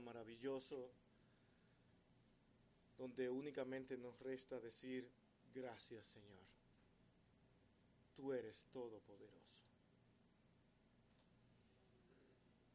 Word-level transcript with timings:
maravilloso, 0.00 0.90
donde 2.98 3.28
únicamente 3.28 3.96
nos 3.96 4.18
resta 4.20 4.60
decir 4.60 5.08
gracias 5.54 6.06
Señor. 6.06 6.42
Tú 8.14 8.32
eres 8.32 8.66
todopoderoso. 8.72 9.60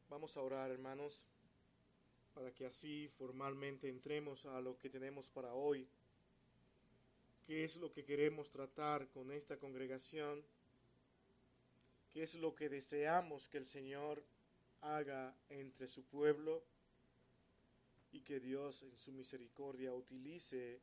Vamos 0.09 0.37
a 0.37 0.41
orar, 0.41 0.71
hermanos, 0.71 1.25
para 2.33 2.53
que 2.53 2.65
así 2.65 3.09
formalmente 3.17 3.89
entremos 3.89 4.45
a 4.45 4.61
lo 4.61 4.77
que 4.77 4.89
tenemos 4.89 5.27
para 5.27 5.53
hoy. 5.53 5.87
¿Qué 7.45 7.63
es 7.63 7.75
lo 7.75 7.91
que 7.91 8.05
queremos 8.05 8.49
tratar 8.49 9.09
con 9.09 9.31
esta 9.31 9.57
congregación? 9.57 10.43
¿Qué 12.11 12.23
es 12.23 12.35
lo 12.35 12.55
que 12.55 12.69
deseamos 12.69 13.47
que 13.47 13.57
el 13.57 13.65
Señor 13.65 14.23
haga 14.81 15.35
entre 15.49 15.87
su 15.87 16.03
pueblo? 16.05 16.63
Y 18.11 18.21
que 18.21 18.39
Dios 18.39 18.83
en 18.83 18.97
su 18.97 19.11
misericordia 19.11 19.93
utilice 19.93 20.81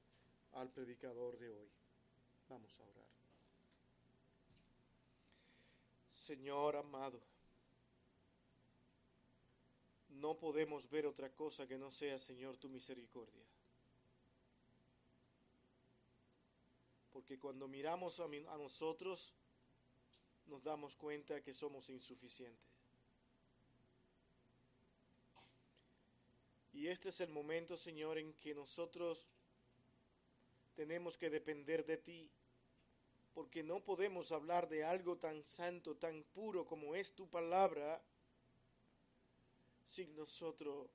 al 0.52 0.70
predicador 0.70 1.38
de 1.38 1.50
hoy. 1.50 1.69
Vamos 2.48 2.78
a 2.78 2.84
orar. 2.84 3.09
Señor 6.12 6.77
amado, 6.77 7.20
no 10.09 10.38
podemos 10.38 10.88
ver 10.88 11.06
otra 11.06 11.30
cosa 11.30 11.66
que 11.66 11.77
no 11.77 11.91
sea, 11.91 12.19
Señor, 12.19 12.56
tu 12.56 12.69
misericordia. 12.69 13.45
Porque 17.12 17.38
cuando 17.38 17.69
miramos 17.69 18.20
a, 18.20 18.27
nosotros, 18.59 19.34
nos 20.47 20.62
damos 20.62 20.97
cuenta 20.97 21.42
que 21.42 21.55
somos 21.55 21.88
insuficientes. 21.91 22.73
Y 26.74 26.88
este 26.88 27.10
es 27.10 27.20
el 27.20 27.30
momento, 27.30 27.77
Señor, 27.77 28.19
en 28.19 28.34
que 28.34 28.52
nosotros 28.52 29.28
tenemos 30.75 31.17
que 31.17 31.30
depender 31.30 31.86
de 31.86 31.97
ti, 31.97 32.28
porque 33.33 33.62
no 33.62 33.84
podemos 33.84 34.33
hablar 34.33 34.69
de 34.69 34.83
algo 34.83 35.17
tan 35.17 35.45
santo, 35.45 35.97
tan 35.97 36.25
puro 36.34 36.67
como 36.67 36.97
es 36.97 37.14
tu 37.14 37.30
palabra, 37.30 38.02
sin 39.86 40.17
nosotros 40.17 40.91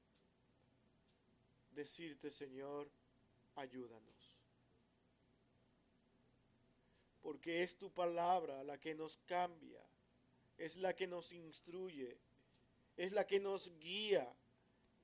decirte, 1.72 2.30
Señor, 2.30 2.90
ayúdanos. 3.56 4.38
Porque 7.22 7.64
es 7.64 7.78
tu 7.78 7.90
palabra 7.90 8.66
la 8.66 8.78
que 8.82 8.94
nos 8.96 9.16
cambia, 9.26 9.82
es 10.58 10.76
la 10.76 10.94
que 10.94 11.08
nos 11.08 11.32
instruye, 11.32 12.18
es 12.98 13.14
la 13.14 13.26
que 13.26 13.40
nos 13.40 13.70
guía 13.80 14.36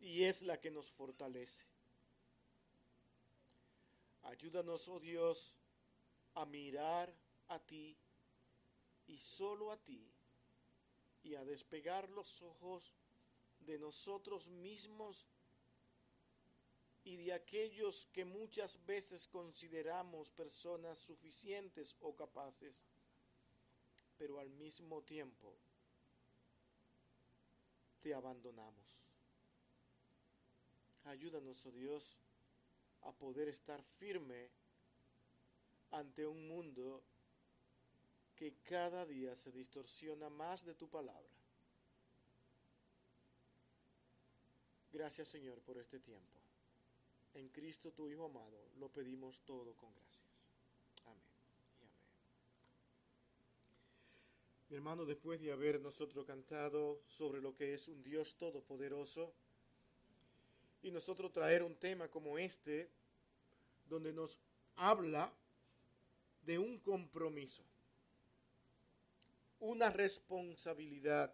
y 0.06 0.24
es 0.24 0.44
la 0.44 0.60
que 0.62 0.70
nos 0.70 0.92
fortalece. 0.92 1.66
Ayúdanos, 4.22 4.88
oh 4.88 5.00
Dios, 5.00 5.52
a 6.36 6.46
mirar 6.46 7.12
a 7.48 7.58
ti 7.60 7.98
y 9.08 9.18
solo 9.18 9.72
a 9.72 9.78
ti 9.78 10.08
y 11.24 11.34
a 11.34 11.44
despegar 11.44 12.08
los 12.10 12.40
ojos 12.44 12.94
de 13.62 13.80
nosotros 13.80 14.48
mismos 14.48 15.26
y 17.04 17.16
de 17.16 17.34
aquellos 17.34 18.06
que 18.14 18.26
muchas 18.26 18.84
veces 18.86 19.28
consideramos 19.28 20.30
personas 20.30 21.00
suficientes 21.00 21.96
o 22.02 22.16
capaces, 22.16 22.86
pero 24.20 24.40
al 24.40 24.52
mismo 24.52 25.02
tiempo 25.02 25.56
te 28.02 28.14
abandonamos. 28.14 28.96
Ayúdanos, 31.06 31.66
oh 31.66 31.72
Dios, 31.72 32.18
a 33.02 33.12
poder 33.12 33.48
estar 33.48 33.82
firme 34.00 34.50
ante 35.92 36.26
un 36.26 36.48
mundo 36.48 37.04
que 38.36 38.56
cada 38.64 39.06
día 39.06 39.36
se 39.36 39.52
distorsiona 39.52 40.30
más 40.30 40.66
de 40.66 40.74
tu 40.74 40.90
palabra. 40.90 41.36
Gracias 44.92 45.30
Señor 45.30 45.60
por 45.62 45.78
este 45.78 46.00
tiempo. 46.00 46.40
En 47.34 47.50
Cristo 47.50 47.92
tu 47.92 48.10
Hijo 48.10 48.26
amado 48.26 48.70
lo 48.78 48.90
pedimos 48.90 49.42
todo 49.46 49.76
con 49.76 49.94
gracias. 49.94 50.50
Amén 51.06 51.20
y 51.80 51.84
amén. 51.84 51.92
Mi 54.70 54.76
hermano, 54.78 55.06
después 55.06 55.40
de 55.42 55.52
haber 55.52 55.82
nosotros 55.82 56.26
cantado 56.26 57.02
sobre 57.08 57.42
lo 57.42 57.54
que 57.56 57.74
es 57.74 57.88
un 57.88 58.02
Dios 58.04 58.36
todopoderoso, 58.38 59.34
y 60.86 60.92
nosotros 60.92 61.32
traer 61.32 61.64
un 61.64 61.74
tema 61.74 62.08
como 62.10 62.38
este, 62.38 62.92
donde 63.90 64.14
nos 64.14 64.40
habla 64.76 65.34
de 66.44 66.60
un 66.60 66.78
compromiso, 66.78 67.64
una 69.60 69.90
responsabilidad. 69.90 71.34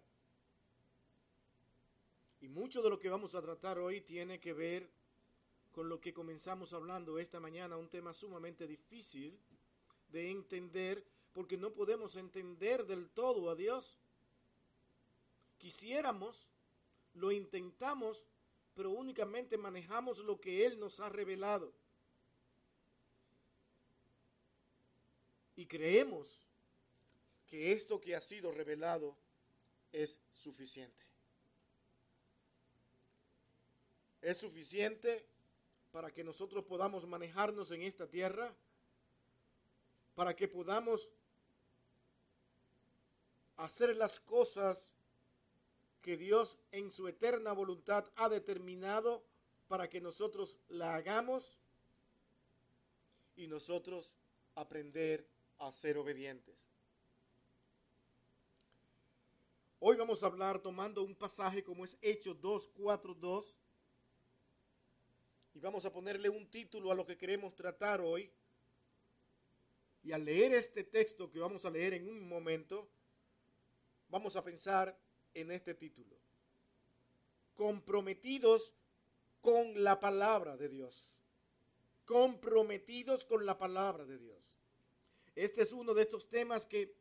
Y 2.39 2.47
mucho 2.47 2.81
de 2.81 2.89
lo 2.91 2.97
que 2.97 3.09
vamos 3.09 3.35
a 3.35 3.41
tratar 3.41 3.77
hoy 3.77 3.99
tiene 3.99 4.39
que 4.39 4.53
ver 4.53 4.89
con 5.73 5.89
lo 5.89 5.99
que 5.99 6.13
comenzamos 6.13 6.71
hablando 6.71 7.19
esta 7.19 7.41
mañana, 7.41 7.75
un 7.75 7.89
tema 7.89 8.13
sumamente 8.13 8.65
difícil 8.65 9.37
de 10.13 10.31
entender, 10.31 11.05
porque 11.33 11.57
no 11.57 11.73
podemos 11.73 12.15
entender 12.15 12.85
del 12.85 13.09
todo 13.09 13.49
a 13.49 13.55
Dios. 13.55 13.99
Quisiéramos, 15.57 16.47
lo 17.15 17.33
intentamos, 17.33 18.25
pero 18.75 18.91
únicamente 18.91 19.57
manejamos 19.57 20.19
lo 20.19 20.39
que 20.39 20.65
Él 20.65 20.79
nos 20.79 20.99
ha 20.99 21.09
revelado. 21.09 21.73
Y 25.55 25.65
creemos 25.65 26.47
que 27.47 27.73
esto 27.73 27.99
que 27.99 28.15
ha 28.15 28.21
sido 28.21 28.51
revelado 28.51 29.15
es 29.91 30.19
suficiente. 30.33 31.05
Es 34.21 34.37
suficiente 34.37 35.25
para 35.91 36.11
que 36.11 36.23
nosotros 36.23 36.63
podamos 36.63 37.05
manejarnos 37.05 37.71
en 37.71 37.81
esta 37.81 38.07
tierra, 38.07 38.55
para 40.15 40.35
que 40.35 40.47
podamos 40.47 41.09
hacer 43.57 43.95
las 43.95 44.19
cosas 44.19 44.90
que 46.01 46.17
Dios 46.17 46.57
en 46.71 46.91
su 46.91 47.07
eterna 47.07 47.53
voluntad 47.53 48.05
ha 48.15 48.27
determinado 48.29 49.23
para 49.67 49.89
que 49.89 50.01
nosotros 50.01 50.57
la 50.67 50.95
hagamos 50.95 51.59
y 53.35 53.47
nosotros 53.47 54.13
aprender 54.55 55.27
a 55.59 55.71
ser 55.71 55.97
obedientes. 55.97 56.71
Hoy 59.79 59.95
vamos 59.95 60.21
a 60.21 60.27
hablar 60.27 60.59
tomando 60.59 61.03
un 61.03 61.15
pasaje 61.15 61.63
como 61.63 61.85
es 61.85 61.97
Hechos 62.01 62.39
2, 62.39 62.69
4, 62.75 63.15
2 63.15 63.55
y 65.53 65.59
vamos 65.59 65.85
a 65.85 65.91
ponerle 65.91 66.29
un 66.29 66.49
título 66.49 66.91
a 66.91 66.95
lo 66.95 67.05
que 67.05 67.17
queremos 67.17 67.55
tratar 67.55 68.01
hoy. 68.01 68.31
Y 70.03 70.11
al 70.11 70.25
leer 70.25 70.53
este 70.53 70.83
texto 70.83 71.29
que 71.29 71.39
vamos 71.39 71.65
a 71.65 71.69
leer 71.69 71.93
en 71.93 72.07
un 72.07 72.27
momento, 72.27 72.89
vamos 74.09 74.35
a 74.35 74.43
pensar 74.43 74.97
en 75.33 75.51
este 75.51 75.73
título. 75.73 76.17
Comprometidos 77.55 78.73
con 79.41 79.83
la 79.83 79.99
palabra 79.99 80.57
de 80.57 80.69
Dios. 80.69 81.11
Comprometidos 82.05 83.25
con 83.25 83.45
la 83.45 83.57
palabra 83.57 84.05
de 84.05 84.17
Dios. 84.17 84.41
Este 85.35 85.63
es 85.63 85.71
uno 85.71 85.93
de 85.93 86.03
estos 86.03 86.29
temas 86.29 86.65
que 86.65 86.93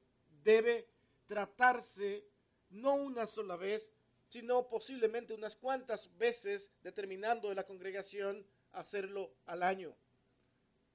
debe 0.42 0.88
tratarse 1.26 2.26
no 2.70 2.94
una 2.94 3.26
sola 3.26 3.56
vez, 3.56 3.90
sino 4.28 4.68
posiblemente 4.68 5.34
unas 5.34 5.56
cuantas 5.56 6.16
veces, 6.16 6.70
determinando 6.82 7.48
de 7.48 7.56
la 7.56 7.66
congregación 7.66 8.46
hacerlo 8.72 9.34
al 9.46 9.62
año. 9.62 9.96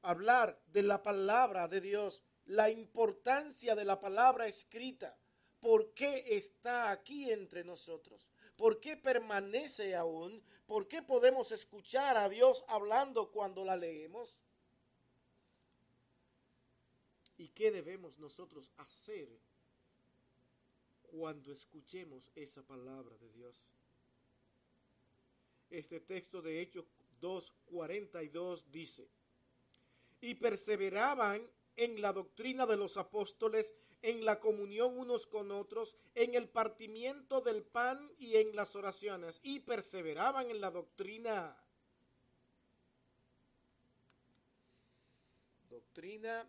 Hablar 0.01 0.61
de 0.67 0.83
la 0.83 1.03
palabra 1.03 1.67
de 1.67 1.81
Dios, 1.81 2.23
la 2.45 2.69
importancia 2.69 3.75
de 3.75 3.85
la 3.85 3.99
palabra 3.99 4.47
escrita, 4.47 5.17
por 5.65 5.95
qué 5.95 6.23
está 6.27 6.91
aquí 6.91 7.31
entre 7.31 7.63
nosotros, 7.63 8.27
por 8.55 8.79
qué 8.79 8.95
permanece 8.95 9.95
aún, 9.95 10.43
por 10.67 10.87
qué 10.87 11.01
podemos 11.01 11.51
escuchar 11.51 12.17
a 12.17 12.29
Dios 12.29 12.63
hablando 12.67 13.31
cuando 13.31 13.65
la 13.65 13.75
leemos. 13.75 14.37
¿Y 17.39 17.47
qué 17.47 17.71
debemos 17.71 18.19
nosotros 18.19 18.69
hacer 18.77 19.27
cuando 21.01 21.51
escuchemos 21.51 22.29
esa 22.35 22.61
palabra 22.61 23.17
de 23.17 23.31
Dios? 23.31 23.65
Este 25.71 25.99
texto 25.99 26.43
de 26.43 26.61
Hechos 26.61 26.85
2.42 27.21 28.65
dice, 28.65 29.09
y 30.21 30.35
perseveraban 30.35 31.49
en 31.75 32.01
la 32.03 32.13
doctrina 32.13 32.67
de 32.67 32.77
los 32.77 32.97
apóstoles, 32.97 33.73
en 34.05 34.23
la 34.23 34.39
comunión 34.39 34.99
unos 34.99 35.25
con 35.25 35.51
otros, 35.51 35.95
en 36.13 36.35
el 36.35 36.47
partimiento 36.47 37.41
del 37.41 37.63
pan 37.63 38.11
y 38.19 38.35
en 38.35 38.55
las 38.55 38.75
oraciones, 38.75 39.39
y 39.41 39.61
perseveraban 39.61 40.51
en 40.51 40.61
la 40.61 40.69
doctrina. 40.69 41.57
Doctrina 45.67 46.47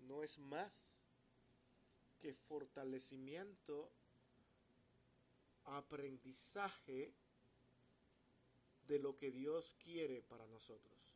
no 0.00 0.24
es 0.24 0.36
más 0.38 1.00
que 2.20 2.34
fortalecimiento, 2.34 3.92
aprendizaje 5.66 7.14
de 8.88 8.98
lo 8.98 9.16
que 9.16 9.30
Dios 9.30 9.76
quiere 9.78 10.22
para 10.22 10.44
nosotros. 10.48 11.13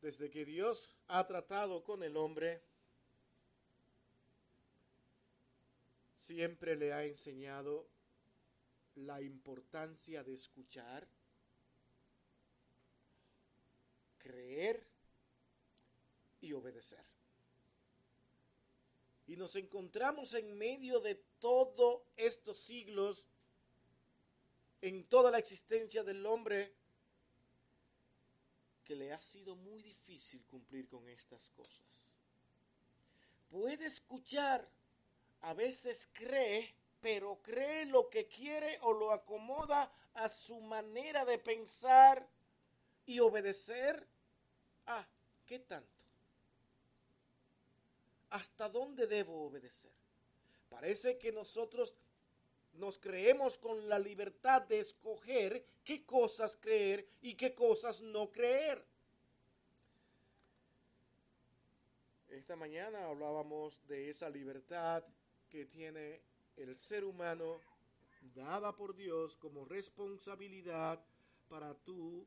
Desde 0.00 0.30
que 0.30 0.44
Dios 0.44 0.96
ha 1.08 1.26
tratado 1.26 1.82
con 1.84 2.02
el 2.02 2.16
hombre, 2.16 2.62
siempre 6.16 6.76
le 6.76 6.92
ha 6.92 7.04
enseñado 7.04 7.86
la 8.94 9.20
importancia 9.20 10.22
de 10.24 10.34
escuchar, 10.34 11.06
creer 14.18 14.86
y 16.40 16.52
obedecer. 16.52 17.04
Y 19.26 19.36
nos 19.36 19.54
encontramos 19.56 20.34
en 20.34 20.56
medio 20.56 21.00
de 21.00 21.14
todos 21.38 22.02
estos 22.16 22.58
siglos, 22.58 23.26
en 24.80 25.04
toda 25.04 25.30
la 25.30 25.38
existencia 25.38 26.02
del 26.02 26.24
hombre, 26.26 26.74
que 28.90 28.96
le 28.96 29.12
ha 29.12 29.20
sido 29.20 29.54
muy 29.54 29.80
difícil 29.82 30.42
cumplir 30.50 30.88
con 30.88 31.08
estas 31.08 31.48
cosas. 31.50 31.86
Puede 33.48 33.86
escuchar, 33.86 34.68
a 35.42 35.54
veces 35.54 36.08
cree, 36.12 36.74
pero 37.00 37.40
cree 37.40 37.86
lo 37.86 38.10
que 38.10 38.26
quiere 38.26 38.80
o 38.82 38.92
lo 38.92 39.12
acomoda 39.12 39.92
a 40.14 40.28
su 40.28 40.60
manera 40.60 41.24
de 41.24 41.38
pensar 41.38 42.26
y 43.06 43.20
obedecer. 43.20 44.04
Ah, 44.86 45.06
¿qué 45.46 45.60
tanto? 45.60 46.02
¿Hasta 48.30 48.68
dónde 48.68 49.06
debo 49.06 49.44
obedecer? 49.44 49.92
Parece 50.68 51.16
que 51.16 51.30
nosotros 51.30 51.94
nos 52.74 52.98
creemos 52.98 53.58
con 53.58 53.88
la 53.88 53.98
libertad 53.98 54.62
de 54.62 54.80
escoger 54.80 55.64
qué 55.84 56.04
cosas 56.04 56.56
creer 56.60 57.06
y 57.20 57.34
qué 57.34 57.54
cosas 57.54 58.00
no 58.00 58.30
creer. 58.30 58.84
Esta 62.28 62.56
mañana 62.56 63.06
hablábamos 63.06 63.86
de 63.88 64.08
esa 64.08 64.30
libertad 64.30 65.04
que 65.48 65.66
tiene 65.66 66.20
el 66.56 66.76
ser 66.76 67.04
humano 67.04 67.60
dada 68.34 68.74
por 68.76 68.94
Dios 68.94 69.36
como 69.36 69.64
responsabilidad 69.64 71.04
para 71.48 71.74
tú 71.74 72.26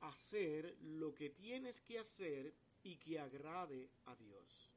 hacer 0.00 0.74
lo 0.80 1.14
que 1.14 1.28
tienes 1.28 1.80
que 1.80 1.98
hacer 1.98 2.54
y 2.82 2.96
que 2.96 3.18
agrade 3.18 3.90
a 4.06 4.14
Dios. 4.16 4.69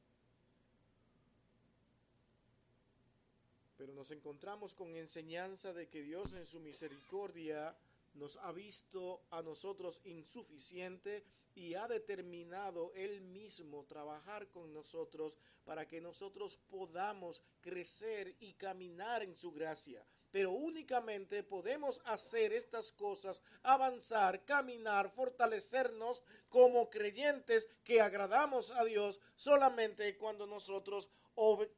Pero 3.83 3.95
nos 3.95 4.11
encontramos 4.11 4.73
con 4.73 4.95
enseñanza 4.95 5.73
de 5.73 5.89
que 5.89 6.01
Dios 6.01 6.31
en 6.35 6.47
su 6.47 6.61
misericordia 6.61 7.75
nos 8.13 8.37
ha 8.37 8.53
visto 8.53 9.25
a 9.29 9.41
nosotros 9.41 9.99
insuficiente 10.05 11.25
y 11.53 11.73
ha 11.73 11.85
determinado 11.89 12.93
Él 12.95 13.19
mismo 13.19 13.83
trabajar 13.83 14.47
con 14.51 14.71
nosotros 14.71 15.37
para 15.65 15.85
que 15.85 15.99
nosotros 15.99 16.57
podamos 16.69 17.41
crecer 17.59 18.37
y 18.39 18.53
caminar 18.53 19.21
en 19.21 19.35
su 19.35 19.51
gracia. 19.51 20.05
Pero 20.31 20.51
únicamente 20.51 21.43
podemos 21.43 21.99
hacer 22.05 22.53
estas 22.53 22.93
cosas, 22.93 23.41
avanzar, 23.63 24.45
caminar, 24.45 25.09
fortalecernos 25.09 26.23
como 26.47 26.89
creyentes 26.89 27.67
que 27.83 27.99
agradamos 27.99 28.71
a 28.71 28.85
Dios 28.85 29.19
solamente 29.35 30.15
cuando 30.17 30.47
nosotros 30.47 31.09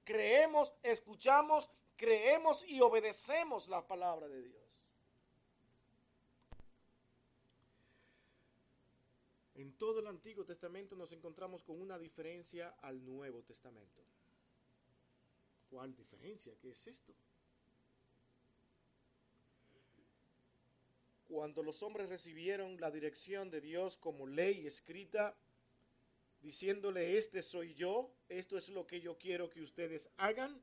creemos, 0.03 0.71
escuchamos 0.83 1.67
creemos 1.95 2.63
y 2.67 2.81
obedecemos 2.81 3.67
la 3.67 3.85
palabra 3.85 4.27
de 4.27 4.41
Dios. 4.41 4.65
En 9.55 9.71
todo 9.77 9.99
el 9.99 10.07
Antiguo 10.07 10.43
Testamento 10.43 10.95
nos 10.95 11.13
encontramos 11.13 11.63
con 11.63 11.81
una 11.81 11.97
diferencia 11.97 12.75
al 12.81 13.03
Nuevo 13.05 13.41
Testamento. 13.43 14.01
¿Cuál 15.69 15.95
diferencia? 15.95 16.53
¿Qué 16.61 16.71
es 16.71 16.87
esto? 16.87 17.13
Cuando 21.27 21.63
los 21.63 21.81
hombres 21.83 22.09
recibieron 22.09 22.79
la 22.79 22.91
dirección 22.91 23.49
de 23.49 23.61
Dios 23.61 23.97
como 23.97 24.27
ley 24.27 24.67
escrita, 24.67 25.35
diciéndole, 26.41 27.17
este 27.17 27.41
soy 27.41 27.73
yo, 27.73 28.13
esto 28.29 28.57
es 28.57 28.69
lo 28.69 28.85
que 28.85 29.01
yo 29.01 29.17
quiero 29.17 29.49
que 29.49 29.61
ustedes 29.61 30.09
hagan, 30.17 30.61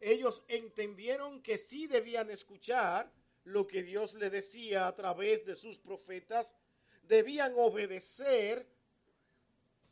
ellos 0.00 0.42
entendieron 0.48 1.42
que 1.42 1.58
sí 1.58 1.86
debían 1.86 2.30
escuchar 2.30 3.10
lo 3.44 3.66
que 3.66 3.82
Dios 3.82 4.14
le 4.14 4.30
decía 4.30 4.86
a 4.86 4.94
través 4.94 5.44
de 5.44 5.56
sus 5.56 5.78
profetas, 5.78 6.54
debían 7.02 7.52
obedecer 7.56 8.66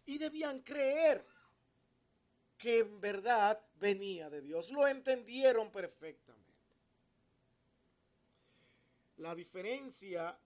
y 0.07 0.19
debían 0.19 0.61
creer 0.61 1.25
que 2.57 2.79
en 2.79 3.01
verdad 3.01 3.61
venía 3.81 4.31
de 4.31 4.41
Dios. 4.41 4.71
Lo 4.71 4.87
entendieron 4.87 5.71
perfectamente. 5.71 6.43
La 9.17 9.35
diferencia 9.35 10.39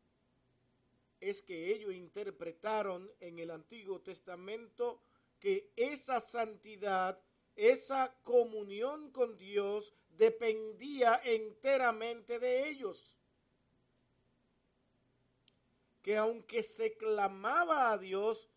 es 1.21 1.43
que 1.43 1.73
ellos 1.73 1.95
interpretaron 1.95 3.11
en 3.21 3.39
el 3.39 3.51
Antiguo 3.51 4.01
Testamento 4.01 5.01
que 5.39 5.71
esa 5.77 6.21
santidad 6.21 7.19
esa 7.57 8.15
comunión 8.23 9.11
con 9.11 9.37
Dios 9.37 9.93
dependía 10.11 11.21
enteramente 11.25 12.39
de 12.39 12.69
ellos. 12.69 13.17
Que 16.03 16.17
aunque 16.17 16.63
se 16.63 16.97
clamaba 16.97 17.91
a 17.91 17.99
Dios 17.99 18.49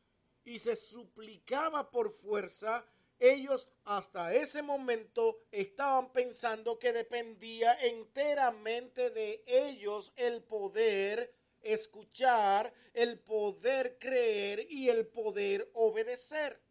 y 0.43 0.59
se 0.59 0.75
suplicaba 0.75 1.89
por 1.89 2.11
fuerza, 2.11 2.85
ellos 3.19 3.67
hasta 3.83 4.33
ese 4.33 4.61
momento 4.61 5.39
estaban 5.51 6.11
pensando 6.11 6.79
que 6.79 6.93
dependía 6.93 7.73
enteramente 7.81 9.09
de 9.09 9.43
ellos 9.45 10.13
el 10.15 10.43
poder 10.43 11.33
escuchar, 11.61 12.73
el 12.93 13.19
poder 13.19 13.97
creer 13.99 14.67
y 14.69 14.89
el 14.89 15.07
poder 15.07 15.69
obedecer. 15.73 16.61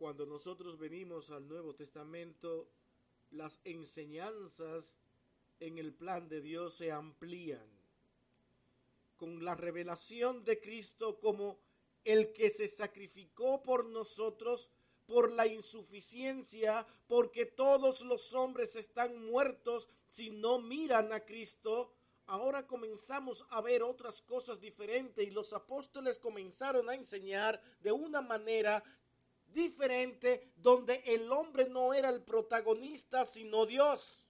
Cuando 0.00 0.24
nosotros 0.24 0.78
venimos 0.78 1.28
al 1.30 1.46
Nuevo 1.46 1.74
Testamento, 1.74 2.70
las 3.32 3.60
enseñanzas 3.64 4.96
en 5.60 5.76
el 5.76 5.92
plan 5.92 6.26
de 6.26 6.40
Dios 6.40 6.76
se 6.76 6.90
amplían 6.90 7.68
con 9.18 9.44
la 9.44 9.54
revelación 9.54 10.42
de 10.42 10.58
Cristo 10.58 11.20
como 11.20 11.58
el 12.02 12.32
que 12.32 12.48
se 12.48 12.66
sacrificó 12.66 13.62
por 13.62 13.84
nosotros 13.84 14.70
por 15.04 15.30
la 15.32 15.46
insuficiencia, 15.46 16.86
porque 17.06 17.44
todos 17.44 18.00
los 18.00 18.32
hombres 18.32 18.76
están 18.76 19.22
muertos 19.26 19.86
si 20.08 20.30
no 20.30 20.60
miran 20.60 21.12
a 21.12 21.26
Cristo. 21.26 21.92
Ahora 22.24 22.66
comenzamos 22.66 23.44
a 23.50 23.60
ver 23.60 23.82
otras 23.82 24.22
cosas 24.22 24.60
diferentes 24.60 25.26
y 25.26 25.30
los 25.30 25.52
apóstoles 25.52 26.16
comenzaron 26.16 26.88
a 26.88 26.94
enseñar 26.94 27.60
de 27.80 27.92
una 27.92 28.22
manera 28.22 28.82
diferente 29.52 30.52
donde 30.56 31.02
el 31.06 31.30
hombre 31.32 31.68
no 31.68 31.94
era 31.94 32.08
el 32.08 32.22
protagonista, 32.22 33.24
sino 33.24 33.66
Dios. 33.66 34.26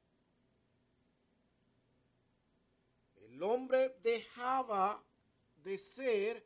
El 3.16 3.42
hombre 3.42 3.96
dejaba 4.02 5.02
de 5.62 5.78
ser 5.78 6.44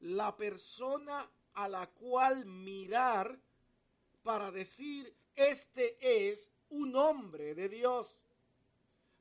la 0.00 0.36
persona 0.36 1.30
a 1.54 1.68
la 1.68 1.86
cual 1.86 2.44
mirar 2.46 3.38
para 4.22 4.50
decir, 4.50 5.14
este 5.34 5.96
es 6.30 6.50
un 6.70 6.96
hombre 6.96 7.54
de 7.54 7.68
Dios. 7.68 8.18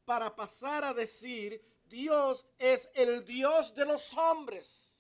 Para 0.06 0.36
pasar 0.36 0.84
a 0.84 0.94
decir, 0.94 1.62
Dios 1.86 2.46
es 2.58 2.90
el 2.94 3.24
Dios 3.24 3.74
de 3.74 3.86
los 3.86 4.14
hombres. 4.16 4.93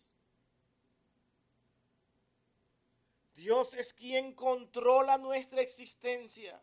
Dios 3.36 3.74
es 3.74 3.94
quien 3.94 4.34
controla 4.34 5.18
nuestra 5.18 5.62
existencia. 5.62 6.62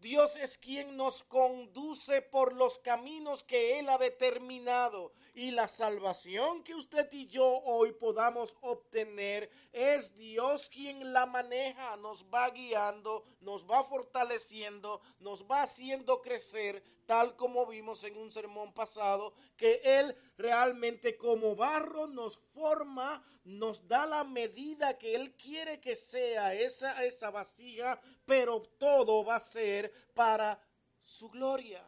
Dios 0.00 0.34
es 0.36 0.56
quien 0.56 0.96
nos 0.96 1.22
conduce 1.24 2.22
por 2.22 2.54
los 2.54 2.78
caminos 2.78 3.44
que 3.44 3.78
Él 3.78 3.88
ha 3.90 3.98
determinado. 3.98 5.12
Y 5.34 5.50
la 5.50 5.68
salvación 5.68 6.64
que 6.64 6.74
usted 6.74 7.06
y 7.12 7.26
yo 7.26 7.46
hoy 7.46 7.92
podamos 7.92 8.56
obtener 8.62 9.50
es 9.72 10.16
Dios 10.16 10.70
quien 10.70 11.12
la 11.12 11.26
maneja, 11.26 11.98
nos 11.98 12.24
va 12.32 12.48
guiando, 12.48 13.24
nos 13.40 13.68
va 13.68 13.84
fortaleciendo, 13.84 15.02
nos 15.18 15.44
va 15.44 15.62
haciendo 15.62 16.22
crecer, 16.22 16.82
tal 17.10 17.34
como 17.34 17.66
vimos 17.66 18.04
en 18.04 18.16
un 18.16 18.30
sermón 18.30 18.72
pasado, 18.72 19.34
que 19.56 19.80
Él 19.82 20.16
realmente 20.38 21.16
como 21.16 21.56
barro 21.56 22.06
nos 22.06 22.38
forma, 22.54 23.20
nos 23.42 23.88
da 23.88 24.06
la 24.06 24.22
medida 24.22 24.96
que 24.96 25.16
Él 25.16 25.34
quiere 25.34 25.80
que 25.80 25.96
sea 25.96 26.54
esa, 26.54 27.04
esa 27.04 27.32
vasija, 27.32 28.00
pero 28.24 28.62
todo 28.78 29.24
va 29.24 29.34
a 29.34 29.40
ser 29.40 29.92
para 30.14 30.64
su 31.02 31.28
gloria, 31.30 31.84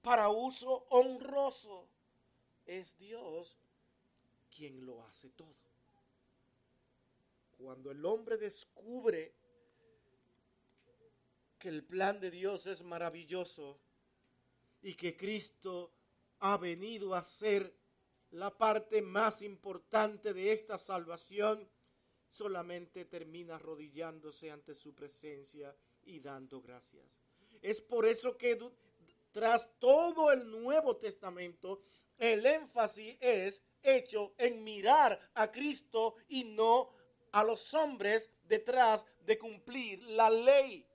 para 0.00 0.30
uso 0.30 0.84
honroso. 0.88 1.86
Es 2.66 2.98
Dios 2.98 3.56
quien 4.50 4.84
lo 4.84 5.00
hace 5.04 5.28
todo. 5.30 5.54
Cuando 7.56 7.92
el 7.92 8.04
hombre 8.04 8.36
descubre 8.36 9.32
que 11.60 11.68
el 11.68 11.84
plan 11.84 12.18
de 12.18 12.32
Dios 12.32 12.66
es 12.66 12.82
maravilloso 12.82 13.78
y 14.82 14.94
que 14.94 15.16
Cristo 15.16 15.92
ha 16.40 16.56
venido 16.56 17.14
a 17.14 17.22
ser 17.22 17.74
la 18.30 18.56
parte 18.56 19.00
más 19.00 19.42
importante 19.42 20.34
de 20.34 20.52
esta 20.52 20.78
salvación, 20.78 21.68
solamente 22.28 23.04
termina 23.04 23.56
arrodillándose 23.56 24.50
ante 24.50 24.74
su 24.74 24.94
presencia 24.94 25.74
y 26.04 26.20
dando 26.20 26.60
gracias. 26.60 27.20
Es 27.60 27.80
por 27.80 28.06
eso 28.06 28.36
que 28.36 28.58
tras 29.30 29.68
todo 29.78 30.32
el 30.32 30.50
Nuevo 30.50 30.96
Testamento, 30.96 31.82
el 32.18 32.44
énfasis 32.44 33.16
es 33.20 33.62
hecho 33.82 34.34
en 34.38 34.64
mirar 34.64 35.18
a 35.34 35.50
Cristo 35.50 36.16
y 36.28 36.44
no 36.44 36.90
a 37.32 37.44
los 37.44 37.72
hombres 37.74 38.30
detrás 38.44 39.04
de 39.24 39.38
cumplir 39.38 40.02
la 40.02 40.30
ley. 40.30 40.86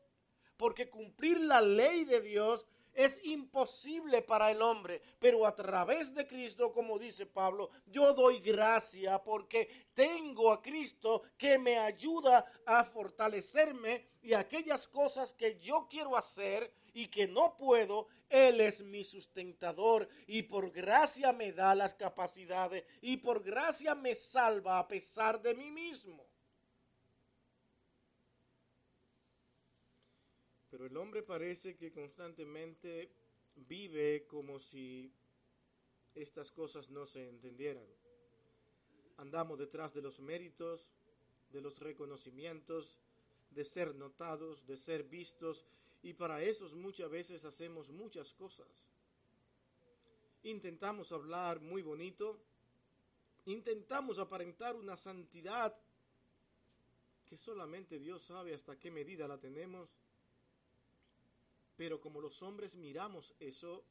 Porque 0.55 0.89
cumplir 0.89 1.39
la 1.39 1.61
ley 1.61 2.03
de 2.05 2.21
Dios 2.21 2.65
es 2.97 3.19
imposible 3.23 4.23
para 4.23 4.49
el 4.49 4.59
hombre, 4.59 5.01
pero 5.19 5.45
a 5.45 5.55
través 5.55 6.15
de 6.15 6.25
Cristo, 6.25 6.73
como 6.73 6.97
dice 6.97 7.27
Pablo, 7.27 7.69
yo 7.85 8.11
doy 8.13 8.39
gracia 8.39 9.23
porque 9.23 9.69
tengo 9.93 10.51
a 10.51 10.63
Cristo 10.63 11.21
que 11.37 11.59
me 11.59 11.77
ayuda 11.77 12.43
a 12.65 12.83
fortalecerme 12.83 14.07
y 14.23 14.33
aquellas 14.33 14.87
cosas 14.87 15.31
que 15.31 15.59
yo 15.59 15.87
quiero 15.87 16.17
hacer 16.17 16.73
y 16.91 17.07
que 17.07 17.27
no 17.27 17.55
puedo, 17.55 18.07
Él 18.29 18.59
es 18.61 18.83
mi 18.83 19.03
sustentador 19.03 20.09
y 20.25 20.41
por 20.41 20.71
gracia 20.71 21.31
me 21.31 21.51
da 21.51 21.75
las 21.75 21.93
capacidades 21.93 22.83
y 23.01 23.17
por 23.17 23.43
gracia 23.43 23.93
me 23.93 24.15
salva 24.15 24.79
a 24.79 24.87
pesar 24.87 25.39
de 25.39 25.53
mí 25.53 25.69
mismo. 25.69 26.26
Pero 30.77 30.89
el 30.89 30.97
hombre 30.97 31.23
parece 31.23 31.75
que 31.75 31.91
constantemente 31.91 33.09
vive 33.67 34.27
como 34.27 34.59
si 34.59 35.11
estas 36.13 36.51
cosas 36.51 36.91
no 36.91 37.07
se 37.07 37.27
entendieran. 37.27 37.87
Andamos 39.17 39.57
detrás 39.57 39.95
de 39.95 40.03
los 40.03 40.19
méritos, 40.19 40.87
de 41.51 41.61
los 41.61 41.79
reconocimientos, 41.79 42.99
de 43.49 43.65
ser 43.65 43.95
notados, 43.95 44.67
de 44.67 44.77
ser 44.77 45.01
vistos, 45.01 45.65
y 46.03 46.13
para 46.13 46.43
eso 46.43 46.69
muchas 46.75 47.09
veces 47.09 47.43
hacemos 47.43 47.89
muchas 47.89 48.31
cosas. 48.35 48.67
Intentamos 50.43 51.11
hablar 51.11 51.59
muy 51.59 51.81
bonito, 51.81 52.39
intentamos 53.47 54.19
aparentar 54.19 54.75
una 54.75 54.95
santidad 54.95 55.75
que 57.25 57.35
solamente 57.35 57.97
Dios 57.97 58.25
sabe 58.25 58.53
hasta 58.53 58.77
qué 58.77 58.91
medida 58.91 59.27
la 59.27 59.39
tenemos 59.39 59.89
pero 61.77 62.01
como 62.01 62.19
los 62.19 62.41
hombres 62.41 62.73
miramos 62.75 63.35
eso, 63.39 63.83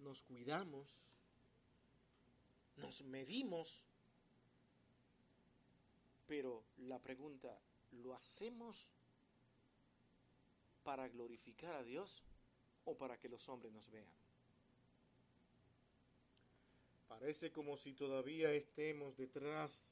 nos 0.00 0.22
cuidamos, 0.22 0.88
nos 2.76 3.02
medimos, 3.04 3.84
pero 6.26 6.64
la 6.78 6.98
pregunta, 6.98 7.56
¿lo 7.92 8.12
hacemos 8.14 8.90
para 10.82 11.08
glorificar 11.08 11.76
a 11.76 11.84
Dios 11.84 12.22
o 12.84 12.96
para 12.96 13.18
que 13.18 13.28
los 13.28 13.48
hombres 13.48 13.72
nos 13.72 13.88
vean? 13.90 14.10
Parece 17.06 17.52
como 17.52 17.76
si 17.76 17.94
todavía 17.94 18.52
estemos 18.52 19.16
detrás 19.16 19.84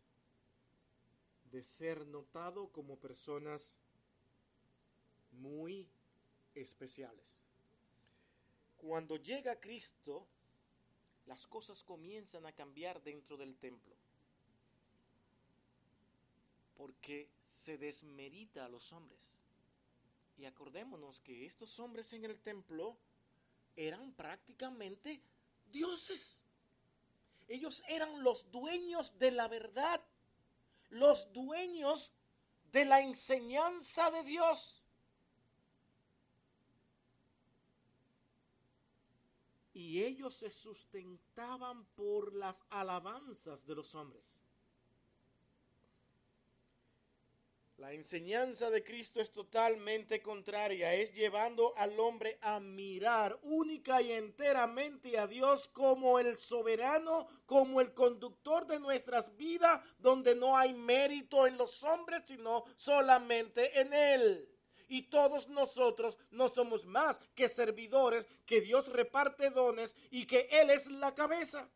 de 1.53 1.63
ser 1.63 2.07
notado 2.07 2.69
como 2.73 2.99
personas 2.99 3.79
muy 5.37 5.89
especiales. 6.55 7.25
Cuando 8.77 9.17
llega 9.17 9.61
Cristo, 9.61 10.27
las 11.27 11.47
cosas 11.47 11.83
comienzan 11.83 12.47
a 12.47 12.53
cambiar 12.53 13.03
dentro 13.03 13.37
del 13.37 13.57
templo. 13.57 13.95
Porque 16.77 17.29
se 17.43 17.79
desmerita 17.79 18.65
a 18.65 18.69
los 18.69 18.93
hombres. 18.93 19.21
Y 20.39 20.45
acordémonos 20.45 21.21
que 21.21 21.47
estos 21.47 21.79
hombres 21.81 22.13
en 22.13 22.25
el 22.25 22.39
templo 22.39 22.97
eran 23.75 24.13
prácticamente 24.13 25.21
dioses. 25.73 26.41
Ellos 27.49 27.83
eran 27.89 28.23
los 28.23 28.51
dueños 28.51 29.19
de 29.19 29.31
la 29.31 29.49
verdad, 29.49 30.03
los 30.91 31.33
dueños 31.33 32.13
de 32.73 32.85
la 32.85 33.01
enseñanza 33.01 34.11
de 34.11 34.23
Dios. 34.25 34.86
Y 39.77 40.03
ellos 40.03 40.35
se 40.35 40.49
sustentaban 40.49 41.85
por 41.97 42.35
las 42.35 42.65
alabanzas 42.71 43.67
de 43.67 43.75
los 43.75 43.95
hombres. 43.95 44.41
La 47.77 47.93
enseñanza 47.93 48.71
de 48.71 48.83
Cristo 48.83 49.21
es 49.21 49.31
totalmente 49.33 50.23
contraria, 50.23 50.95
es 50.95 51.13
llevando 51.13 51.77
al 51.77 52.01
hombre 52.01 52.39
a 52.41 52.59
mirar 52.59 53.39
única 53.43 54.01
y 54.01 54.13
enteramente 54.13 55.19
a 55.19 55.27
Dios 55.27 55.69
como 55.69 56.19
el 56.19 56.39
soberano, 56.39 57.29
como 57.45 57.83
el 57.83 57.93
conductor 57.93 58.67
de 58.67 58.81
nuestras 58.81 59.37
vidas, 59.37 59.83
donde 59.99 60.35
no 60.35 60.57
hay 60.57 60.73
mérito 60.73 61.47
en 61.47 61.59
los 61.59 61.83
hombres, 61.83 62.23
sino 62.25 62.65
solamente 62.77 63.79
en 63.79 63.93
Él 63.93 64.56
y 64.89 65.03
todos 65.03 65.49
nosotros 65.49 66.17
no 66.31 66.49
somos 66.49 66.87
más 66.87 67.21
que 67.35 67.49
servidores, 67.49 68.27
que 68.45 68.61
Dios 68.61 68.93
reparte 68.93 69.51
dones 69.51 69.95
y 70.11 70.27
que 70.27 70.49
Él 70.51 70.71
es 70.71 70.91
la 70.91 71.15
cabeza. 71.15 71.69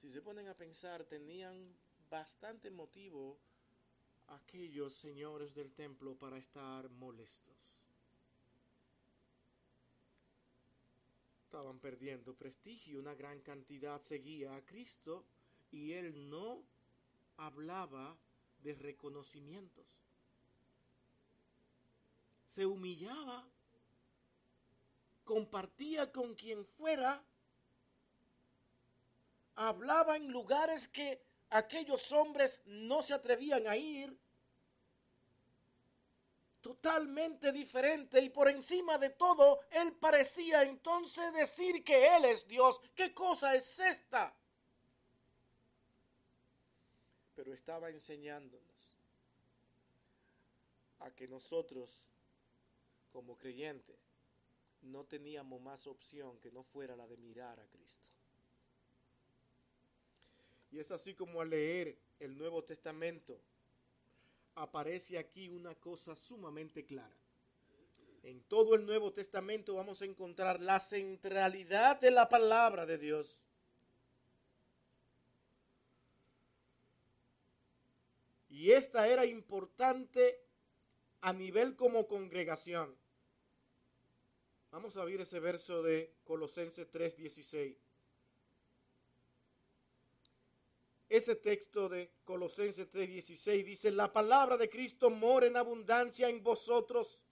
Si 0.00 0.10
se 0.10 0.22
ponen 0.22 0.48
a 0.48 0.54
pensar, 0.54 1.04
tenían 1.04 1.74
bastante 2.08 2.70
motivo 2.70 3.38
aquellos 4.28 4.94
señores 4.94 5.54
del 5.54 5.72
templo 5.72 6.14
para 6.14 6.38
estar 6.38 6.88
molestos. 6.90 7.54
Estaban 11.44 11.80
perdiendo 11.80 12.34
prestigio, 12.34 13.00
una 13.00 13.14
gran 13.14 13.40
cantidad 13.40 14.00
seguía 14.00 14.54
a 14.54 14.64
Cristo 14.64 15.24
y 15.72 15.92
él 15.92 16.30
no 16.30 16.62
hablaba 17.36 18.16
de 18.62 18.74
reconocimientos 18.74 20.00
se 22.50 22.66
humillaba, 22.66 23.48
compartía 25.22 26.10
con 26.10 26.34
quien 26.34 26.64
fuera, 26.64 27.22
hablaba 29.54 30.16
en 30.16 30.32
lugares 30.32 30.88
que 30.88 31.22
aquellos 31.50 32.10
hombres 32.10 32.60
no 32.64 33.02
se 33.02 33.14
atrevían 33.14 33.68
a 33.68 33.76
ir, 33.76 34.18
totalmente 36.60 37.52
diferente 37.52 38.20
y 38.20 38.30
por 38.30 38.48
encima 38.48 38.98
de 38.98 39.10
todo, 39.10 39.60
él 39.70 39.92
parecía 39.92 40.64
entonces 40.64 41.32
decir 41.32 41.84
que 41.84 42.16
él 42.16 42.24
es 42.24 42.48
Dios. 42.48 42.80
¿Qué 42.96 43.14
cosa 43.14 43.54
es 43.54 43.78
esta? 43.78 44.34
Pero 47.36 47.54
estaba 47.54 47.90
enseñándonos 47.90 48.98
a 50.98 51.12
que 51.12 51.28
nosotros 51.28 52.04
como 53.10 53.36
creyente, 53.36 53.98
no 54.82 55.04
teníamos 55.04 55.60
más 55.60 55.86
opción 55.86 56.38
que 56.38 56.50
no 56.50 56.62
fuera 56.62 56.96
la 56.96 57.06
de 57.06 57.16
mirar 57.16 57.60
a 57.60 57.66
Cristo. 57.66 58.06
Y 60.70 60.78
es 60.78 60.90
así 60.90 61.14
como 61.14 61.40
al 61.40 61.50
leer 61.50 61.98
el 62.20 62.36
Nuevo 62.38 62.62
Testamento, 62.62 63.40
aparece 64.54 65.18
aquí 65.18 65.48
una 65.48 65.74
cosa 65.74 66.14
sumamente 66.14 66.84
clara. 66.84 67.16
En 68.22 68.42
todo 68.42 68.74
el 68.74 68.84
Nuevo 68.84 69.12
Testamento 69.12 69.74
vamos 69.74 70.02
a 70.02 70.04
encontrar 70.04 70.60
la 70.60 70.78
centralidad 70.78 72.00
de 72.00 72.10
la 72.10 72.28
palabra 72.28 72.86
de 72.86 72.98
Dios. 72.98 73.38
Y 78.50 78.72
esta 78.72 79.08
era 79.08 79.24
importante 79.24 80.44
a 81.22 81.32
nivel 81.32 81.76
como 81.76 82.06
congregación. 82.06 82.96
Vamos 84.70 84.96
a 84.96 85.04
ver 85.04 85.20
ese 85.20 85.40
verso 85.40 85.82
de 85.82 86.14
Colosenses 86.24 86.88
3:16. 86.90 87.76
Ese 91.08 91.34
texto 91.34 91.88
de 91.88 92.12
Colosenses 92.24 92.88
3:16 92.88 93.64
dice, 93.64 93.90
la 93.90 94.12
palabra 94.12 94.56
de 94.56 94.70
Cristo 94.70 95.10
mora 95.10 95.46
en 95.46 95.56
abundancia 95.56 96.28
en 96.28 96.40
vosotros, 96.40 97.24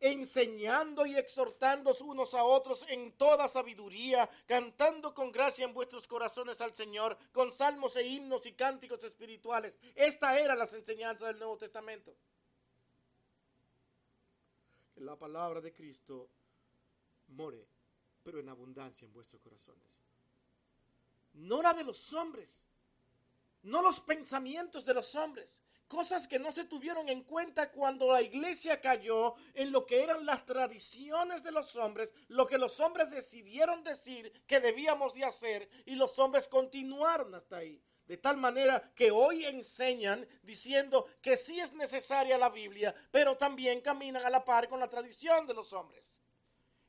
enseñando 0.00 1.06
y 1.06 1.16
exhortando 1.16 1.94
unos 2.00 2.34
a 2.34 2.42
otros 2.42 2.84
en 2.88 3.12
toda 3.12 3.46
sabiduría, 3.46 4.28
cantando 4.46 5.14
con 5.14 5.30
gracia 5.30 5.64
en 5.64 5.72
vuestros 5.72 6.08
corazones 6.08 6.60
al 6.60 6.74
Señor, 6.74 7.16
con 7.30 7.52
salmos 7.52 7.94
e 7.94 8.04
himnos 8.04 8.46
y 8.46 8.52
cánticos 8.54 9.04
espirituales. 9.04 9.78
Esta 9.94 10.36
era 10.40 10.56
las 10.56 10.74
enseñanzas 10.74 11.28
del 11.28 11.38
Nuevo 11.38 11.56
Testamento. 11.56 12.16
La 15.04 15.16
palabra 15.16 15.60
de 15.60 15.70
Cristo 15.70 16.30
more, 17.28 17.68
pero 18.22 18.40
en 18.40 18.48
abundancia 18.48 19.04
en 19.04 19.12
vuestros 19.12 19.42
corazones. 19.42 19.84
No 21.34 21.60
la 21.60 21.74
de 21.74 21.84
los 21.84 22.10
hombres, 22.14 22.62
no 23.64 23.82
los 23.82 24.00
pensamientos 24.00 24.82
de 24.86 24.94
los 24.94 25.14
hombres, 25.14 25.54
cosas 25.88 26.26
que 26.26 26.38
no 26.38 26.52
se 26.52 26.64
tuvieron 26.64 27.10
en 27.10 27.22
cuenta 27.22 27.70
cuando 27.70 28.10
la 28.10 28.22
iglesia 28.22 28.80
cayó 28.80 29.34
en 29.52 29.72
lo 29.72 29.84
que 29.84 30.02
eran 30.02 30.24
las 30.24 30.46
tradiciones 30.46 31.42
de 31.42 31.52
los 31.52 31.76
hombres, 31.76 32.14
lo 32.28 32.46
que 32.46 32.56
los 32.56 32.80
hombres 32.80 33.10
decidieron 33.10 33.84
decir 33.84 34.32
que 34.46 34.60
debíamos 34.60 35.12
de 35.12 35.26
hacer 35.26 35.68
y 35.84 35.96
los 35.96 36.18
hombres 36.18 36.48
continuaron 36.48 37.34
hasta 37.34 37.58
ahí. 37.58 37.82
De 38.06 38.16
tal 38.18 38.36
manera 38.36 38.92
que 38.94 39.10
hoy 39.10 39.44
enseñan 39.46 40.26
diciendo 40.42 41.06
que 41.22 41.36
sí 41.36 41.58
es 41.58 41.72
necesaria 41.72 42.36
la 42.36 42.50
Biblia, 42.50 42.94
pero 43.10 43.36
también 43.36 43.80
caminan 43.80 44.24
a 44.24 44.30
la 44.30 44.44
par 44.44 44.68
con 44.68 44.78
la 44.78 44.90
tradición 44.90 45.46
de 45.46 45.54
los 45.54 45.72
hombres. 45.72 46.20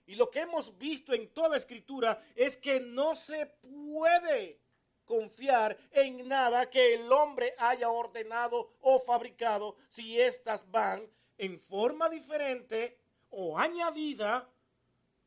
Y 0.06 0.16
lo 0.16 0.30
que 0.30 0.42
hemos 0.42 0.78
visto 0.78 1.14
en 1.14 1.34
toda 1.34 1.58
escritura 1.58 2.22
es 2.36 2.58
que 2.58 2.80
no 2.80 3.16
se 3.16 3.46
puede 3.46 4.60
confiar 5.06 5.78
en 5.92 6.28
nada 6.28 6.70
que 6.70 6.96
el 6.96 7.12
hombre 7.12 7.56
haya 7.58 7.90
ordenado 7.90 8.74
o 8.82 9.00
fabricado 9.00 9.78
si 9.88 10.20
éstas 10.20 10.70
van 10.70 11.08
en 11.38 11.60
forma 11.60 12.10
diferente 12.10 12.98
o 13.30 13.58
añadida 13.58 14.50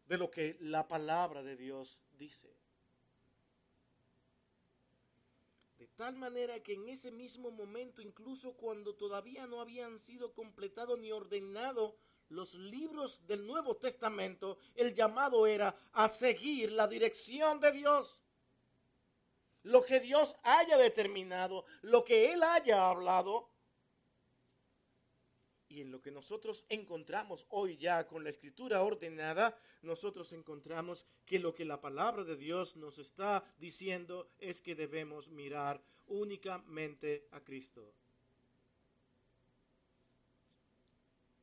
de 0.06 0.18
lo 0.18 0.30
que 0.30 0.56
la 0.60 0.86
palabra 0.86 1.42
de 1.42 1.56
Dios 1.56 2.00
dice. 2.18 2.48
De 5.78 5.87
tal 5.98 6.14
manera 6.14 6.62
que 6.62 6.74
en 6.74 6.88
ese 6.88 7.10
mismo 7.10 7.50
momento, 7.50 8.00
incluso 8.00 8.52
cuando 8.52 8.94
todavía 8.94 9.48
no 9.48 9.60
habían 9.60 9.98
sido 9.98 10.32
completados 10.32 10.96
ni 10.96 11.10
ordenados 11.10 11.94
los 12.28 12.54
libros 12.54 13.26
del 13.26 13.44
Nuevo 13.44 13.76
Testamento, 13.76 14.58
el 14.76 14.94
llamado 14.94 15.44
era 15.44 15.76
a 15.92 16.08
seguir 16.08 16.70
la 16.70 16.86
dirección 16.86 17.58
de 17.58 17.72
Dios 17.72 18.22
lo 19.64 19.84
que 19.84 19.98
Dios 19.98 20.36
haya 20.44 20.78
determinado, 20.78 21.64
lo 21.82 22.04
que 22.04 22.32
Él 22.32 22.42
haya 22.44 22.88
hablado. 22.88 23.50
Y 25.68 25.82
en 25.82 25.90
lo 25.90 26.00
que 26.00 26.10
nosotros 26.10 26.64
encontramos 26.68 27.46
hoy 27.50 27.76
ya 27.76 28.06
con 28.06 28.24
la 28.24 28.30
escritura 28.30 28.82
ordenada, 28.82 29.58
nosotros 29.82 30.32
encontramos 30.32 31.04
que 31.26 31.38
lo 31.38 31.54
que 31.54 31.64
la 31.64 31.80
palabra 31.80 32.24
de 32.24 32.36
Dios 32.36 32.76
nos 32.76 32.98
está 32.98 33.44
diciendo 33.58 34.30
es 34.38 34.60
que 34.62 34.74
debemos 34.74 35.28
mirar 35.28 35.82
únicamente 36.06 37.28
a 37.32 37.40
Cristo. 37.40 37.92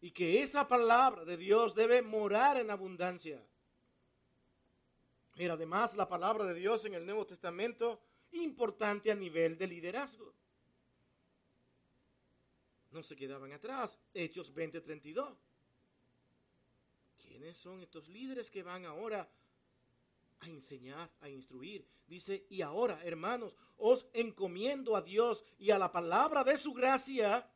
Y 0.01 0.11
que 0.11 0.41
esa 0.41 0.67
palabra 0.67 1.23
de 1.23 1.37
Dios 1.37 1.75
debe 1.75 2.01
morar 2.01 2.57
en 2.57 2.71
abundancia. 2.71 3.43
Era 5.35 5.53
además 5.53 5.95
la 5.95 6.07
palabra 6.07 6.45
de 6.45 6.53
Dios 6.53 6.85
en 6.85 6.93
el 6.93 7.05
Nuevo 7.05 7.25
Testamento 7.25 7.99
importante 8.31 9.11
a 9.11 9.15
nivel 9.15 9.57
de 9.57 9.67
liderazgo. 9.67 10.33
No 12.95 13.03
se 13.03 13.17
quedaban 13.17 13.51
atrás. 13.51 13.99
Hechos 14.13 14.53
20:32. 14.55 15.37
¿Quiénes 17.21 17.57
son 17.57 17.81
estos 17.81 18.07
líderes 18.07 18.49
que 18.49 18.63
van 18.63 18.85
ahora 18.85 19.29
a 20.39 20.47
enseñar, 20.47 21.11
a 21.19 21.27
instruir? 21.27 21.85
Dice, 22.07 22.45
y 22.49 22.61
ahora, 22.61 23.03
hermanos, 23.03 23.53
os 23.75 24.07
encomiendo 24.13 24.95
a 24.95 25.01
Dios 25.01 25.43
y 25.57 25.71
a 25.71 25.77
la 25.77 25.91
palabra 25.91 26.45
de 26.45 26.57
su 26.57 26.71
gracia 26.71 27.51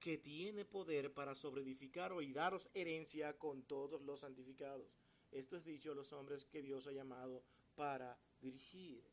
que 0.00 0.18
tiene 0.18 0.64
poder 0.64 1.14
para 1.14 1.36
sobreedificar 1.36 2.12
y 2.20 2.32
daros 2.32 2.68
herencia 2.74 3.38
con 3.38 3.62
todos 3.62 4.02
los 4.02 4.18
santificados. 4.18 4.92
Esto 5.30 5.58
es 5.58 5.64
dicho 5.64 5.92
a 5.92 5.94
los 5.94 6.12
hombres 6.12 6.44
que 6.46 6.60
Dios 6.60 6.88
ha 6.88 6.92
llamado 6.92 7.44
para 7.76 8.18
dirigir. 8.40 9.11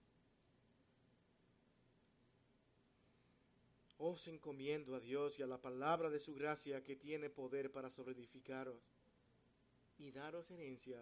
Os 4.02 4.30
encomiendo 4.30 4.96
a 4.96 5.02
Dios 5.02 5.38
y 5.38 5.44
a 5.44 5.48
la 5.48 5.62
palabra 5.62 6.10
de 6.10 6.22
su 6.22 6.34
gracia 6.34 6.82
que 6.86 6.96
tiene 6.96 7.30
poder 7.30 7.70
para 7.70 7.90
sobreedificaros 7.90 8.82
y 9.98 10.10
daros 10.12 10.50
herencia 10.52 10.98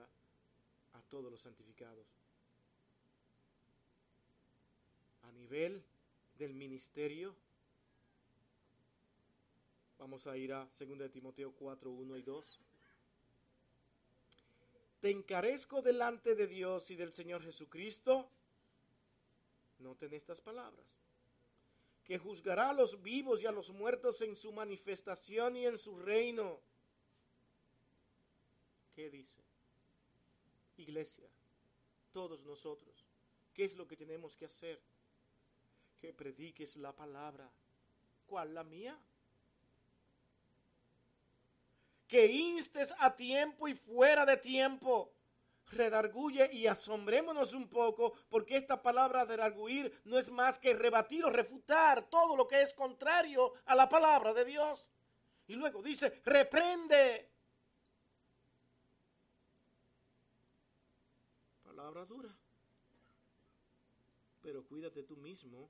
a 0.93 1.01
todos 1.03 1.31
los 1.31 1.41
santificados. 1.41 2.07
A 5.21 5.31
nivel 5.31 5.83
del 6.39 6.55
ministerio, 6.55 7.35
vamos 9.99 10.25
a 10.25 10.35
ir 10.35 10.51
a 10.53 10.65
2 10.65 11.11
Timoteo 11.11 11.51
4, 11.51 11.91
1 11.91 12.17
y 12.17 12.21
2. 12.23 12.59
Te 15.01 15.11
encarezco 15.11 15.83
delante 15.83 16.33
de 16.33 16.47
Dios 16.47 16.89
y 16.89 16.95
del 16.95 17.13
Señor 17.13 17.43
Jesucristo. 17.43 18.27
Noten 19.77 20.15
estas 20.15 20.41
palabras 20.41 20.97
que 22.07 22.17
juzgará 22.17 22.69
a 22.69 22.73
los 22.73 23.01
vivos 23.03 23.43
y 23.43 23.47
a 23.47 23.51
los 23.51 23.69
muertos 23.69 24.21
en 24.21 24.33
su 24.37 24.53
manifestación 24.53 25.57
y 25.57 25.65
en 25.65 25.77
su 25.77 25.97
reino. 25.97 26.61
¿Qué 28.95 29.09
dice? 29.09 29.43
Iglesia, 30.77 31.27
todos 32.13 32.45
nosotros, 32.45 33.05
¿qué 33.53 33.65
es 33.65 33.75
lo 33.75 33.87
que 33.87 33.97
tenemos 33.97 34.37
que 34.37 34.45
hacer? 34.45 34.81
Que 35.99 36.13
prediques 36.13 36.77
la 36.77 36.95
palabra. 36.95 37.51
¿Cuál 38.25 38.53
la 38.53 38.63
mía? 38.63 38.97
Que 42.07 42.27
instes 42.27 42.93
a 42.99 43.17
tiempo 43.17 43.67
y 43.67 43.75
fuera 43.75 44.25
de 44.25 44.37
tiempo 44.37 45.11
redarguye 45.69 46.49
y 46.53 46.67
asombrémonos 46.67 47.53
un 47.53 47.67
poco 47.67 48.13
porque 48.29 48.57
esta 48.57 48.81
palabra 48.81 49.25
redarguir 49.25 50.01
no 50.05 50.17
es 50.17 50.29
más 50.29 50.59
que 50.59 50.73
rebatir 50.73 51.25
o 51.25 51.29
refutar 51.29 52.09
todo 52.09 52.35
lo 52.35 52.47
que 52.47 52.61
es 52.61 52.73
contrario 52.73 53.53
a 53.65 53.75
la 53.75 53.89
palabra 53.89 54.33
de 54.33 54.45
Dios. 54.45 54.89
Y 55.47 55.55
luego 55.55 55.81
dice, 55.81 56.21
reprende. 56.25 57.29
Palabra 61.63 62.05
dura. 62.05 62.35
Pero 64.41 64.65
cuídate 64.65 65.03
tú 65.03 65.17
mismo 65.17 65.69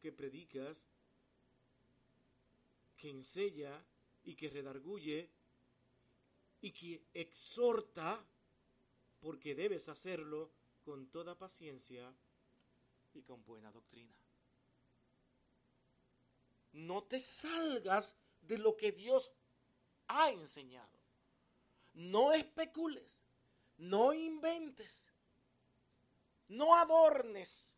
que 0.00 0.12
predicas, 0.12 0.80
que 2.96 3.10
enseña 3.10 3.84
y 4.24 4.34
que 4.34 4.48
redarguye 4.48 5.30
y 6.60 6.72
que 6.72 7.04
exhorta 7.12 8.24
porque 9.24 9.54
debes 9.54 9.88
hacerlo 9.88 10.50
con 10.84 11.06
toda 11.06 11.34
paciencia 11.34 12.12
y 13.14 13.22
con 13.22 13.42
buena 13.46 13.72
doctrina. 13.72 14.14
No 16.72 17.04
te 17.04 17.20
salgas 17.20 18.14
de 18.42 18.58
lo 18.58 18.76
que 18.76 18.92
Dios 18.92 19.32
ha 20.08 20.28
enseñado. 20.28 20.98
No 21.94 22.34
especules, 22.34 23.18
no 23.78 24.12
inventes, 24.12 25.08
no 26.48 26.76
adornes, 26.76 27.70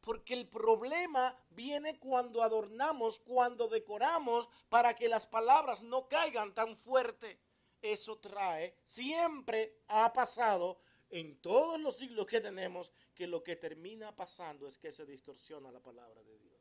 porque 0.00 0.34
el 0.34 0.46
problema 0.46 1.36
viene 1.50 1.98
cuando 1.98 2.40
adornamos, 2.40 3.18
cuando 3.18 3.66
decoramos, 3.66 4.48
para 4.68 4.94
que 4.94 5.08
las 5.08 5.26
palabras 5.26 5.82
no 5.82 6.06
caigan 6.06 6.54
tan 6.54 6.76
fuerte 6.76 7.40
eso 7.82 8.18
trae, 8.18 8.74
siempre 8.84 9.82
ha 9.88 10.12
pasado 10.12 10.80
en 11.10 11.36
todos 11.42 11.78
los 11.80 11.96
siglos 11.98 12.26
que 12.26 12.40
tenemos, 12.40 12.92
que 13.14 13.26
lo 13.26 13.42
que 13.42 13.56
termina 13.56 14.16
pasando 14.16 14.66
es 14.66 14.78
que 14.78 14.92
se 14.92 15.04
distorsiona 15.04 15.70
la 15.70 15.80
palabra 15.80 16.22
de 16.22 16.38
Dios. 16.38 16.52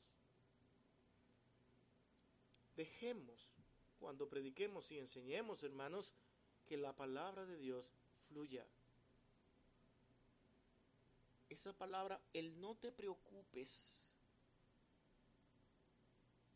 dejemos, 2.81 3.53
cuando 3.99 4.27
prediquemos 4.27 4.91
y 4.91 4.97
enseñemos, 4.97 5.63
hermanos, 5.63 6.13
que 6.65 6.77
la 6.77 6.95
palabra 6.95 7.45
de 7.45 7.57
Dios 7.57 7.91
fluya. 8.27 8.65
Esa 11.49 11.73
palabra, 11.73 12.19
el 12.33 12.59
no 12.59 12.75
te 12.75 12.91
preocupes, 12.91 14.07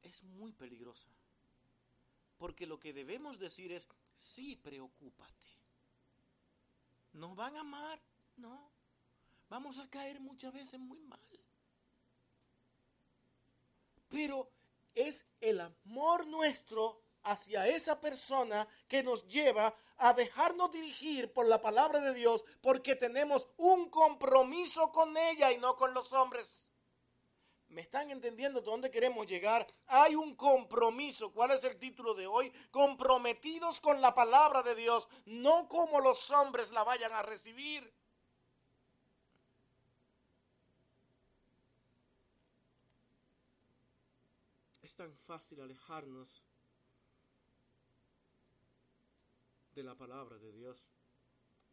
es 0.02 0.24
muy 0.24 0.52
peligrosa. 0.52 1.10
Porque 2.40 2.66
lo 2.66 2.80
que 2.80 2.94
debemos 2.94 3.38
decir 3.38 3.72
es, 3.72 3.88
sí, 4.16 4.56
preocúpate. 4.56 5.46
¿Nos 7.14 7.36
van 7.36 7.56
a 7.56 7.62
amar? 7.62 8.02
No. 8.38 8.72
Vamos 9.50 9.78
a 9.78 9.90
caer 9.90 10.20
muchas 10.20 10.54
veces 10.54 10.80
muy 10.80 11.00
mal. 11.02 11.20
Pero 14.10 14.52
es 14.94 15.26
el 15.40 15.62
amor 15.62 16.28
nuestro 16.28 17.02
hacia 17.24 17.68
esa 17.68 18.00
persona 18.00 18.68
que 18.88 19.04
nos 19.04 19.28
lleva 19.28 19.76
a 19.98 20.14
dejarnos 20.14 20.72
dirigir 20.72 21.32
por 21.32 21.48
la 21.48 21.62
palabra 21.62 22.00
de 22.00 22.14
Dios 22.14 22.44
porque 22.62 22.96
tenemos 22.96 23.48
un 23.58 23.90
compromiso 23.90 24.92
con 24.92 25.18
ella 25.18 25.52
y 25.52 25.58
no 25.58 25.76
con 25.76 25.94
los 25.94 26.14
hombres. 26.14 26.65
¿Me 27.76 27.82
están 27.82 28.10
entendiendo 28.10 28.62
dónde 28.62 28.90
queremos 28.90 29.28
llegar? 29.28 29.68
Hay 29.88 30.16
un 30.16 30.34
compromiso. 30.34 31.34
¿Cuál 31.34 31.52
es 31.52 31.62
el 31.66 31.78
título 31.78 32.14
de 32.14 32.26
hoy? 32.26 32.50
Comprometidos 32.72 33.82
con 33.82 34.00
la 34.00 34.14
palabra 34.14 34.64
de 34.64 34.76
Dios, 34.76 35.10
no 35.26 35.68
como 35.68 36.00
los 36.00 36.32
hombres 36.32 36.72
la 36.72 36.86
vayan 36.86 37.12
a 37.12 37.22
recibir. 37.22 37.94
Es 44.82 44.96
tan 44.96 45.14
fácil 45.28 45.60
alejarnos 45.60 46.42
de 49.74 49.84
la 49.84 49.96
palabra 49.96 50.38
de 50.38 50.54
Dios. 50.54 50.82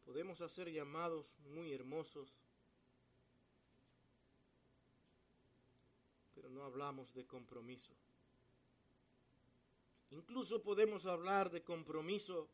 Podemos 0.05 0.41
hacer 0.41 0.69
llamados 0.69 1.33
muy 1.45 1.73
hermosos, 1.73 2.35
pero 6.43 6.53
no 6.53 6.65
hablamos 6.65 7.15
de 7.15 7.25
compromiso. 7.25 7.93
Incluso 10.11 10.61
podemos 10.61 11.07
hablar 11.07 11.51
de 11.51 11.63
compromiso, 11.63 12.49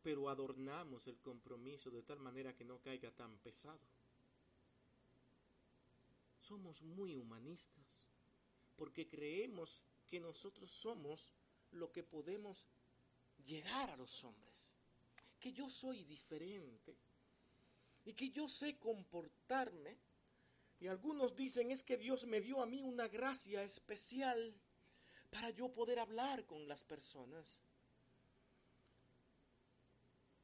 pero 0.00 0.28
adornamos 0.28 1.08
el 1.08 1.18
compromiso 1.18 1.90
de 1.90 2.02
tal 2.02 2.20
manera 2.20 2.54
que 2.54 2.64
no 2.64 2.78
caiga 2.78 3.10
tan 3.10 3.36
pesado. 3.38 3.80
Somos 6.40 6.82
muy 6.82 7.16
humanistas 7.16 8.08
porque 8.76 9.08
creemos 9.08 9.82
que 10.06 10.20
nosotros 10.20 10.70
somos 10.70 11.32
lo 11.72 11.90
que 11.90 12.04
podemos 12.04 12.64
llegar 13.44 13.90
a 13.90 13.96
los 13.96 14.22
hombres, 14.22 14.68
que 15.40 15.52
yo 15.52 15.68
soy 15.68 16.04
diferente 16.04 16.96
y 18.04 18.12
que 18.12 18.30
yo 18.30 18.48
sé 18.48 18.78
comportarme. 18.78 19.98
Y 20.84 20.86
algunos 20.86 21.34
dicen 21.34 21.70
es 21.70 21.82
que 21.82 21.96
Dios 21.96 22.26
me 22.26 22.42
dio 22.42 22.60
a 22.60 22.66
mí 22.66 22.82
una 22.82 23.08
gracia 23.08 23.62
especial 23.62 24.54
para 25.30 25.48
yo 25.48 25.72
poder 25.72 25.98
hablar 25.98 26.44
con 26.44 26.68
las 26.68 26.84
personas. 26.84 27.62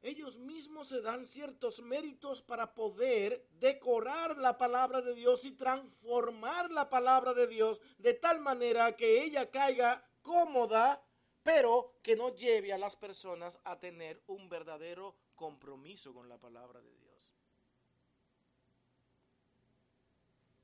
Ellos 0.00 0.38
mismos 0.38 0.88
se 0.88 1.02
dan 1.02 1.26
ciertos 1.26 1.82
méritos 1.82 2.40
para 2.40 2.72
poder 2.72 3.46
decorar 3.58 4.38
la 4.38 4.56
palabra 4.56 5.02
de 5.02 5.14
Dios 5.14 5.44
y 5.44 5.50
transformar 5.50 6.70
la 6.70 6.88
palabra 6.88 7.34
de 7.34 7.46
Dios 7.46 7.78
de 7.98 8.14
tal 8.14 8.40
manera 8.40 8.96
que 8.96 9.22
ella 9.22 9.50
caiga 9.50 10.08
cómoda 10.22 11.04
pero 11.42 11.98
que 12.02 12.16
no 12.16 12.34
lleve 12.34 12.72
a 12.72 12.78
las 12.78 12.96
personas 12.96 13.60
a 13.64 13.78
tener 13.78 14.22
un 14.26 14.48
verdadero 14.48 15.14
compromiso 15.34 16.14
con 16.14 16.30
la 16.30 16.38
palabra 16.38 16.80
de 16.80 16.90
Dios. 16.94 16.99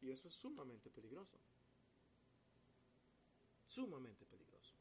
Y 0.07 0.12
eso 0.12 0.29
es 0.29 0.35
sumamente 0.35 0.88
peligroso. 0.88 1.37
Sumamente 3.66 4.25
peligroso. 4.25 4.73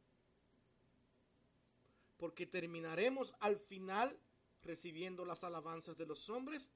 Porque 2.18 2.46
terminaremos 2.46 3.34
al 3.40 3.58
final 3.58 4.16
recibiendo 4.62 5.26
las 5.26 5.44
alabanzas 5.44 5.98
de 5.98 6.06
los 6.06 6.30
hombres. 6.30 6.70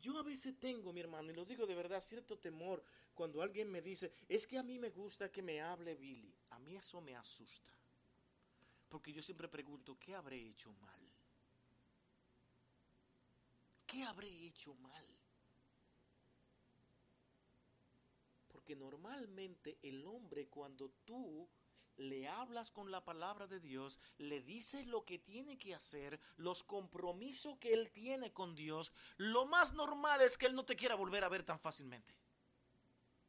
Yo 0.00 0.18
a 0.18 0.22
veces 0.22 0.58
tengo, 0.58 0.94
mi 0.94 1.00
hermano, 1.00 1.30
y 1.30 1.34
lo 1.34 1.44
digo 1.44 1.66
de 1.66 1.74
verdad, 1.74 2.00
cierto 2.00 2.38
temor 2.38 2.82
cuando 3.12 3.42
alguien 3.42 3.70
me 3.70 3.82
dice, 3.82 4.14
es 4.30 4.46
que 4.46 4.56
a 4.56 4.62
mí 4.62 4.78
me 4.78 4.88
gusta 4.88 5.30
que 5.30 5.42
me 5.42 5.60
hable 5.60 5.94
Billy. 5.94 6.34
A 6.50 6.58
mí 6.60 6.76
eso 6.76 7.02
me 7.02 7.14
asusta. 7.14 7.70
Porque 8.88 9.12
yo 9.12 9.22
siempre 9.22 9.46
pregunto, 9.46 9.98
¿qué 9.98 10.14
habré 10.14 10.40
hecho 10.40 10.72
mal? 10.72 11.00
¿Qué 13.86 14.02
habré 14.04 14.46
hecho 14.46 14.74
mal? 14.76 15.13
Porque 18.64 18.76
normalmente 18.76 19.78
el 19.82 20.06
hombre 20.06 20.48
cuando 20.48 20.88
tú 21.04 21.46
le 21.98 22.26
hablas 22.26 22.70
con 22.70 22.90
la 22.90 23.04
palabra 23.04 23.46
de 23.46 23.60
Dios, 23.60 23.98
le 24.16 24.40
dices 24.40 24.86
lo 24.86 25.04
que 25.04 25.18
tiene 25.18 25.58
que 25.58 25.74
hacer, 25.74 26.18
los 26.38 26.62
compromisos 26.62 27.58
que 27.58 27.74
él 27.74 27.90
tiene 27.90 28.32
con 28.32 28.54
Dios, 28.54 28.90
lo 29.18 29.44
más 29.44 29.74
normal 29.74 30.22
es 30.22 30.38
que 30.38 30.46
él 30.46 30.54
no 30.54 30.64
te 30.64 30.76
quiera 30.76 30.94
volver 30.94 31.24
a 31.24 31.28
ver 31.28 31.42
tan 31.42 31.60
fácilmente. 31.60 32.16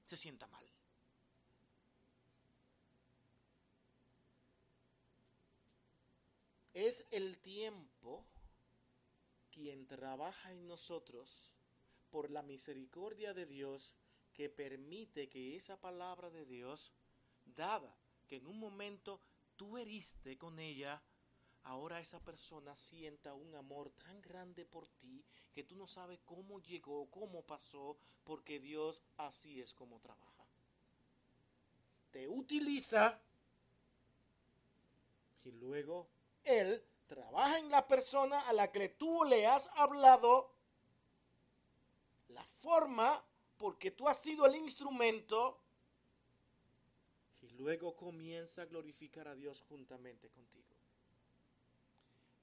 Se 0.06 0.16
sienta 0.16 0.48
mal. 0.48 0.66
Es 6.74 7.06
el 7.12 7.40
tiempo 7.40 8.26
quien 9.52 9.86
trabaja 9.86 10.54
en 10.54 10.66
nosotros 10.66 11.52
por 12.10 12.32
la 12.32 12.42
misericordia 12.42 13.34
de 13.34 13.46
Dios 13.46 13.94
que 14.36 14.50
permite 14.50 15.30
que 15.30 15.56
esa 15.56 15.80
palabra 15.80 16.30
de 16.30 16.46
Dios, 16.46 16.92
dada 17.46 17.96
que 18.28 18.36
en 18.36 18.48
un 18.48 18.60
momento 18.60 19.22
tú 19.56 19.78
heriste 19.78 20.38
con 20.38 20.60
ella, 20.60 21.02
ahora 21.64 22.02
esa 22.02 22.20
persona 22.20 22.76
sienta 22.76 23.34
un 23.34 23.56
amor 23.56 23.92
tan 23.92 24.22
grande 24.22 24.66
por 24.66 24.88
ti 24.88 25.24
que 25.54 25.64
tú 25.64 25.76
no 25.78 25.88
sabes 25.88 26.20
cómo 26.26 26.60
llegó, 26.60 27.10
cómo 27.10 27.44
pasó, 27.44 27.98
porque 28.26 28.60
Dios 28.60 29.02
así 29.18 29.62
es 29.62 29.74
como 29.74 30.00
trabaja. 30.02 30.46
Te 32.12 32.28
utiliza 32.28 33.22
y 35.46 35.52
luego 35.52 36.10
él 36.44 36.84
trabaja 37.08 37.58
en 37.60 37.70
la 37.70 37.88
persona 37.88 38.42
a 38.42 38.54
la 38.54 38.72
que 38.72 38.90
tú 38.90 39.24
le 39.24 39.48
has 39.48 39.70
hablado, 39.76 40.52
la 42.30 42.44
forma 42.44 43.24
porque 43.66 43.90
tú 43.90 44.08
has 44.08 44.22
sido 44.22 44.46
el 44.46 44.54
instrumento 44.58 45.60
y 47.42 47.50
luego 47.50 47.96
comienza 47.96 48.62
a 48.62 48.66
glorificar 48.66 49.28
a 49.28 49.34
Dios 49.34 49.60
juntamente 49.68 50.30
contigo. 50.30 50.70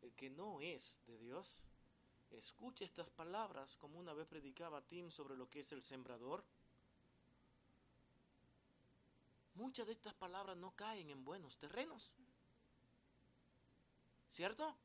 El 0.01 0.13
que 0.15 0.31
no 0.31 0.61
es 0.61 0.99
de 1.07 1.17
Dios, 1.19 1.63
escucha 2.33 2.85
estas 2.85 3.09
palabras 3.09 3.77
como 3.77 4.01
una 4.01 4.13
vez 4.15 4.27
predicaba 4.27 4.85
Tim 4.85 5.13
sobre 5.13 5.37
lo 5.37 5.49
que 5.49 5.61
es 5.61 5.71
el 5.71 5.85
sembrador. 5.85 6.45
Muchas 9.55 9.87
de 9.87 9.93
estas 9.93 10.15
palabras 10.15 10.57
no 10.57 10.75
caen 10.75 11.09
en 11.09 11.25
buenos 11.25 11.57
terrenos. 11.57 12.17
¿Cierto? 14.33 14.77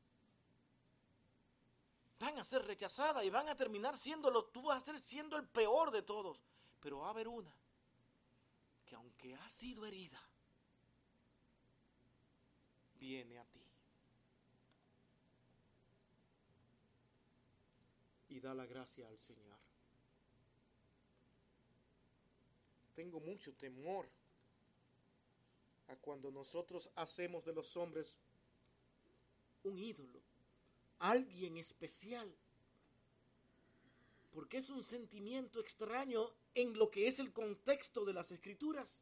Van 2.18 2.38
a 2.38 2.44
ser 2.44 2.64
rechazadas 2.64 3.24
y 3.24 3.30
van 3.30 3.48
a 3.48 3.56
terminar 3.56 3.96
siendo 3.96 4.44
tú 4.46 4.62
vas 4.62 4.82
a 4.82 4.86
ser 4.86 4.98
siendo 4.98 5.36
el 5.36 5.46
peor 5.46 5.90
de 5.90 6.02
todos. 6.02 6.40
Pero 6.80 6.98
va 6.98 7.08
a 7.08 7.10
haber 7.10 7.28
una 7.28 7.52
que 8.84 8.94
aunque 8.94 9.34
ha 9.34 9.48
sido 9.48 9.84
herida, 9.84 10.20
viene 12.98 13.38
a 13.38 13.44
ti. 13.44 13.62
Y 18.30 18.40
da 18.40 18.54
la 18.54 18.66
gracia 18.66 19.06
al 19.06 19.18
Señor. 19.18 19.58
Tengo 22.94 23.20
mucho 23.20 23.52
temor 23.54 24.08
a 25.88 25.96
cuando 25.96 26.30
nosotros 26.30 26.90
hacemos 26.96 27.44
de 27.44 27.52
los 27.52 27.76
hombres 27.76 28.18
un 29.64 29.78
ídolo, 29.78 30.20
alguien 30.98 31.56
especial, 31.56 32.32
porque 34.30 34.58
es 34.58 34.70
un 34.70 34.84
sentimiento 34.84 35.60
extraño 35.60 36.30
en 36.54 36.76
lo 36.78 36.90
que 36.90 37.08
es 37.08 37.18
el 37.18 37.32
contexto 37.32 38.04
de 38.04 38.12
las 38.12 38.30
escrituras. 38.30 39.00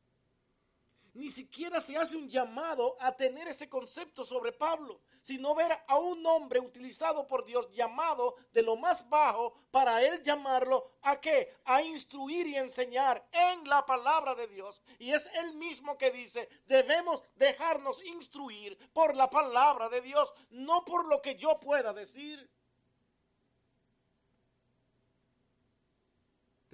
Ni 1.16 1.30
siquiera 1.30 1.80
se 1.80 1.96
hace 1.96 2.16
un 2.16 2.28
llamado 2.28 2.96
a 3.00 3.10
tener 3.16 3.48
ese 3.48 3.68
concepto 3.68 4.24
sobre 4.24 4.52
Pablo, 4.52 5.00
sino 5.22 5.54
ver 5.54 5.72
a 5.88 5.98
un 5.98 6.24
hombre 6.26 6.60
utilizado 6.60 7.26
por 7.26 7.44
Dios, 7.44 7.70
llamado 7.72 8.36
de 8.52 8.62
lo 8.62 8.76
más 8.76 9.08
bajo, 9.08 9.54
para 9.70 10.02
él 10.02 10.22
llamarlo 10.22 10.92
a 11.02 11.20
qué? 11.20 11.54
A 11.64 11.82
instruir 11.82 12.46
y 12.46 12.56
enseñar 12.56 13.26
en 13.32 13.68
la 13.68 13.84
palabra 13.84 14.34
de 14.34 14.46
Dios. 14.46 14.82
Y 14.98 15.12
es 15.12 15.28
él 15.34 15.54
mismo 15.54 15.96
que 15.96 16.10
dice, 16.10 16.48
debemos 16.66 17.22
dejarnos 17.34 18.04
instruir 18.04 18.78
por 18.92 19.16
la 19.16 19.30
palabra 19.30 19.88
de 19.88 20.02
Dios, 20.02 20.32
no 20.50 20.84
por 20.84 21.06
lo 21.06 21.22
que 21.22 21.36
yo 21.36 21.58
pueda 21.58 21.92
decir. 21.92 22.50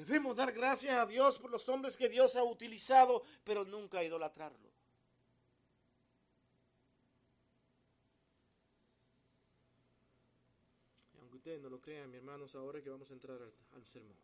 Debemos 0.03 0.35
dar 0.35 0.51
gracias 0.51 0.97
a 0.97 1.07
Dios 1.07 1.39
por 1.39 1.49
los 1.49 1.69
hombres 1.69 1.97
que 1.97 2.09
Dios 2.09 2.35
ha 2.35 2.43
utilizado, 2.43 3.23
pero 3.45 3.65
nunca 3.65 4.03
idolatrarlo. 4.03 4.69
Y 11.15 11.19
aunque 11.19 11.37
ustedes 11.37 11.61
no 11.61 11.69
lo 11.69 11.81
crean, 11.81 12.11
mis 12.11 12.19
hermanos, 12.19 12.57
ahora 12.57 12.83
que 12.83 12.91
vamos 12.91 13.11
a 13.11 13.13
entrar 13.13 13.41
al, 13.41 13.53
al 13.77 13.87
sermón. 13.87 14.17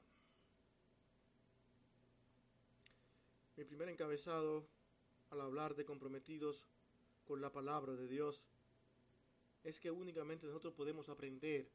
Mi 3.56 3.64
primer 3.64 3.88
encabezado 3.88 4.66
al 5.30 5.40
hablar 5.40 5.76
de 5.76 5.84
comprometidos 5.84 6.66
con 7.24 7.40
la 7.40 7.52
palabra 7.52 7.92
de 7.92 8.08
Dios 8.08 8.48
es 9.62 9.78
que 9.78 9.92
únicamente 9.92 10.48
nosotros 10.48 10.74
podemos 10.74 11.08
aprender 11.08 11.70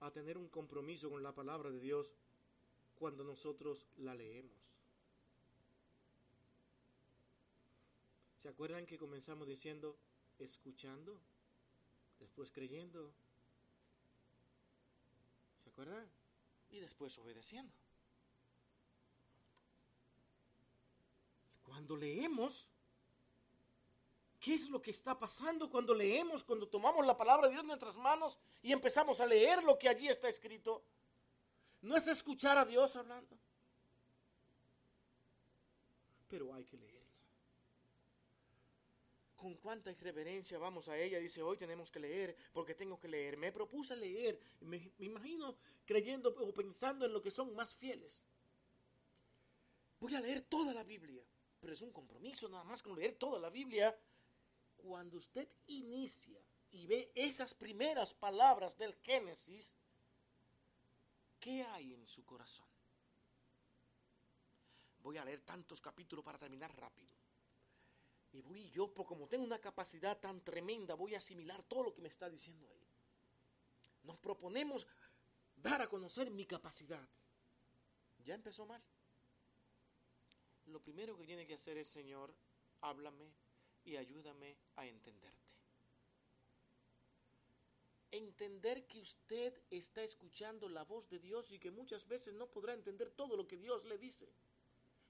a 0.00 0.10
tener 0.10 0.38
un 0.38 0.48
compromiso 0.48 1.10
con 1.10 1.22
la 1.22 1.34
palabra 1.34 1.70
de 1.70 1.80
Dios 1.80 2.14
cuando 2.98 3.24
nosotros 3.24 3.86
la 3.98 4.14
leemos. 4.14 4.68
¿Se 8.42 8.48
acuerdan 8.48 8.86
que 8.86 8.98
comenzamos 8.98 9.46
diciendo 9.46 9.96
escuchando, 10.38 11.18
después 12.18 12.52
creyendo? 12.52 13.12
¿Se 15.62 15.70
acuerdan? 15.70 16.08
Y 16.70 16.80
después 16.80 17.16
obedeciendo. 17.18 17.72
Cuando 21.64 21.96
leemos, 21.96 22.66
¿qué 24.40 24.54
es 24.54 24.68
lo 24.70 24.80
que 24.80 24.90
está 24.90 25.18
pasando 25.18 25.70
cuando 25.70 25.94
leemos, 25.94 26.42
cuando 26.42 26.66
tomamos 26.66 27.06
la 27.06 27.16
palabra 27.16 27.46
de 27.46 27.52
Dios 27.52 27.62
en 27.62 27.68
nuestras 27.68 27.96
manos 27.96 28.38
y 28.62 28.72
empezamos 28.72 29.20
a 29.20 29.26
leer 29.26 29.62
lo 29.62 29.78
que 29.78 29.88
allí 29.88 30.08
está 30.08 30.28
escrito? 30.28 30.82
No 31.82 31.96
es 31.96 32.08
escuchar 32.08 32.58
a 32.58 32.64
Dios 32.64 32.96
hablando. 32.96 33.38
Pero 36.28 36.52
hay 36.52 36.64
que 36.64 36.76
leerla. 36.76 36.98
Con 39.36 39.54
cuánta 39.54 39.92
irreverencia 39.92 40.58
vamos 40.58 40.88
a 40.88 40.98
ella. 40.98 41.18
Dice, 41.18 41.42
hoy 41.42 41.56
tenemos 41.56 41.90
que 41.90 42.00
leer 42.00 42.36
porque 42.52 42.74
tengo 42.74 42.98
que 42.98 43.08
leer. 43.08 43.36
Me 43.36 43.52
propuse 43.52 43.96
leer. 43.96 44.40
Me, 44.60 44.92
imagino 44.98 45.56
creyendo 45.86 46.30
o 46.30 46.52
pensando 46.52 47.06
en 47.06 47.12
lo 47.12 47.22
que 47.22 47.30
son 47.30 47.54
más 47.54 47.74
fieles. 47.76 48.22
Voy 50.00 50.14
a 50.14 50.20
leer 50.20 50.42
toda 50.42 50.74
la 50.74 50.82
Biblia. 50.82 51.24
Pero 51.60 51.72
es 51.72 51.82
un 51.82 51.92
compromiso 51.92 52.48
nada 52.48 52.64
más 52.64 52.82
con 52.82 52.96
leer 52.96 53.14
toda 53.14 53.38
la 53.38 53.50
Biblia. 53.50 53.96
Cuando 54.76 55.16
usted 55.16 55.48
inicia 55.66 56.38
y 56.70 56.86
ve 56.86 57.10
esas 57.14 57.54
primeras 57.54 58.14
palabras 58.14 58.76
del 58.76 58.94
Génesis, 59.02 59.72
¿Qué 61.48 61.64
hay 61.64 61.94
en 61.94 62.06
su 62.06 62.26
corazón? 62.26 62.66
Voy 64.98 65.16
a 65.16 65.24
leer 65.24 65.40
tantos 65.40 65.80
capítulos 65.80 66.22
para 66.22 66.38
terminar 66.38 66.78
rápido. 66.78 67.16
Y 68.32 68.42
voy 68.42 68.68
yo, 68.68 68.92
como 68.92 69.26
tengo 69.26 69.44
una 69.44 69.58
capacidad 69.58 70.20
tan 70.20 70.44
tremenda, 70.44 70.92
voy 70.92 71.14
a 71.14 71.18
asimilar 71.18 71.62
todo 71.62 71.84
lo 71.84 71.94
que 71.94 72.02
me 72.02 72.10
está 72.10 72.28
diciendo 72.28 72.68
ahí. 72.68 72.86
Nos 74.02 74.18
proponemos 74.18 74.86
dar 75.56 75.80
a 75.80 75.88
conocer 75.88 76.30
mi 76.30 76.44
capacidad. 76.44 77.08
Ya 78.26 78.34
empezó 78.34 78.66
mal. 78.66 78.82
Lo 80.66 80.82
primero 80.82 81.16
que 81.16 81.24
tiene 81.24 81.46
que 81.46 81.54
hacer 81.54 81.78
es, 81.78 81.88
Señor, 81.88 82.34
háblame 82.82 83.32
y 83.86 83.96
ayúdame 83.96 84.58
a 84.76 84.84
entenderte 84.84 85.37
entender 88.10 88.86
que 88.86 89.00
usted 89.00 89.52
está 89.70 90.02
escuchando 90.02 90.68
la 90.68 90.84
voz 90.84 91.08
de 91.08 91.18
Dios 91.18 91.52
y 91.52 91.58
que 91.58 91.70
muchas 91.70 92.06
veces 92.06 92.34
no 92.34 92.46
podrá 92.46 92.72
entender 92.72 93.10
todo 93.10 93.36
lo 93.36 93.46
que 93.46 93.56
Dios 93.56 93.84
le 93.84 93.98
dice. 93.98 94.28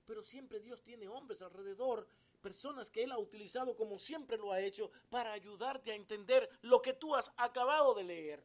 Pero 0.07 0.23
siempre 0.23 0.61
Dios 0.61 0.83
tiene 0.83 1.09
hombres 1.09 1.43
alrededor, 1.43 2.07
personas 2.41 2.91
que 2.91 3.03
Él 3.03 3.13
ha 3.13 3.19
utilizado 3.19 3.77
como 3.77 3.99
siempre 3.99 4.39
lo 4.39 4.53
ha 4.53 4.61
hecho 4.61 4.91
para 5.11 5.33
ayudarte 5.33 5.93
a 5.93 5.97
entender 5.97 6.49
lo 6.63 6.81
que 6.81 6.95
tú 6.95 7.15
has 7.15 7.31
acabado 7.37 7.95
de 7.95 8.05
leer. 8.05 8.45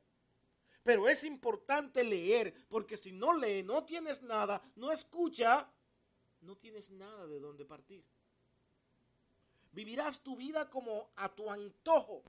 Pero 0.84 1.08
es 1.08 1.24
importante 1.24 2.04
leer, 2.04 2.54
porque 2.68 2.98
si 2.98 3.14
no 3.14 3.34
lee, 3.34 3.64
no 3.64 3.86
tienes 3.86 4.22
nada, 4.22 4.62
no 4.76 4.92
escucha, 4.92 5.72
no 6.42 6.58
tienes 6.58 6.92
nada 6.92 7.26
de 7.26 7.40
dónde 7.40 7.64
partir. 7.64 8.04
Vivirás 9.72 10.22
tu 10.22 10.36
vida 10.36 10.70
como 10.70 11.10
a 11.16 11.34
tu 11.34 11.50
antojo 11.50 12.24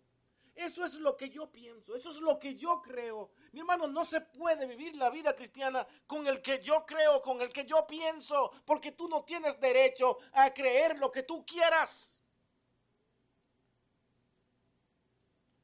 eso 0.55 0.85
es 0.85 0.95
lo 0.95 1.17
que 1.17 1.31
yo 1.31 1.51
pienso, 1.51 1.97
eso 1.97 2.11
es 2.11 2.17
lo 2.19 2.39
que 2.39 2.55
yo 2.55 2.81
creo. 2.81 3.31
Mi 3.53 3.61
hermano, 3.61 3.89
no 3.89 4.05
se 4.05 4.21
puede 4.21 4.67
vivir 4.67 4.97
la 4.97 5.11
vida 5.11 5.35
cristiana 5.35 5.87
con 6.07 6.27
el 6.27 6.41
que 6.41 6.61
yo 6.61 6.87
creo, 6.87 7.21
con 7.21 7.41
el 7.43 7.53
que 7.53 7.65
yo 7.65 7.87
pienso, 7.87 8.53
porque 8.65 8.93
tú 8.93 9.09
no 9.09 9.25
tienes 9.25 9.59
derecho 9.59 10.19
a 10.33 10.53
creer 10.55 10.99
lo 10.99 11.11
que 11.11 11.25
tú 11.25 11.45
quieras. 11.45 12.15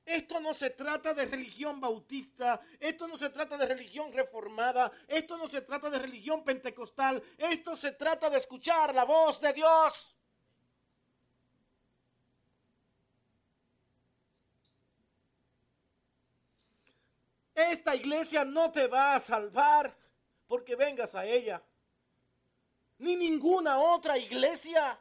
Esto 0.05 0.41
no 0.41 0.53
se 0.55 0.71
trata 0.71 1.15
de 1.15 1.27
religión 1.27 1.81
bautista, 1.81 2.61
esto 2.81 3.07
no 3.07 3.17
se 3.17 3.31
trata 3.31 3.57
de 3.57 3.67
religión 3.67 4.13
reformada, 4.13 4.91
esto 5.07 5.37
no 5.37 5.47
se 5.47 5.61
trata 5.61 5.89
de 5.89 6.01
religión 6.01 6.43
pentecostal, 6.43 7.23
esto 7.39 7.77
se 7.77 7.93
trata 7.93 8.29
de 8.29 8.39
escuchar 8.39 8.93
la 8.93 9.05
voz 9.05 9.41
de 9.41 9.53
Dios. 9.53 10.17
Esta 17.69 17.95
iglesia 17.95 18.45
no 18.45 18.73
te 18.73 18.87
va 18.87 19.15
a 19.15 19.21
salvar 19.21 19.95
porque 20.47 20.77
vengas 20.77 21.15
a 21.15 21.27
ella. 21.27 21.63
Ni 22.99 23.17
ninguna 23.17 23.79
otra 23.79 24.17
iglesia 24.19 24.99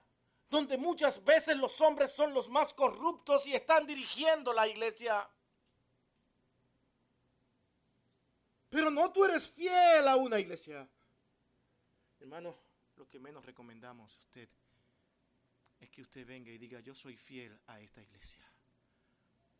donde 0.50 0.78
muchas 0.78 1.24
veces 1.24 1.58
los 1.58 1.80
hombres 1.80 2.12
son 2.12 2.34
los 2.34 2.50
más 2.50 2.74
corruptos 2.74 3.46
y 3.46 3.54
están 3.54 3.86
dirigiendo 3.86 4.52
la 4.52 4.68
iglesia. 4.68 5.30
Pero 8.70 8.90
no 8.90 9.12
tú 9.12 9.26
eres 9.26 9.50
fiel 9.50 10.08
a 10.08 10.16
una 10.16 10.40
iglesia. 10.40 10.88
Hermano, 12.20 12.56
lo 12.98 13.08
que 13.08 13.20
menos 13.20 13.46
recomendamos 13.46 14.16
a 14.16 14.20
usted 14.20 14.50
es 15.80 15.90
que 15.90 16.02
usted 16.02 16.26
venga 16.26 16.52
y 16.52 16.58
diga, 16.58 16.80
yo 16.82 16.94
soy 16.94 17.16
fiel 17.16 17.58
a 17.68 17.80
esta 17.80 18.02
iglesia. 18.02 18.46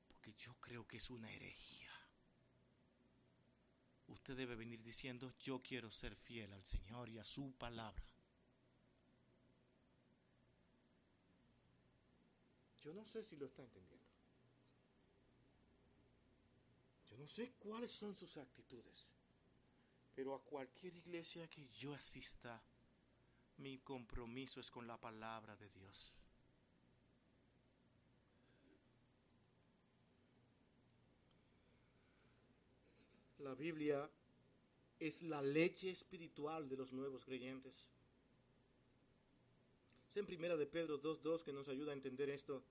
Porque 0.08 0.34
yo 0.34 0.54
creo 0.60 0.86
que 0.86 0.98
es 0.98 1.10
una 1.10 1.32
herejía 1.32 1.79
usted 4.10 4.36
debe 4.36 4.56
venir 4.56 4.82
diciendo, 4.82 5.34
yo 5.40 5.62
quiero 5.62 5.90
ser 5.90 6.16
fiel 6.16 6.52
al 6.54 6.64
Señor 6.66 7.10
y 7.10 7.18
a 7.18 7.24
su 7.24 7.52
palabra. 7.54 8.04
Yo 12.84 12.94
no 12.94 13.06
sé 13.06 13.24
si 13.24 13.36
lo 13.36 13.46
está 13.46 13.62
entendiendo. 13.62 14.06
Yo 17.10 17.18
no 17.18 17.28
sé 17.28 17.52
cuáles 17.60 17.92
son 17.92 18.16
sus 18.16 18.38
actitudes. 18.38 19.08
Pero 20.16 20.36
a 20.36 20.44
cualquier 20.44 20.96
iglesia 20.96 21.48
que 21.50 21.68
yo 21.70 21.94
asista, 21.94 22.62
mi 23.58 23.80
compromiso 23.80 24.60
es 24.60 24.70
con 24.70 24.88
la 24.88 25.00
palabra 25.00 25.56
de 25.56 25.70
Dios. 25.70 26.14
La 33.40 33.56
Biblia 33.56 34.10
es 35.00 35.22
la 35.24 35.42
leche 35.42 35.90
espiritual 35.90 36.68
de 36.68 36.76
los 36.76 36.92
nuevos 36.92 37.24
creyentes. 37.24 37.90
Es 40.10 40.18
en 40.18 40.26
primera 40.26 40.58
de 40.58 40.66
Pedro 40.66 41.02
2.2 41.02 41.44
que 41.44 41.54
nos 41.54 41.70
ayuda 41.70 41.92
a 41.92 41.96
entender 41.96 42.30
esto. 42.30 42.62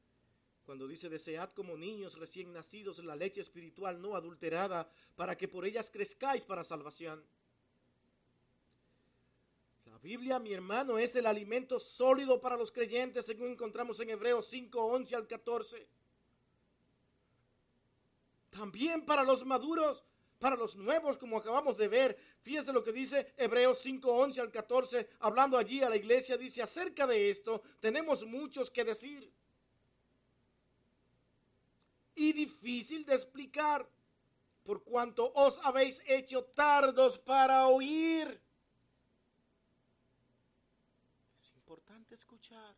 Cuando 0.67 0.87
dice, 0.87 1.09
desead 1.09 1.51
como 1.53 1.79
niños 1.79 2.19
recién 2.19 2.53
nacidos 2.53 3.03
la 3.03 3.17
leche 3.17 3.41
espiritual 3.41 4.03
no 4.03 4.15
adulterada, 4.15 4.91
para 5.17 5.39
que 5.39 5.49
por 5.49 5.65
ellas 5.65 5.91
crezcáis 5.91 6.45
para 6.45 6.65
salvación. 6.65 7.25
La 9.87 9.97
Biblia, 9.99 10.39
mi 10.39 10.53
hermano, 10.53 10.99
es 10.99 11.17
el 11.17 11.25
alimento 11.25 11.81
sólido 11.81 12.43
para 12.43 12.59
los 12.59 12.71
creyentes, 12.71 13.25
según 13.25 13.53
encontramos 13.53 13.99
en 14.01 14.11
Hebreos 14.11 14.45
5, 14.49 14.85
11 14.85 15.17
al 15.17 15.27
14. 15.27 15.89
También 18.51 19.07
para 19.07 19.23
los 19.23 19.47
maduros 19.47 20.05
para 20.39 20.57
los 20.57 20.77
nuevos, 20.77 21.17
como 21.17 21.37
acabamos 21.37 21.77
de 21.77 21.89
ver. 21.89 22.19
Fíjese 22.41 22.73
lo 22.73 22.83
que 22.83 22.93
dice 22.93 23.35
Hebreos 23.37 23.81
5, 23.83 24.11
11 24.11 24.41
al 24.41 24.51
14, 24.51 25.09
hablando 25.21 25.59
allí 25.59 25.83
a 25.83 25.89
la 25.89 25.97
iglesia, 25.97 26.37
dice, 26.37 26.63
acerca 26.63 27.07
de 27.07 27.31
esto 27.31 27.63
tenemos 27.81 28.25
muchos 28.25 28.71
que 28.71 28.85
decir. 28.85 29.31
Y 32.15 32.33
difícil 32.33 33.05
de 33.05 33.15
explicar, 33.15 33.89
por 34.65 34.83
cuanto 34.83 35.33
os 35.35 35.59
habéis 35.63 36.03
hecho 36.07 36.45
tardos 36.45 37.19
para 37.19 37.67
oír. 37.69 38.41
Es 41.41 41.55
importante 41.55 42.15
escuchar 42.15 42.75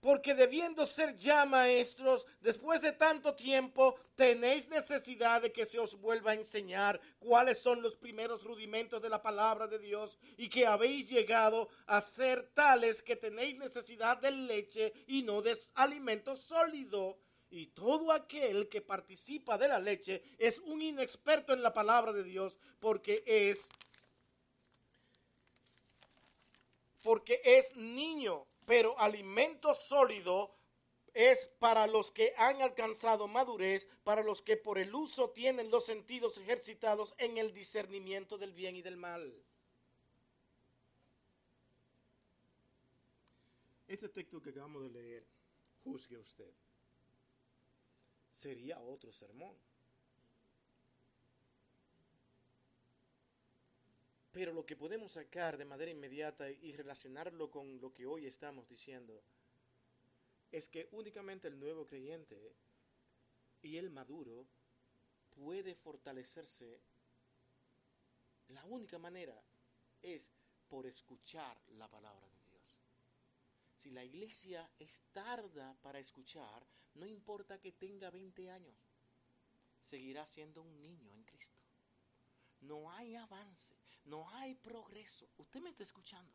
porque 0.00 0.34
debiendo 0.34 0.86
ser 0.86 1.14
ya 1.14 1.44
maestros, 1.44 2.26
después 2.40 2.80
de 2.80 2.92
tanto 2.92 3.34
tiempo, 3.34 3.96
tenéis 4.16 4.66
necesidad 4.68 5.42
de 5.42 5.52
que 5.52 5.66
se 5.66 5.78
os 5.78 6.00
vuelva 6.00 6.30
a 6.30 6.34
enseñar 6.34 7.00
cuáles 7.18 7.58
son 7.58 7.82
los 7.82 7.96
primeros 7.96 8.44
rudimentos 8.44 9.02
de 9.02 9.10
la 9.10 9.20
palabra 9.20 9.66
de 9.66 9.78
Dios 9.78 10.18
y 10.38 10.48
que 10.48 10.66
habéis 10.66 11.10
llegado 11.10 11.68
a 11.86 12.00
ser 12.00 12.50
tales 12.54 13.02
que 13.02 13.16
tenéis 13.16 13.58
necesidad 13.58 14.16
de 14.16 14.30
leche 14.30 14.92
y 15.06 15.22
no 15.22 15.42
de 15.42 15.58
alimento 15.74 16.34
sólido. 16.34 17.18
Y 17.50 17.66
todo 17.66 18.12
aquel 18.12 18.68
que 18.68 18.80
participa 18.80 19.58
de 19.58 19.68
la 19.68 19.80
leche 19.80 20.22
es 20.38 20.60
un 20.60 20.80
inexperto 20.80 21.52
en 21.52 21.62
la 21.62 21.74
palabra 21.74 22.12
de 22.12 22.22
Dios 22.22 22.58
porque 22.78 23.22
es 23.26 23.68
porque 27.02 27.40
es 27.44 27.74
niño 27.76 28.46
pero 28.70 28.96
alimento 29.00 29.74
sólido 29.74 30.54
es 31.12 31.44
para 31.58 31.88
los 31.88 32.12
que 32.12 32.32
han 32.36 32.62
alcanzado 32.62 33.26
madurez, 33.26 33.88
para 34.04 34.22
los 34.22 34.42
que 34.42 34.56
por 34.56 34.78
el 34.78 34.94
uso 34.94 35.30
tienen 35.30 35.72
los 35.72 35.86
sentidos 35.86 36.38
ejercitados 36.38 37.12
en 37.18 37.36
el 37.36 37.52
discernimiento 37.52 38.38
del 38.38 38.52
bien 38.52 38.76
y 38.76 38.82
del 38.82 38.96
mal. 38.96 39.34
Este 43.88 44.08
texto 44.08 44.40
que 44.40 44.50
acabamos 44.50 44.84
de 44.84 44.90
leer, 44.90 45.26
juzgue 45.82 46.18
usted, 46.18 46.52
sería 48.32 48.78
otro 48.78 49.10
sermón. 49.10 49.56
Pero 54.32 54.52
lo 54.52 54.64
que 54.64 54.76
podemos 54.76 55.12
sacar 55.12 55.56
de 55.56 55.64
manera 55.64 55.90
inmediata 55.90 56.50
y 56.50 56.72
relacionarlo 56.72 57.50
con 57.50 57.80
lo 57.80 57.92
que 57.92 58.06
hoy 58.06 58.26
estamos 58.26 58.68
diciendo 58.68 59.22
es 60.52 60.68
que 60.68 60.88
únicamente 60.92 61.48
el 61.48 61.58
nuevo 61.58 61.86
creyente 61.86 62.54
y 63.62 63.76
el 63.76 63.90
maduro 63.90 64.46
puede 65.30 65.74
fortalecerse. 65.74 66.80
La 68.48 68.64
única 68.64 68.98
manera 68.98 69.42
es 70.02 70.30
por 70.68 70.86
escuchar 70.86 71.60
la 71.68 71.88
palabra 71.88 72.28
de 72.28 72.40
Dios. 72.50 72.78
Si 73.74 73.90
la 73.90 74.04
iglesia 74.04 74.70
es 74.78 75.02
tarda 75.12 75.76
para 75.82 75.98
escuchar, 75.98 76.66
no 76.94 77.06
importa 77.06 77.60
que 77.60 77.72
tenga 77.72 78.10
20 78.10 78.50
años, 78.50 78.76
seguirá 79.80 80.26
siendo 80.26 80.62
un 80.62 80.80
niño 80.80 81.12
en 81.12 81.24
Cristo. 81.24 81.69
No 82.60 82.90
hay 82.92 83.16
avance 83.16 83.80
no 84.04 84.28
hay 84.30 84.54
progreso. 84.54 85.28
Usted 85.38 85.60
me 85.60 85.70
está 85.70 85.82
escuchando. 85.82 86.32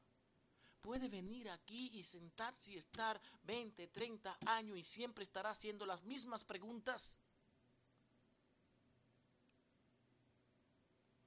Puede 0.82 1.10
venir 1.10 1.50
aquí 1.50 1.90
y 1.94 2.04
sentarse 2.04 2.72
y 2.72 2.78
estar 2.78 3.20
20, 3.44 3.88
30 3.88 4.38
años 4.46 4.78
y 4.78 4.84
siempre 4.84 5.24
estará 5.24 5.50
haciendo 5.50 5.86
las 5.86 6.04
mismas 6.04 6.44
preguntas. 6.44 7.20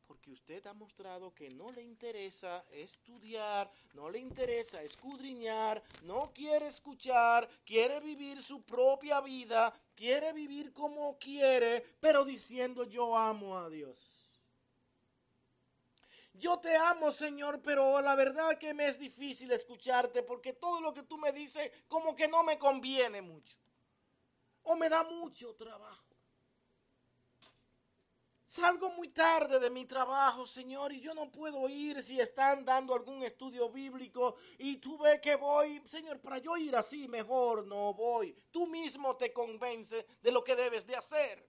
Porque 0.06 0.30
usted 0.30 0.64
ha 0.66 0.72
mostrado 0.72 1.34
que 1.34 1.50
no 1.50 1.70
le 1.72 1.82
interesa 1.82 2.64
estudiar, 2.70 3.70
no 3.94 4.08
le 4.08 4.20
interesa 4.20 4.82
escudriñar, 4.82 5.82
no 6.04 6.32
quiere 6.32 6.68
escuchar, 6.68 7.48
quiere 7.64 8.00
vivir 8.00 8.40
su 8.40 8.62
propia 8.62 9.20
vida, 9.20 9.74
quiere 9.94 10.32
vivir 10.32 10.72
como 10.72 11.18
quiere, 11.18 11.84
pero 12.00 12.24
diciendo 12.24 12.84
yo 12.84 13.18
amo 13.18 13.58
a 13.58 13.68
Dios. 13.68 14.17
Yo 16.38 16.59
te 16.59 16.77
amo, 16.77 17.11
Señor, 17.11 17.61
pero 17.62 18.01
la 18.01 18.14
verdad 18.14 18.57
que 18.59 18.72
me 18.72 18.87
es 18.87 18.98
difícil 18.98 19.51
escucharte 19.51 20.22
porque 20.22 20.53
todo 20.53 20.81
lo 20.81 20.94
que 20.94 21.03
tú 21.03 21.18
me 21.18 21.33
dices 21.33 21.70
como 21.88 22.14
que 22.14 22.29
no 22.29 22.44
me 22.44 22.57
conviene 22.57 23.20
mucho. 23.20 23.59
O 24.62 24.77
me 24.77 24.88
da 24.88 25.03
mucho 25.03 25.55
trabajo. 25.57 26.05
Salgo 28.46 28.88
muy 28.90 29.09
tarde 29.09 29.61
de 29.61 29.68
mi 29.68 29.85
trabajo, 29.85 30.46
Señor, 30.46 30.92
y 30.92 31.01
yo 31.01 31.12
no 31.12 31.31
puedo 31.31 31.68
ir 31.68 32.03
si 32.03 32.18
están 32.18 32.64
dando 32.64 32.94
algún 32.94 33.22
estudio 33.22 33.68
bíblico 33.68 34.37
y 34.59 34.79
tú 34.79 34.96
ves 34.96 35.20
que 35.20 35.37
voy, 35.37 35.83
Señor, 35.85 36.18
para 36.20 36.38
yo 36.38 36.57
ir 36.57 36.74
así 36.74 37.09
mejor 37.09 37.66
no 37.66 37.92
voy. 37.92 38.35
Tú 38.51 38.66
mismo 38.66 39.16
te 39.16 39.33
convence 39.35 40.07
de 40.22 40.33
lo 40.33 40.42
que 40.42 40.57
debes 40.57 40.87
de 40.87 40.96
hacer. 40.96 41.46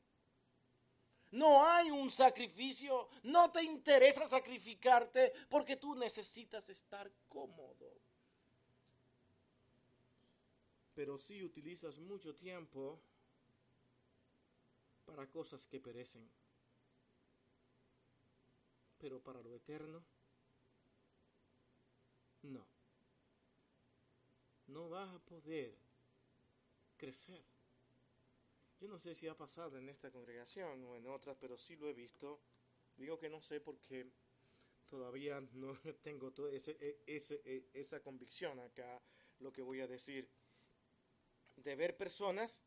No 1.31 1.65
hay 1.65 1.91
un 1.91 2.09
sacrificio. 2.09 3.07
No 3.23 3.51
te 3.51 3.63
interesa 3.63 4.27
sacrificarte 4.27 5.33
porque 5.49 5.75
tú 5.75 5.95
necesitas 5.95 6.69
estar 6.69 7.11
cómodo. 7.27 7.99
Pero 10.95 11.17
si 11.17 11.43
utilizas 11.43 11.97
mucho 11.99 12.35
tiempo 12.35 12.99
para 15.05 15.27
cosas 15.27 15.65
que 15.67 15.79
perecen. 15.79 16.27
Pero 18.97 19.21
para 19.21 19.41
lo 19.41 19.55
eterno, 19.55 20.03
no. 22.43 22.65
No 24.67 24.89
vas 24.89 25.09
a 25.15 25.19
poder 25.19 25.73
crecer. 26.97 27.43
Yo 28.79 28.87
no 28.87 28.97
sé 28.97 29.13
si 29.13 29.27
ha 29.27 29.35
pasado 29.35 29.77
en 29.77 29.89
esta 29.89 30.09
congregación 30.09 30.83
o 30.85 30.95
en 30.95 31.05
otras, 31.07 31.35
pero 31.37 31.57
sí 31.57 31.75
lo 31.75 31.89
he 31.89 31.93
visto. 31.93 32.39
Digo 32.95 33.19
que 33.19 33.29
no 33.29 33.41
sé 33.41 33.59
porque 33.59 34.09
todavía 34.87 35.41
no 35.53 35.73
tengo 36.01 36.31
todo 36.31 36.49
ese, 36.49 36.77
e, 36.79 37.03
ese, 37.05 37.41
e, 37.43 37.69
esa 37.73 38.01
convicción 38.01 38.57
acá, 38.59 39.01
lo 39.39 39.51
que 39.51 39.61
voy 39.61 39.81
a 39.81 39.87
decir, 39.87 40.29
de 41.57 41.75
ver 41.75 41.97
personas 41.97 42.61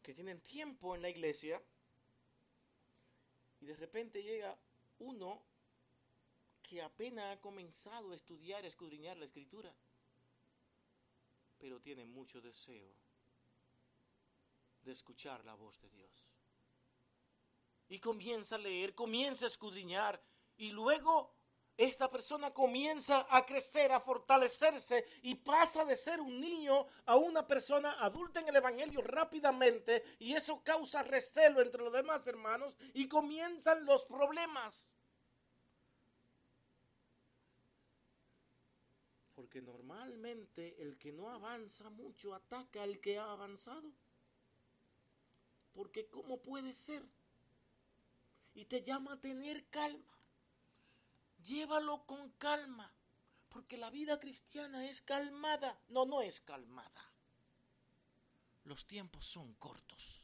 que 0.00 0.14
tienen 0.14 0.40
tiempo 0.40 0.94
en 0.94 1.02
la 1.02 1.10
iglesia 1.10 1.60
y 3.60 3.66
de 3.66 3.74
repente 3.74 4.22
llega 4.22 4.56
uno 5.00 5.42
que 6.62 6.82
apenas 6.82 7.36
ha 7.36 7.40
comenzado 7.40 8.12
a 8.12 8.14
estudiar, 8.14 8.64
a 8.64 8.68
escudriñar 8.68 9.16
la 9.16 9.24
escritura, 9.24 9.74
pero 11.58 11.80
tiene 11.80 12.04
mucho 12.04 12.40
deseo 12.40 13.09
de 14.82 14.92
escuchar 14.92 15.44
la 15.44 15.54
voz 15.54 15.80
de 15.80 15.90
Dios. 15.90 16.26
Y 17.88 17.98
comienza 17.98 18.54
a 18.54 18.58
leer, 18.58 18.94
comienza 18.94 19.46
a 19.46 19.48
escudriñar 19.48 20.22
y 20.56 20.70
luego 20.70 21.34
esta 21.76 22.10
persona 22.10 22.52
comienza 22.52 23.26
a 23.30 23.46
crecer, 23.46 23.90
a 23.90 24.00
fortalecerse 24.00 25.06
y 25.22 25.34
pasa 25.36 25.84
de 25.84 25.96
ser 25.96 26.20
un 26.20 26.38
niño 26.38 26.86
a 27.06 27.16
una 27.16 27.46
persona 27.46 27.92
adulta 28.04 28.40
en 28.40 28.48
el 28.48 28.56
Evangelio 28.56 29.00
rápidamente 29.00 30.04
y 30.18 30.34
eso 30.34 30.62
causa 30.62 31.02
recelo 31.02 31.62
entre 31.62 31.82
los 31.82 31.92
demás 31.92 32.26
hermanos 32.26 32.76
y 32.92 33.08
comienzan 33.08 33.86
los 33.86 34.04
problemas. 34.04 34.90
Porque 39.34 39.62
normalmente 39.62 40.82
el 40.82 40.98
que 40.98 41.12
no 41.12 41.30
avanza 41.30 41.88
mucho 41.88 42.34
ataca 42.34 42.82
al 42.82 43.00
que 43.00 43.18
ha 43.18 43.32
avanzado. 43.32 43.90
Porque 45.72 46.08
¿cómo 46.08 46.42
puede 46.42 46.74
ser? 46.74 47.04
Y 48.54 48.64
te 48.64 48.82
llama 48.82 49.14
a 49.14 49.20
tener 49.20 49.68
calma. 49.68 50.18
Llévalo 51.44 52.04
con 52.06 52.30
calma. 52.32 52.92
Porque 53.48 53.76
la 53.76 53.90
vida 53.90 54.20
cristiana 54.20 54.88
es 54.88 55.00
calmada. 55.00 55.80
No, 55.88 56.06
no 56.06 56.22
es 56.22 56.40
calmada. 56.40 57.12
Los 58.64 58.86
tiempos 58.86 59.26
son 59.26 59.54
cortos. 59.54 60.22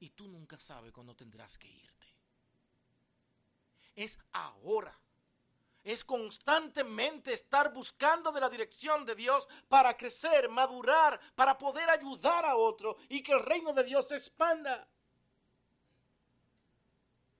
Y 0.00 0.10
tú 0.10 0.28
nunca 0.28 0.58
sabes 0.58 0.92
cuándo 0.92 1.14
tendrás 1.14 1.58
que 1.58 1.70
irte. 1.70 2.06
Es 3.94 4.18
ahora 4.32 5.01
es 5.84 6.04
constantemente 6.04 7.32
estar 7.32 7.72
buscando 7.72 8.30
de 8.30 8.40
la 8.40 8.48
dirección 8.48 9.04
de 9.04 9.14
Dios 9.14 9.48
para 9.68 9.96
crecer, 9.96 10.48
madurar, 10.48 11.20
para 11.34 11.58
poder 11.58 11.90
ayudar 11.90 12.44
a 12.44 12.56
otro 12.56 12.96
y 13.08 13.22
que 13.22 13.32
el 13.32 13.40
reino 13.44 13.72
de 13.72 13.84
Dios 13.84 14.08
se 14.08 14.16
expanda. 14.16 14.88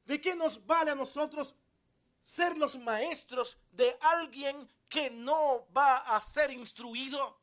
¿De 0.05 0.21
qué 0.21 0.35
nos 0.35 0.65
vale 0.67 0.91
a 0.91 0.97
nosotros 0.97 1.55
ser 2.23 2.57
los 2.59 2.79
maestros 2.79 3.57
de 3.71 3.97
alguien 4.01 4.69
que 4.89 5.11
no 5.11 5.67
va 5.77 5.99
a 5.99 6.21
ser 6.21 6.51
instruido, 6.51 7.39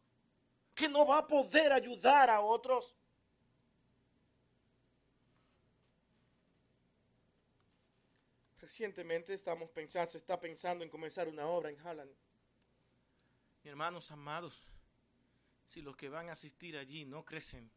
que 0.76 0.90
no 0.90 1.06
va 1.06 1.20
a 1.20 1.28
poder 1.28 1.72
ayudar 1.72 2.30
a 2.30 2.42
otros? 2.42 2.96
Recientemente 8.70 9.34
estamos 9.34 9.72
pensando, 9.72 10.12
se 10.12 10.20
está 10.20 10.40
pensando 10.40 10.84
en 10.84 10.92
comenzar 10.92 11.28
una 11.28 11.48
obra 11.48 11.72
en 11.72 11.82
Holland. 11.84 12.12
Hermanos 13.64 14.12
amados, 14.12 14.62
si 15.66 15.82
los 15.82 15.98
que 15.98 16.08
van 16.08 16.30
a 16.30 16.34
asistir 16.34 16.78
allí 16.78 17.04
no 17.04 17.26
crecen, 17.26 17.72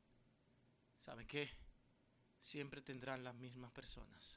¿saben 0.99 1.27
qué? 1.27 1.49
Siempre 2.43 2.83
tendrán 2.83 3.25
las 3.25 3.35
mismas 3.35 3.73
personas. 3.73 4.37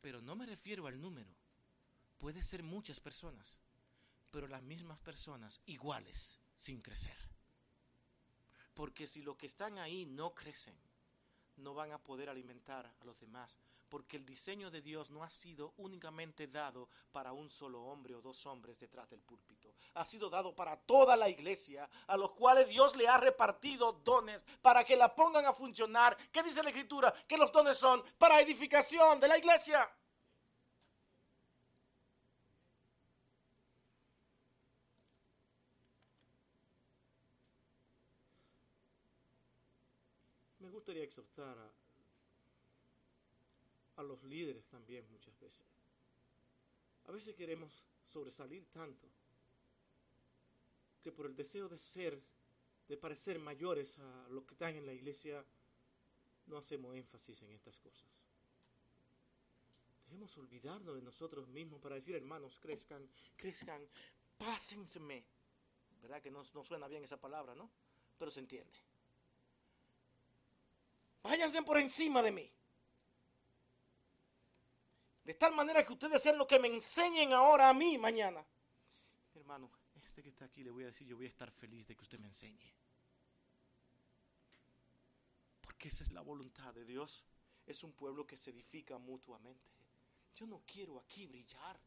Pero 0.00 0.20
no 0.20 0.34
me 0.34 0.46
refiero 0.46 0.88
al 0.88 1.00
número. 1.00 1.30
Puede 2.18 2.42
ser 2.42 2.64
muchas 2.64 2.98
personas, 2.98 3.56
pero 4.32 4.48
las 4.48 4.64
mismas 4.64 4.98
personas 4.98 5.60
iguales 5.66 6.40
sin 6.56 6.82
crecer. 6.82 7.16
Porque 8.74 9.06
si 9.06 9.22
los 9.22 9.36
que 9.36 9.46
están 9.46 9.78
ahí 9.78 10.06
no 10.06 10.34
crecen, 10.34 10.74
no 11.58 11.74
van 11.74 11.92
a 11.92 11.98
poder 11.98 12.28
alimentar 12.28 12.86
a 12.86 13.04
los 13.04 13.18
demás, 13.18 13.58
porque 13.88 14.16
el 14.16 14.24
diseño 14.24 14.70
de 14.70 14.82
Dios 14.82 15.10
no 15.10 15.22
ha 15.22 15.28
sido 15.28 15.74
únicamente 15.78 16.46
dado 16.46 16.88
para 17.10 17.32
un 17.32 17.50
solo 17.50 17.82
hombre 17.82 18.14
o 18.14 18.20
dos 18.20 18.44
hombres 18.46 18.78
detrás 18.78 19.08
del 19.10 19.20
púlpito. 19.20 19.72
Ha 19.94 20.04
sido 20.04 20.28
dado 20.28 20.54
para 20.54 20.76
toda 20.76 21.16
la 21.16 21.28
iglesia, 21.28 21.88
a 22.06 22.16
los 22.16 22.32
cuales 22.32 22.68
Dios 22.68 22.96
le 22.96 23.08
ha 23.08 23.18
repartido 23.18 23.92
dones 23.92 24.44
para 24.60 24.84
que 24.84 24.96
la 24.96 25.14
pongan 25.14 25.46
a 25.46 25.52
funcionar. 25.52 26.16
¿Qué 26.30 26.42
dice 26.42 26.62
la 26.62 26.70
Escritura? 26.70 27.12
Que 27.26 27.38
los 27.38 27.50
dones 27.50 27.78
son 27.78 28.02
para 28.18 28.40
edificación 28.40 29.18
de 29.20 29.28
la 29.28 29.38
iglesia. 29.38 29.88
Gustaría 40.88 41.04
exhortar 41.04 41.58
a, 41.58 41.70
a 44.00 44.02
los 44.02 44.24
líderes 44.24 44.66
también 44.68 45.06
muchas 45.10 45.38
veces. 45.38 45.66
A 47.04 47.12
veces 47.12 47.34
queremos 47.34 47.84
sobresalir 48.06 48.64
tanto 48.72 49.06
que 51.02 51.12
por 51.12 51.26
el 51.26 51.36
deseo 51.36 51.68
de 51.68 51.76
ser, 51.76 52.18
de 52.88 52.96
parecer 52.96 53.38
mayores 53.38 53.98
a 53.98 54.28
los 54.30 54.46
que 54.46 54.54
están 54.54 54.76
en 54.76 54.86
la 54.86 54.94
iglesia, 54.94 55.44
no 56.46 56.56
hacemos 56.56 56.96
énfasis 56.96 57.42
en 57.42 57.50
estas 57.52 57.76
cosas. 57.76 58.08
Debemos 60.06 60.38
olvidarnos 60.38 60.94
de 60.94 61.02
nosotros 61.02 61.46
mismos 61.48 61.82
para 61.82 61.96
decir, 61.96 62.14
hermanos, 62.14 62.58
crezcan, 62.58 63.06
crezcan, 63.36 63.86
pásenseme. 64.38 65.22
¿Verdad 66.00 66.22
que 66.22 66.30
no, 66.30 66.42
no 66.54 66.64
suena 66.64 66.88
bien 66.88 67.04
esa 67.04 67.20
palabra, 67.20 67.54
no? 67.54 67.70
Pero 68.18 68.30
se 68.30 68.40
entiende. 68.40 68.87
Váyanse 71.28 71.60
por 71.60 71.78
encima 71.78 72.22
de 72.22 72.32
mí. 72.32 72.50
De 75.24 75.34
tal 75.34 75.54
manera 75.54 75.84
que 75.84 75.92
ustedes 75.92 76.22
sean 76.22 76.38
lo 76.38 76.46
que 76.46 76.58
me 76.58 76.68
enseñen 76.68 77.34
ahora 77.34 77.68
a 77.68 77.74
mí 77.74 77.98
mañana. 77.98 78.42
Hermano, 79.34 79.70
este 80.02 80.22
que 80.22 80.30
está 80.30 80.46
aquí 80.46 80.64
le 80.64 80.70
voy 80.70 80.84
a 80.84 80.86
decir, 80.86 81.06
yo 81.06 81.16
voy 81.16 81.26
a 81.26 81.28
estar 81.28 81.50
feliz 81.50 81.86
de 81.86 81.94
que 81.94 82.02
usted 82.02 82.18
me 82.18 82.28
enseñe. 82.28 82.72
Porque 85.60 85.88
esa 85.88 86.02
es 86.02 86.12
la 86.12 86.22
voluntad 86.22 86.72
de 86.72 86.86
Dios. 86.86 87.22
Es 87.66 87.84
un 87.84 87.92
pueblo 87.92 88.26
que 88.26 88.38
se 88.38 88.48
edifica 88.48 88.96
mutuamente. 88.96 89.70
Yo 90.34 90.46
no 90.46 90.62
quiero 90.66 90.98
aquí 90.98 91.26
brillar, 91.26 91.78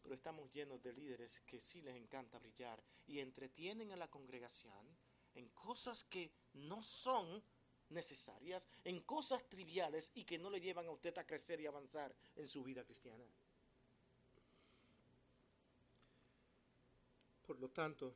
pero 0.00 0.14
estamos 0.14 0.52
llenos 0.52 0.80
de 0.84 0.92
líderes 0.92 1.40
que 1.40 1.60
sí 1.60 1.82
les 1.82 1.96
encanta 1.96 2.38
brillar 2.38 2.80
y 3.08 3.18
entretienen 3.18 3.90
a 3.90 3.96
la 3.96 4.08
congregación 4.08 4.86
en 5.34 5.48
cosas 5.48 6.04
que 6.04 6.32
no 6.52 6.80
son 6.80 7.42
necesarias, 7.90 8.66
en 8.84 9.00
cosas 9.00 9.48
triviales 9.48 10.10
y 10.14 10.24
que 10.24 10.38
no 10.38 10.50
le 10.50 10.60
llevan 10.60 10.86
a 10.86 10.90
usted 10.90 11.16
a 11.18 11.26
crecer 11.26 11.60
y 11.60 11.66
avanzar 11.66 12.14
en 12.36 12.46
su 12.48 12.62
vida 12.62 12.84
cristiana. 12.84 13.24
Por 17.46 17.58
lo 17.58 17.70
tanto, 17.70 18.14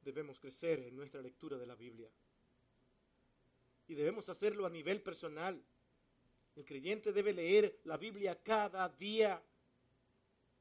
debemos 0.00 0.40
crecer 0.40 0.80
en 0.80 0.96
nuestra 0.96 1.20
lectura 1.20 1.58
de 1.58 1.66
la 1.66 1.74
Biblia. 1.74 2.08
Y 3.86 3.94
debemos 3.94 4.28
hacerlo 4.28 4.64
a 4.64 4.70
nivel 4.70 5.02
personal. 5.02 5.62
El 6.56 6.64
creyente 6.64 7.12
debe 7.12 7.32
leer 7.32 7.80
la 7.84 7.96
Biblia 7.96 8.42
cada 8.42 8.88
día. 8.88 9.42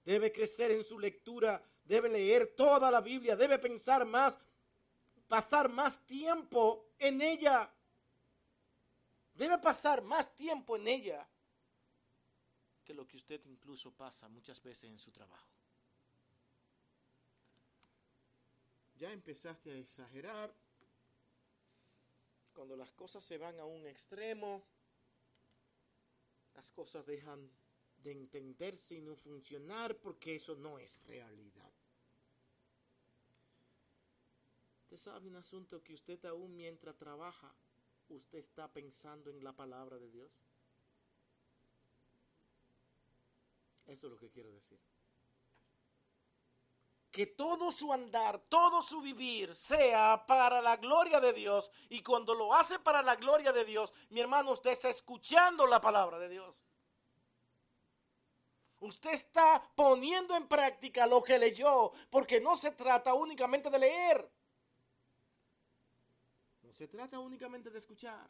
Debe 0.03 0.31
crecer 0.31 0.71
en 0.71 0.83
su 0.83 0.99
lectura. 0.99 1.63
Debe 1.85 2.09
leer 2.09 2.53
toda 2.55 2.91
la 2.91 3.01
Biblia. 3.01 3.35
Debe 3.35 3.59
pensar 3.59 4.05
más, 4.05 4.37
pasar 5.27 5.69
más 5.69 6.05
tiempo 6.05 6.89
en 6.97 7.21
ella. 7.21 7.71
Debe 9.39 9.57
pasar 9.57 10.01
más 10.01 10.35
tiempo 10.35 10.75
en 10.75 10.85
ella 10.85 11.25
que 12.83 12.93
lo 12.93 13.07
que 13.07 13.15
usted 13.15 13.39
incluso 13.45 13.89
pasa 13.89 14.27
muchas 14.27 14.61
veces 14.61 14.89
en 14.89 14.99
su 14.99 15.13
trabajo. 15.13 15.47
Ya 18.97 19.13
empezaste 19.13 19.71
a 19.71 19.77
exagerar. 19.77 20.53
Cuando 22.53 22.75
las 22.75 22.91
cosas 22.91 23.23
se 23.23 23.37
van 23.37 23.57
a 23.61 23.63
un 23.63 23.87
extremo, 23.87 24.61
las 26.53 26.69
cosas 26.71 27.05
dejan 27.05 27.49
de 28.03 28.11
entenderse 28.11 28.95
y 28.95 29.01
no 29.01 29.15
funcionar 29.15 29.95
porque 29.95 30.35
eso 30.35 30.53
no 30.57 30.77
es 30.79 31.01
realidad. 31.05 31.71
Usted 34.81 34.97
sabe 34.97 35.29
un 35.29 35.37
asunto 35.37 35.81
que 35.81 35.93
usted 35.93 36.25
aún 36.25 36.57
mientras 36.57 36.97
trabaja 36.97 37.55
usted 38.15 38.39
está 38.39 38.67
pensando 38.67 39.29
en 39.29 39.43
la 39.43 39.53
palabra 39.53 39.97
de 39.97 40.09
Dios? 40.09 40.31
Eso 43.85 44.05
es 44.05 44.11
lo 44.11 44.19
que 44.19 44.29
quiero 44.29 44.51
decir. 44.51 44.79
Que 47.11 47.25
todo 47.25 47.71
su 47.71 47.91
andar, 47.91 48.39
todo 48.47 48.81
su 48.83 49.01
vivir 49.01 49.55
sea 49.55 50.25
para 50.27 50.61
la 50.61 50.77
gloria 50.77 51.19
de 51.19 51.33
Dios. 51.33 51.71
Y 51.89 52.03
cuando 52.03 52.35
lo 52.35 52.53
hace 52.53 52.77
para 52.79 53.01
la 53.01 53.15
gloria 53.15 53.51
de 53.51 53.65
Dios, 53.65 53.91
mi 54.09 54.19
hermano, 54.21 54.51
usted 54.51 54.71
está 54.71 54.89
escuchando 54.89 55.65
la 55.65 55.81
palabra 55.81 56.19
de 56.19 56.29
Dios. 56.29 56.61
Usted 58.81 59.11
está 59.11 59.61
poniendo 59.75 60.35
en 60.35 60.47
práctica 60.47 61.05
lo 61.05 61.21
que 61.21 61.37
leyó, 61.37 61.91
porque 62.09 62.39
no 62.39 62.55
se 62.55 62.71
trata 62.71 63.13
únicamente 63.13 63.69
de 63.69 63.79
leer. 63.79 64.31
Se 66.71 66.87
trata 66.87 67.19
únicamente 67.19 67.69
de 67.69 67.79
escuchar. 67.79 68.29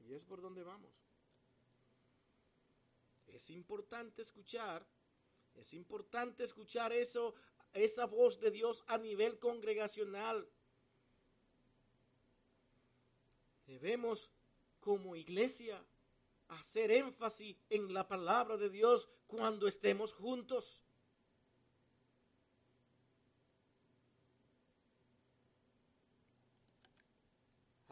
Y 0.00 0.14
es 0.14 0.24
por 0.24 0.40
donde 0.40 0.62
vamos. 0.62 0.92
Es 3.26 3.50
importante 3.50 4.22
escuchar, 4.22 4.86
es 5.54 5.74
importante 5.74 6.44
escuchar 6.44 6.92
eso, 6.92 7.34
esa 7.72 8.06
voz 8.06 8.40
de 8.40 8.50
Dios 8.50 8.84
a 8.86 8.98
nivel 8.98 9.38
congregacional. 9.38 10.48
Debemos 13.66 14.30
como 14.80 15.16
iglesia 15.16 15.84
hacer 16.48 16.92
énfasis 16.92 17.56
en 17.68 17.92
la 17.92 18.06
palabra 18.06 18.56
de 18.56 18.70
Dios 18.70 19.08
cuando 19.26 19.66
estemos 19.66 20.12
juntos. 20.12 20.85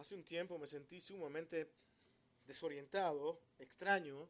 Hace 0.04 0.16
un 0.16 0.24
tiempo 0.24 0.58
me 0.58 0.66
sentí 0.66 1.00
sumamente 1.00 1.72
desorientado, 2.46 3.40
extraño, 3.58 4.28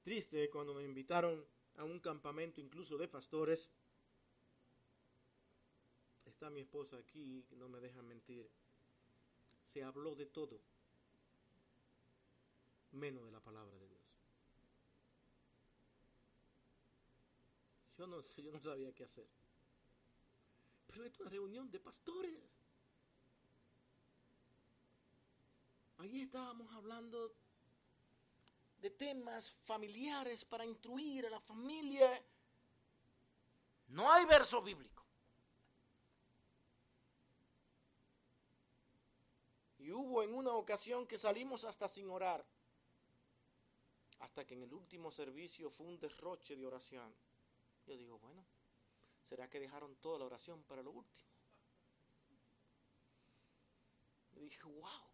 triste 0.00 0.48
cuando 0.48 0.74
me 0.74 0.84
invitaron 0.84 1.44
a 1.78 1.82
un 1.82 1.98
campamento 1.98 2.60
incluso 2.60 2.96
de 2.96 3.08
pastores. 3.08 3.68
Está 6.24 6.50
mi 6.50 6.60
esposa 6.60 6.98
aquí, 6.98 7.44
no 7.56 7.68
me 7.68 7.80
deja 7.80 8.00
mentir. 8.00 8.48
Se 9.64 9.82
habló 9.82 10.14
de 10.14 10.26
todo, 10.26 10.60
menos 12.92 13.24
de 13.24 13.32
la 13.32 13.40
palabra 13.40 13.76
de 13.76 13.88
Dios. 13.88 14.02
Yo 17.98 18.06
no 18.06 18.22
sé, 18.22 18.40
yo 18.40 18.52
no 18.52 18.60
sabía 18.60 18.94
qué 18.94 19.02
hacer. 19.02 19.26
Pero 20.86 21.04
es 21.04 21.18
una 21.18 21.28
reunión 21.28 21.68
de 21.72 21.80
pastores. 21.80 22.61
Ahí 26.02 26.22
estábamos 26.22 26.68
hablando 26.74 27.32
de 28.80 28.90
temas 28.90 29.52
familiares 29.52 30.44
para 30.44 30.66
instruir 30.66 31.26
a 31.26 31.30
la 31.30 31.38
familia. 31.38 32.20
No 33.86 34.10
hay 34.10 34.24
verso 34.24 34.60
bíblico. 34.60 35.04
Y 39.78 39.92
hubo 39.92 40.24
en 40.24 40.34
una 40.34 40.50
ocasión 40.54 41.06
que 41.06 41.16
salimos 41.16 41.62
hasta 41.62 41.88
sin 41.88 42.10
orar. 42.10 42.44
Hasta 44.18 44.44
que 44.44 44.54
en 44.54 44.64
el 44.64 44.74
último 44.74 45.12
servicio 45.12 45.70
fue 45.70 45.86
un 45.86 46.00
derroche 46.00 46.56
de 46.56 46.66
oración. 46.66 47.14
Yo 47.86 47.96
digo, 47.96 48.18
bueno, 48.18 48.44
¿será 49.28 49.48
que 49.48 49.60
dejaron 49.60 49.94
toda 49.96 50.18
la 50.18 50.24
oración 50.24 50.64
para 50.64 50.82
lo 50.82 50.90
último? 50.90 51.30
Yo 54.34 54.40
dije, 54.42 54.64
wow. 54.64 55.11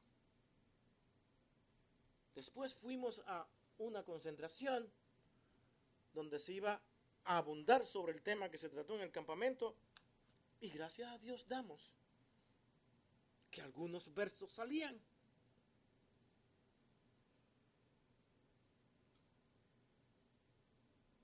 Después 2.38 2.72
fuimos 2.72 3.20
a 3.26 3.44
una 3.78 4.04
concentración 4.04 4.88
donde 6.12 6.38
se 6.38 6.52
iba 6.52 6.80
a 7.24 7.36
abundar 7.36 7.84
sobre 7.84 8.12
el 8.12 8.22
tema 8.22 8.48
que 8.48 8.56
se 8.56 8.68
trató 8.68 8.94
en 8.94 9.00
el 9.00 9.10
campamento 9.10 9.74
y 10.60 10.70
gracias 10.70 11.10
a 11.10 11.18
Dios 11.18 11.48
damos 11.48 11.96
que 13.50 13.60
algunos 13.60 14.14
versos 14.14 14.52
salían. 14.52 15.00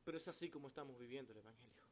Pero 0.05 0.19
es 0.19 0.27
así 0.27 0.51
como 0.51 0.67
estamos 0.67 0.99
viviendo 0.99 1.31
el 1.31 1.39
Evangelio. 1.39 1.85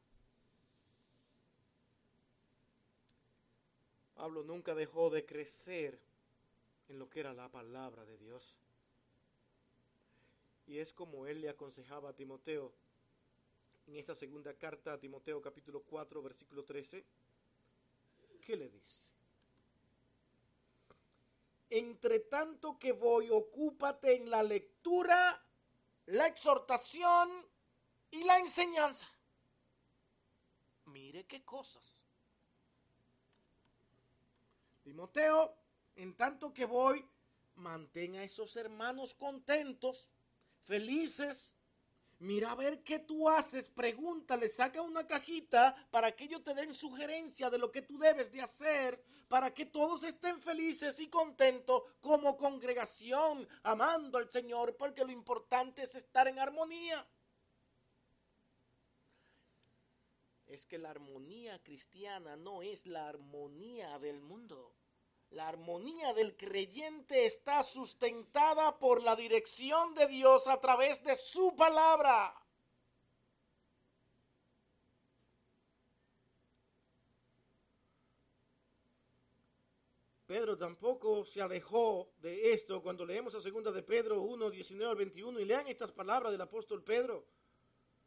Pablo 4.17 4.43
nunca 4.43 4.75
dejó 4.75 5.11
de 5.11 5.25
crecer 5.25 5.97
en 6.89 6.99
lo 6.99 7.09
que 7.09 7.21
era 7.21 7.33
la 7.33 7.49
palabra 7.49 8.05
de 8.05 8.19
Dios. 8.19 8.57
Y 10.67 10.79
es 10.79 10.93
como 10.93 11.27
él 11.27 11.41
le 11.41 11.49
aconsejaba 11.49 12.11
a 12.11 12.17
Timoteo 12.17 12.73
en 13.87 13.97
esta 13.97 14.15
segunda 14.15 14.55
carta 14.55 14.93
a 14.93 14.99
Timoteo 14.99 15.43
capítulo 15.43 15.83
4 15.83 16.23
versículo 16.23 16.65
13. 16.65 17.05
¿Qué 18.41 18.57
le 18.57 18.69
dice? 18.69 19.11
Entre 21.71 22.21
tanto 22.21 22.79
que 22.79 22.93
voy, 22.93 23.31
ocúpate 23.31 24.15
en 24.15 24.29
la 24.29 24.43
lectura, 24.43 25.43
la 26.07 26.27
exhortación 26.27 27.31
y 28.11 28.25
la 28.25 28.39
enseñanza. 28.39 29.07
Mire 30.87 31.25
qué 31.25 31.43
cosas. 31.45 31.83
Timoteo, 34.83 35.55
en 35.97 36.15
tanto 36.15 36.53
que 36.53 36.67
voy, 36.67 37.07
mantenga 37.55 38.21
a 38.21 38.25
esos 38.25 38.57
hermanos 38.57 39.15
contentos, 39.15 40.11
felices. 40.65 41.55
Mira 42.19 42.53
a 42.53 42.55
ver 42.55 42.85
qué 42.85 43.01
tú 43.01 43.29
haces, 43.29 43.69
pregúntale, 43.69 44.49
saca 44.49 44.81
una 44.81 45.07
cajita 45.07 45.75
para 45.91 46.13
que 46.13 46.25
ellos 46.25 46.45
te 46.45 46.55
den 46.55 46.73
sugerencia 46.73 47.51
de 47.51 47.59
lo 47.59 47.73
que 47.73 47.83
tú 47.83 47.99
debes 47.99 48.31
de 48.31 48.41
hacer, 48.41 49.03
para 49.29 49.53
que 49.53 49.67
todos 49.67 50.05
estén 50.05 50.39
felices 50.39 51.01
y 51.01 51.09
contentos 51.09 51.83
como 52.01 52.37
congregación, 52.37 53.49
amando 53.65 54.19
al 54.19 54.31
Señor, 54.31 54.77
porque 54.77 55.05
lo 55.05 55.11
importante 55.11 55.83
es 55.83 55.97
estar 55.97 56.29
en 56.29 56.39
armonía. 56.39 57.05
es 60.53 60.67
que 60.67 60.77
la 60.77 60.91
armonía 60.91 61.63
cristiana 61.63 62.37
no 62.37 62.61
es 62.61 62.87
la 62.87 63.09
armonía 63.09 63.99
del 63.99 64.21
mundo. 64.21 64.75
La 65.33 65.49
armonía 65.49 66.13
del 66.13 66.37
creyente 66.37 67.25
está 67.25 67.63
sustentada 67.63 68.79
por 68.79 69.03
la 69.03 69.17
dirección 69.17 69.95
de 69.95 70.07
Dios 70.07 70.47
a 70.47 70.61
través 70.61 71.03
de 71.03 71.17
su 71.17 71.57
palabra. 71.57 72.35
Pedro 80.27 80.59
tampoco 80.59 81.25
se 81.25 81.41
alejó 81.41 82.13
de 82.21 82.53
esto 82.53 82.83
cuando 82.83 83.07
leemos 83.07 83.35
a 83.35 83.41
segunda 83.41 83.73
de 83.73 83.83
Pedro 83.83 84.21
1, 84.21 84.51
19 84.51 84.91
al 84.91 84.97
21 84.97 85.41
y 85.41 85.45
lean 85.47 85.67
estas 85.67 85.93
palabras 85.93 86.31
del 86.31 86.41
apóstol 86.43 86.83
Pedro. 86.83 87.27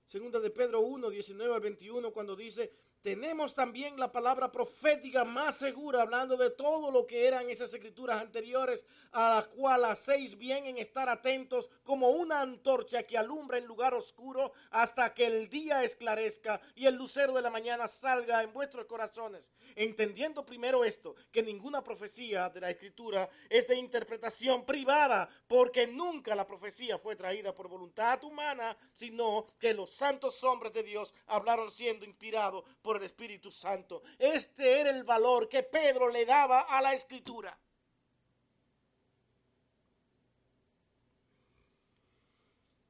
Segunda 0.07 0.39
de 0.39 0.51
Pedro 0.51 0.81
1, 0.81 1.09
19 1.09 1.55
al 1.55 1.61
21, 1.61 2.13
cuando 2.13 2.35
dice, 2.35 2.71
tenemos 3.05 3.53
también 3.53 3.99
la 3.99 4.11
palabra 4.11 4.51
profética 4.51 5.23
más 5.23 5.57
segura, 5.57 6.01
hablando 6.01 6.37
de 6.37 6.49
todo 6.49 6.89
lo 6.89 7.05
que 7.05 7.27
eran 7.27 7.47
esas 7.51 7.71
escrituras 7.71 8.19
anteriores, 8.19 8.83
a 9.11 9.35
la 9.35 9.43
cual 9.43 9.85
hacéis 9.85 10.35
bien 10.35 10.65
en 10.65 10.79
estar 10.79 11.07
atentos 11.07 11.69
como 11.83 12.09
una 12.09 12.41
antorcha 12.41 13.03
que 13.03 13.15
alumbra 13.15 13.59
en 13.59 13.65
lugar 13.65 13.93
oscuro 13.93 14.53
hasta 14.71 15.13
que 15.13 15.27
el 15.27 15.49
día 15.49 15.83
esclarezca 15.83 16.59
y 16.73 16.87
el 16.87 16.95
lucero 16.95 17.33
de 17.33 17.43
la 17.43 17.51
mañana 17.51 17.87
salga 17.87 18.41
en 18.41 18.51
vuestros 18.51 18.85
corazones. 18.85 19.51
Entendiendo 19.75 20.43
primero 20.43 20.83
esto, 20.83 21.15
que 21.31 21.43
ninguna 21.43 21.83
profecía 21.83 22.49
de 22.49 22.61
la 22.61 22.71
escritura 22.71 23.29
es 23.49 23.67
de 23.67 23.75
interpretación 23.75 24.65
privada, 24.65 25.29
porque 25.47 25.85
nunca 25.85 26.33
la 26.33 26.47
profecía 26.47 26.97
fue 26.97 27.15
traída 27.15 27.53
por 27.53 27.67
voluntad 27.67 28.23
humana, 28.23 28.75
sino 28.95 29.45
que 29.59 29.75
los 29.75 29.91
santos 29.91 30.43
hombres 30.43 30.73
de 30.73 30.81
Dios 30.81 31.13
hablaron 31.27 31.69
siendo 31.69 32.03
inspirados 32.03 32.63
por 32.81 32.94
el 32.97 33.03
Espíritu 33.03 33.51
Santo. 33.51 34.03
Este 34.17 34.81
era 34.81 34.89
el 34.89 35.03
valor 35.03 35.47
que 35.49 35.63
Pedro 35.63 36.09
le 36.09 36.25
daba 36.25 36.61
a 36.61 36.81
la 36.81 36.93
escritura. 36.93 37.57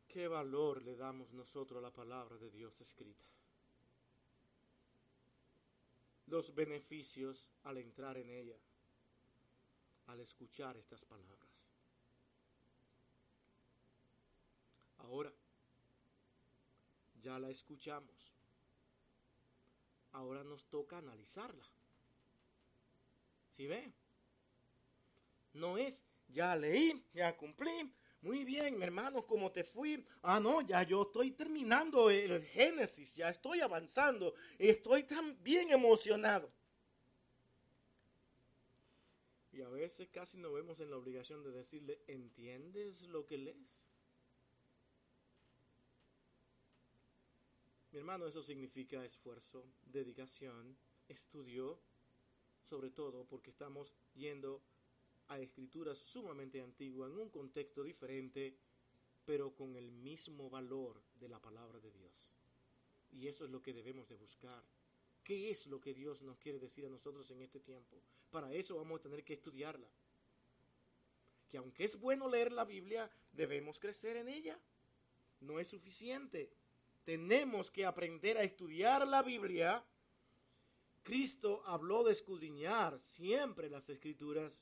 ¿Qué 0.08 0.28
valor 0.30 0.82
le 0.82 0.96
damos 0.96 1.34
nosotros 1.34 1.80
a 1.80 1.82
la 1.82 1.92
palabra 1.92 2.38
de 2.38 2.50
Dios 2.50 2.80
escrita? 2.80 3.26
Los 6.28 6.56
beneficios 6.56 7.50
al 7.64 7.78
entrar 7.78 8.18
en 8.18 8.30
ella, 8.30 8.56
al 10.08 10.22
escuchar 10.22 10.78
estas 10.78 11.04
palabras. 11.04 11.50
Ahora, 15.00 15.34
ya 17.22 17.38
la 17.38 17.50
escuchamos 17.50 18.36
ahora 20.16 20.44
nos 20.44 20.66
toca 20.66 20.98
analizarla. 20.98 21.66
¿Sí 23.56 23.68
ve? 23.68 23.94
No 25.54 25.78
es, 25.78 26.02
ya 26.28 26.56
leí, 26.56 27.06
ya 27.14 27.36
cumplí, 27.38 27.92
muy 28.22 28.44
bien, 28.44 28.78
mi 28.78 28.84
hermano, 28.84 29.26
¿cómo 29.26 29.52
te 29.52 29.64
fui? 29.64 30.04
Ah, 30.24 30.40
no, 30.40 30.62
ya 30.62 30.84
yo 30.84 31.04
estoy 31.04 31.32
terminando 31.32 32.10
el 32.10 32.44
Génesis, 32.44 33.16
ya 33.16 33.30
estoy 33.30 33.62
avanzando, 33.62 34.34
estoy 34.58 35.04
tan 35.04 35.42
bien 35.44 35.70
emocionado. 35.70 36.52
Y 39.52 39.62
a 39.62 39.70
veces 39.70 40.10
casi 40.10 40.38
nos 40.38 40.54
vemos 40.54 40.80
en 40.80 40.90
la 40.90 40.98
obligación 40.98 41.44
de 41.44 41.52
decirle, 41.52 42.02
¿entiendes 42.08 43.04
lo 43.04 43.26
que 43.26 43.38
lees? 43.38 43.85
Mi 47.96 48.00
hermano, 48.00 48.28
eso 48.28 48.44
significa 48.44 49.06
esfuerzo, 49.06 49.64
dedicación, 49.86 50.76
estudio, 51.08 51.80
sobre 52.70 52.90
todo 52.90 53.24
porque 53.24 53.52
estamos 53.52 53.96
yendo 54.16 54.62
a 55.30 55.40
escrituras 55.40 55.98
sumamente 55.98 56.60
antiguas 56.60 57.10
en 57.10 57.20
un 57.20 57.30
contexto 57.30 57.84
diferente, 57.84 58.54
pero 59.24 59.56
con 59.56 59.78
el 59.78 59.94
mismo 59.94 60.50
valor 60.50 61.02
de 61.22 61.30
la 61.30 61.40
palabra 61.40 61.80
de 61.80 61.90
Dios. 61.90 62.36
Y 63.14 63.30
eso 63.30 63.46
es 63.46 63.52
lo 63.52 63.62
que 63.62 63.72
debemos 63.72 64.10
de 64.10 64.16
buscar. 64.16 64.62
¿Qué 65.24 65.50
es 65.50 65.66
lo 65.66 65.80
que 65.80 65.94
Dios 65.94 66.22
nos 66.22 66.38
quiere 66.38 66.60
decir 66.60 66.86
a 66.86 66.90
nosotros 66.90 67.32
en 67.32 67.42
este 67.44 67.62
tiempo? 67.62 68.02
Para 68.30 68.52
eso 68.52 68.76
vamos 68.76 69.00
a 69.00 69.04
tener 69.04 69.24
que 69.24 69.36
estudiarla. 69.36 69.88
Que 71.48 71.60
aunque 71.60 71.86
es 71.86 71.98
bueno 71.98 72.28
leer 72.28 72.52
la 72.52 72.66
Biblia, 72.66 73.10
debemos 73.32 73.80
crecer 73.80 74.18
en 74.18 74.28
ella. 74.28 74.60
No 75.40 75.62
es 75.62 75.70
suficiente 75.70 76.52
tenemos 77.06 77.72
que 77.72 77.86
aprender 77.86 78.38
a 78.38 78.44
estudiar 78.44 79.08
la 79.08 79.22
Biblia. 79.22 79.86
Cristo 81.04 81.64
habló 81.68 82.04
de 82.04 82.12
escudriñar 82.12 83.00
siempre 83.00 83.70
las 83.70 83.88
escrituras 83.90 84.60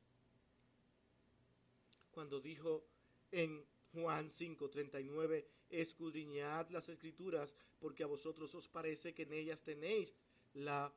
cuando 2.11 2.39
dijo 2.39 2.85
en 3.31 3.65
Juan 3.93 4.29
5:39, 4.29 5.45
escudriñad 5.69 6.69
las 6.69 6.89
escrituras 6.89 7.55
porque 7.79 8.03
a 8.03 8.07
vosotros 8.07 8.53
os 8.53 8.67
parece 8.67 9.13
que 9.13 9.23
en 9.23 9.33
ellas 9.33 9.61
tenéis 9.61 10.13
la 10.53 10.93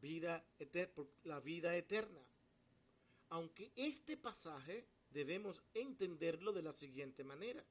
vida, 0.00 0.44
la 1.24 1.40
vida 1.40 1.76
eterna. 1.76 2.20
Aunque 3.28 3.70
este 3.76 4.16
pasaje 4.16 4.86
debemos 5.10 5.62
entenderlo 5.74 6.52
de 6.52 6.62
la 6.62 6.72
siguiente 6.72 7.24
manera. 7.24 7.64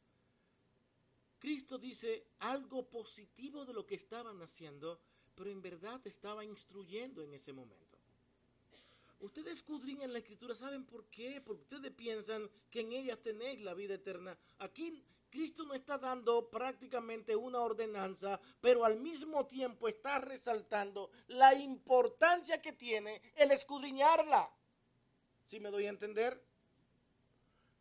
Cristo 1.39 1.77
dice 1.77 2.27
algo 2.39 2.89
positivo 2.89 3.65
de 3.65 3.73
lo 3.73 3.85
que 3.85 3.95
estaban 3.95 4.41
haciendo, 4.41 4.99
pero 5.35 5.49
en 5.49 5.61
verdad 5.61 6.05
estaba 6.05 6.43
instruyendo 6.43 7.23
en 7.23 7.33
ese 7.33 7.53
momento. 7.53 7.97
Ustedes 9.21 9.53
escudriñan 9.53 10.13
la 10.13 10.19
escritura, 10.19 10.55
¿saben 10.55 10.85
por 10.85 11.05
qué? 11.05 11.41
Porque 11.41 11.63
ustedes 11.63 11.91
piensan 11.91 12.49
que 12.69 12.81
en 12.81 12.91
ella 12.93 13.21
tenéis 13.21 13.61
la 13.61 13.73
vida 13.73 13.95
eterna. 13.95 14.37
Aquí 14.59 15.03
Cristo 15.29 15.63
no 15.63 15.73
está 15.73 15.97
dando 15.97 16.49
prácticamente 16.49 17.35
una 17.35 17.59
ordenanza, 17.59 18.39
pero 18.61 18.85
al 18.85 18.99
mismo 18.99 19.45
tiempo 19.45 19.87
está 19.87 20.19
resaltando 20.19 21.11
la 21.27 21.53
importancia 21.53 22.61
que 22.61 22.73
tiene 22.73 23.21
el 23.35 23.51
escudriñarla. 23.51 24.49
¿Sí 25.45 25.59
me 25.59 25.69
doy 25.69 25.85
a 25.85 25.89
entender? 25.89 26.41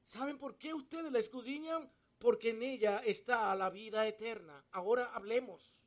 ¿Saben 0.04 0.38
por 0.38 0.56
qué 0.56 0.74
ustedes 0.74 1.12
la 1.12 1.18
escudriñan? 1.18 1.90
Porque 2.18 2.50
en 2.50 2.62
ella 2.62 2.98
está 3.04 3.54
la 3.54 3.70
vida 3.70 4.06
eterna. 4.06 4.64
Ahora 4.72 5.14
hablemos. 5.14 5.82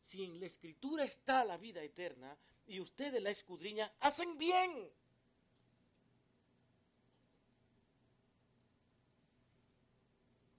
Si 0.00 0.22
en 0.22 0.38
la 0.38 0.46
escritura 0.46 1.04
está 1.04 1.44
la 1.44 1.56
vida 1.56 1.82
eterna 1.82 2.36
y 2.66 2.80
ustedes 2.80 3.22
la 3.22 3.30
escudriñan, 3.30 3.90
hacen 4.00 4.38
bien. 4.38 4.90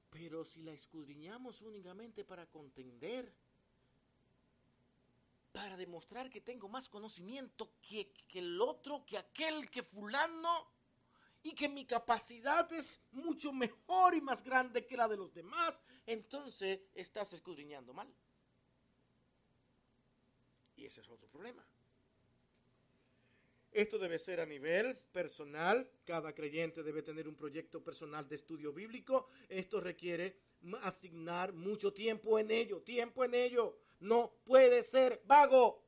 Pero 0.09 0.43
si 0.43 0.61
la 0.61 0.71
escudriñamos 0.71 1.61
únicamente 1.61 2.23
para 2.25 2.45
contender, 2.47 3.31
para 5.51 5.77
demostrar 5.77 6.29
que 6.29 6.41
tengo 6.41 6.67
más 6.67 6.89
conocimiento 6.89 7.71
que, 7.81 8.11
que, 8.27 8.39
el 8.39 8.59
otro, 8.59 9.05
que 9.05 9.17
aquel, 9.17 9.69
que 9.69 9.83
fulano, 9.83 10.74
y 11.45 11.53
que 11.53 11.69
mi 11.69 11.85
capacidad 11.85 12.73
es 12.73 12.99
mucho 13.11 13.53
mejor 13.53 14.15
y 14.15 14.19
más 14.19 14.43
grande 14.43 14.83
que 14.83 14.97
la 14.97 15.07
de 15.07 15.15
los 15.15 15.31
demás, 15.31 15.79
entonces 16.07 16.79
estás 16.95 17.33
escudriñando 17.33 17.93
mal. 17.93 18.11
Y 20.75 20.85
ese 20.85 21.01
es 21.01 21.07
otro 21.07 21.27
problema. 21.29 21.63
Esto 23.71 23.99
debe 23.99 24.17
ser 24.17 24.39
a 24.39 24.47
nivel 24.47 24.97
personal. 24.97 25.87
Cada 26.03 26.33
creyente 26.33 26.81
debe 26.81 27.03
tener 27.03 27.27
un 27.27 27.35
proyecto 27.35 27.83
personal 27.83 28.27
de 28.27 28.37
estudio 28.37 28.73
bíblico. 28.73 29.27
Esto 29.47 29.79
requiere 29.79 30.39
asignar 30.81 31.53
mucho 31.53 31.93
tiempo 31.93 32.39
en 32.39 32.49
ello. 32.49 32.81
Tiempo 32.81 33.23
en 33.23 33.35
ello. 33.35 33.77
No 33.99 34.33
puede 34.45 34.81
ser 34.81 35.21
vago. 35.25 35.84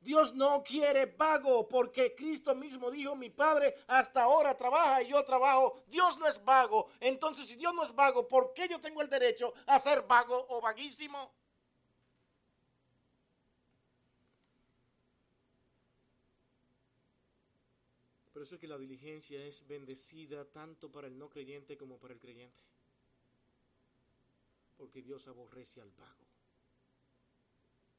Dios 0.00 0.34
no 0.34 0.62
quiere 0.62 1.06
vago 1.06 1.68
porque 1.68 2.14
Cristo 2.14 2.54
mismo 2.54 2.90
dijo, 2.90 3.14
mi 3.14 3.28
Padre 3.28 3.74
hasta 3.86 4.22
ahora 4.22 4.56
trabaja 4.56 5.02
y 5.02 5.08
yo 5.08 5.22
trabajo. 5.24 5.82
Dios 5.86 6.18
no 6.18 6.26
es 6.26 6.42
vago. 6.42 6.88
Entonces, 7.00 7.46
si 7.46 7.56
Dios 7.56 7.74
no 7.74 7.84
es 7.84 7.94
vago, 7.94 8.26
¿por 8.26 8.54
qué 8.54 8.66
yo 8.66 8.80
tengo 8.80 9.02
el 9.02 9.10
derecho 9.10 9.52
a 9.66 9.78
ser 9.78 10.02
vago 10.02 10.46
o 10.48 10.60
vaguísimo? 10.60 11.32
Por 18.32 18.46
eso 18.46 18.54
es 18.54 18.60
que 18.62 18.68
la 18.68 18.78
diligencia 18.78 19.44
es 19.44 19.66
bendecida 19.66 20.46
tanto 20.46 20.90
para 20.90 21.08
el 21.08 21.18
no 21.18 21.28
creyente 21.28 21.76
como 21.76 21.98
para 21.98 22.14
el 22.14 22.20
creyente. 22.20 22.64
Porque 24.78 25.02
Dios 25.02 25.28
aborrece 25.28 25.82
al 25.82 25.90
vago, 25.90 26.24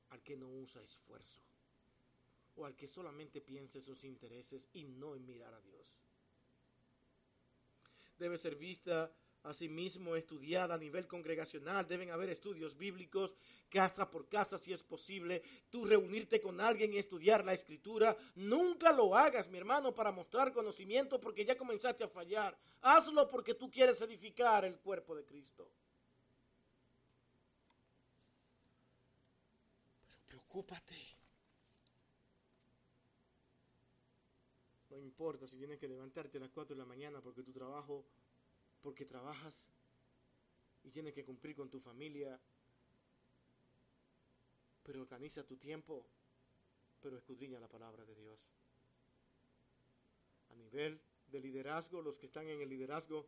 al 0.10 0.24
que 0.24 0.36
no 0.36 0.50
usa 0.50 0.82
esfuerzo, 0.82 1.40
o 2.56 2.66
al 2.66 2.76
que 2.76 2.88
solamente 2.88 3.42
piensa 3.42 3.78
en 3.78 3.84
sus 3.84 4.04
intereses 4.04 4.68
y 4.74 4.84
no 4.84 5.16
en 5.16 5.26
mirar 5.26 5.54
a 5.54 5.62
Dios. 5.62 5.98
Debe 8.18 8.38
ser 8.38 8.56
vista 8.56 9.12
Asimismo, 9.44 10.16
estudiada 10.16 10.76
a 10.76 10.78
nivel 10.78 11.08
congregacional, 11.08 11.88
deben 11.88 12.12
haber 12.12 12.30
estudios 12.30 12.78
bíblicos, 12.78 13.36
casa 13.70 14.08
por 14.08 14.28
casa 14.30 14.60
si 14.60 14.72
es 14.72 14.84
posible. 14.84 15.42
Tú 15.72 15.84
reunirte 15.84 16.40
con 16.40 16.62
alguien 16.62 16.94
y 16.94 17.00
estudiar 17.00 17.44
la 17.44 17.54
escritura. 17.54 18.16
Nunca 18.36 18.92
lo 18.92 19.16
hagas, 19.16 19.50
mi 19.50 19.58
hermano, 19.58 19.96
para 19.96 20.12
mostrar 20.12 20.54
conocimiento 20.54 21.20
porque 21.20 21.44
ya 21.44 21.58
comenzaste 21.58 22.04
a 22.04 22.08
fallar. 22.08 22.56
Hazlo 22.82 23.28
porque 23.28 23.56
tú 23.56 23.72
quieres 23.72 24.00
edificar 24.02 24.64
el 24.64 24.78
cuerpo 24.78 25.16
de 25.16 25.26
Cristo. 25.26 25.68
Pero 30.06 30.22
preocúpate. 30.28 31.11
Importa 35.02 35.48
si 35.48 35.58
tienes 35.58 35.80
que 35.80 35.88
levantarte 35.88 36.38
a 36.38 36.42
las 36.42 36.52
4 36.52 36.76
de 36.76 36.80
la 36.80 36.86
mañana 36.86 37.22
porque 37.22 37.44
tu 37.44 37.52
trabajo 37.52 38.06
porque 38.82 39.06
trabajas 39.06 39.70
y 40.84 40.90
tienes 40.90 41.14
que 41.14 41.24
cumplir 41.24 41.56
con 41.56 41.70
tu 41.70 41.80
familia, 41.80 42.40
pero 44.84 45.02
organiza 45.02 45.46
tu 45.46 45.58
tiempo, 45.58 46.06
pero 47.00 47.18
escudriña 47.18 47.60
la 47.60 47.68
palabra 47.68 48.04
de 48.04 48.16
Dios. 48.16 48.44
A 50.50 50.56
nivel 50.56 51.00
de 51.28 51.40
liderazgo, 51.40 52.02
los 52.02 52.18
que 52.18 52.26
están 52.26 52.48
en 52.48 52.62
el 52.62 52.70
liderazgo 52.70 53.28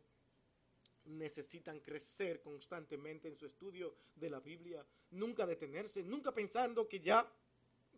necesitan 1.04 1.80
crecer 1.80 2.40
constantemente 2.40 3.28
en 3.28 3.36
su 3.36 3.46
estudio 3.46 3.94
de 4.16 4.30
la 4.30 4.40
Biblia, 4.40 4.84
nunca 5.12 5.46
detenerse, 5.46 6.02
nunca 6.02 6.32
pensando 6.32 6.88
que 6.88 7.00
ya 7.00 7.30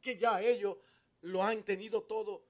que 0.02 0.18
ya 0.18 0.40
ellos 0.40 0.76
lo 1.22 1.42
han 1.42 1.64
tenido 1.64 2.02
todo, 2.02 2.44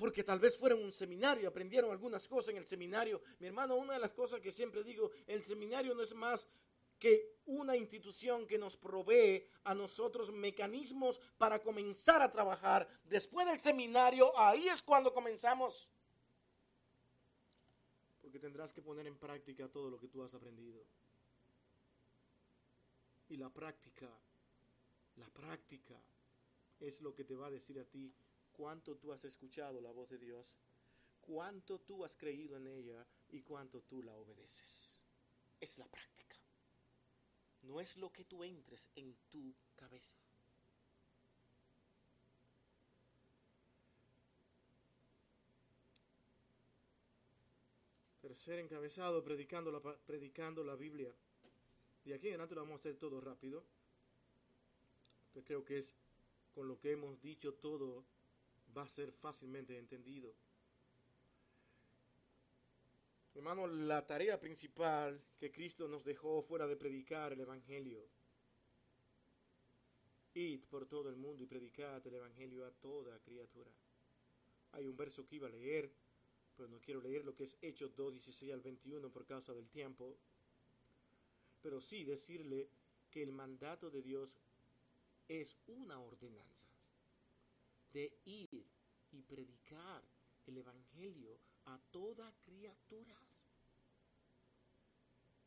porque 0.00 0.24
tal 0.24 0.38
vez 0.38 0.56
fueron 0.56 0.82
un 0.82 0.92
seminario, 0.92 1.46
aprendieron 1.46 1.90
algunas 1.90 2.26
cosas 2.26 2.48
en 2.48 2.56
el 2.56 2.66
seminario. 2.66 3.20
Mi 3.38 3.48
hermano, 3.48 3.76
una 3.76 3.92
de 3.92 3.98
las 3.98 4.12
cosas 4.12 4.40
que 4.40 4.50
siempre 4.50 4.82
digo, 4.82 5.10
el 5.26 5.44
seminario 5.44 5.94
no 5.94 6.02
es 6.02 6.14
más 6.14 6.48
que 6.98 7.36
una 7.44 7.76
institución 7.76 8.46
que 8.46 8.56
nos 8.56 8.78
provee 8.78 9.46
a 9.64 9.74
nosotros 9.74 10.32
mecanismos 10.32 11.20
para 11.36 11.62
comenzar 11.62 12.22
a 12.22 12.32
trabajar. 12.32 12.88
Después 13.04 13.46
del 13.46 13.60
seminario, 13.60 14.32
ahí 14.38 14.68
es 14.68 14.80
cuando 14.80 15.12
comenzamos. 15.12 15.90
Porque 18.22 18.38
tendrás 18.38 18.72
que 18.72 18.80
poner 18.80 19.06
en 19.06 19.18
práctica 19.18 19.68
todo 19.68 19.90
lo 19.90 20.00
que 20.00 20.08
tú 20.08 20.22
has 20.22 20.32
aprendido. 20.32 20.82
Y 23.28 23.36
la 23.36 23.50
práctica, 23.50 24.08
la 25.16 25.28
práctica 25.28 26.00
es 26.80 27.02
lo 27.02 27.14
que 27.14 27.24
te 27.24 27.36
va 27.36 27.48
a 27.48 27.50
decir 27.50 27.78
a 27.78 27.84
ti 27.84 28.10
cuánto 28.52 28.96
tú 28.96 29.12
has 29.12 29.24
escuchado 29.24 29.80
la 29.80 29.90
voz 29.90 30.08
de 30.10 30.18
Dios, 30.18 30.46
cuánto 31.20 31.78
tú 31.80 32.04
has 32.04 32.16
creído 32.16 32.56
en 32.56 32.66
ella 32.66 33.06
y 33.30 33.42
cuánto 33.42 33.82
tú 33.82 34.02
la 34.02 34.16
obedeces. 34.16 34.98
Es 35.60 35.78
la 35.78 35.86
práctica. 35.86 36.36
No 37.62 37.80
es 37.80 37.96
lo 37.96 38.10
que 38.12 38.24
tú 38.24 38.42
entres 38.42 38.88
en 38.94 39.14
tu 39.30 39.54
cabeza. 39.76 40.16
Tercer 48.22 48.60
encabezado, 48.60 49.22
predicando 49.24 49.70
la, 49.70 49.80
predicando 49.80 50.62
la 50.62 50.76
Biblia. 50.76 51.12
De 52.04 52.14
aquí 52.14 52.28
en 52.28 52.34
adelante 52.34 52.54
lo 52.54 52.62
vamos 52.62 52.76
a 52.76 52.80
hacer 52.80 52.96
todo 52.96 53.20
rápido. 53.20 53.64
Creo 55.44 55.64
que 55.64 55.78
es 55.78 55.94
con 56.54 56.68
lo 56.68 56.78
que 56.78 56.92
hemos 56.92 57.20
dicho 57.20 57.54
todo 57.54 58.04
va 58.76 58.82
a 58.82 58.88
ser 58.88 59.12
fácilmente 59.12 59.76
entendido. 59.78 60.34
Hermano, 63.34 63.66
la 63.66 64.06
tarea 64.06 64.38
principal 64.40 65.22
que 65.38 65.50
Cristo 65.50 65.88
nos 65.88 66.04
dejó 66.04 66.42
fuera 66.42 66.66
de 66.66 66.76
predicar 66.76 67.32
el 67.32 67.40
Evangelio. 67.40 68.04
Id 70.34 70.64
por 70.64 70.86
todo 70.86 71.08
el 71.08 71.16
mundo 71.16 71.42
y 71.42 71.46
predicad 71.46 72.06
el 72.06 72.14
Evangelio 72.14 72.66
a 72.66 72.70
toda 72.70 73.18
criatura. 73.20 73.70
Hay 74.72 74.86
un 74.86 74.96
verso 74.96 75.26
que 75.26 75.36
iba 75.36 75.48
a 75.48 75.50
leer, 75.50 75.92
pero 76.56 76.68
no 76.68 76.80
quiero 76.80 77.00
leer 77.00 77.24
lo 77.24 77.34
que 77.34 77.44
es 77.44 77.56
Hechos 77.60 77.94
2, 77.96 78.14
16 78.14 78.52
al 78.52 78.60
21 78.60 79.10
por 79.10 79.24
causa 79.24 79.54
del 79.54 79.68
tiempo. 79.68 80.16
Pero 81.62 81.80
sí 81.80 82.04
decirle 82.04 82.68
que 83.10 83.22
el 83.22 83.32
mandato 83.32 83.90
de 83.90 84.02
Dios 84.02 84.36
es 85.28 85.56
una 85.66 86.00
ordenanza 86.00 86.69
de 87.92 88.20
ir 88.24 88.66
y 89.12 89.22
predicar 89.22 90.02
el 90.46 90.58
Evangelio 90.58 91.38
a 91.64 91.78
toda 91.90 92.32
criatura, 92.42 93.16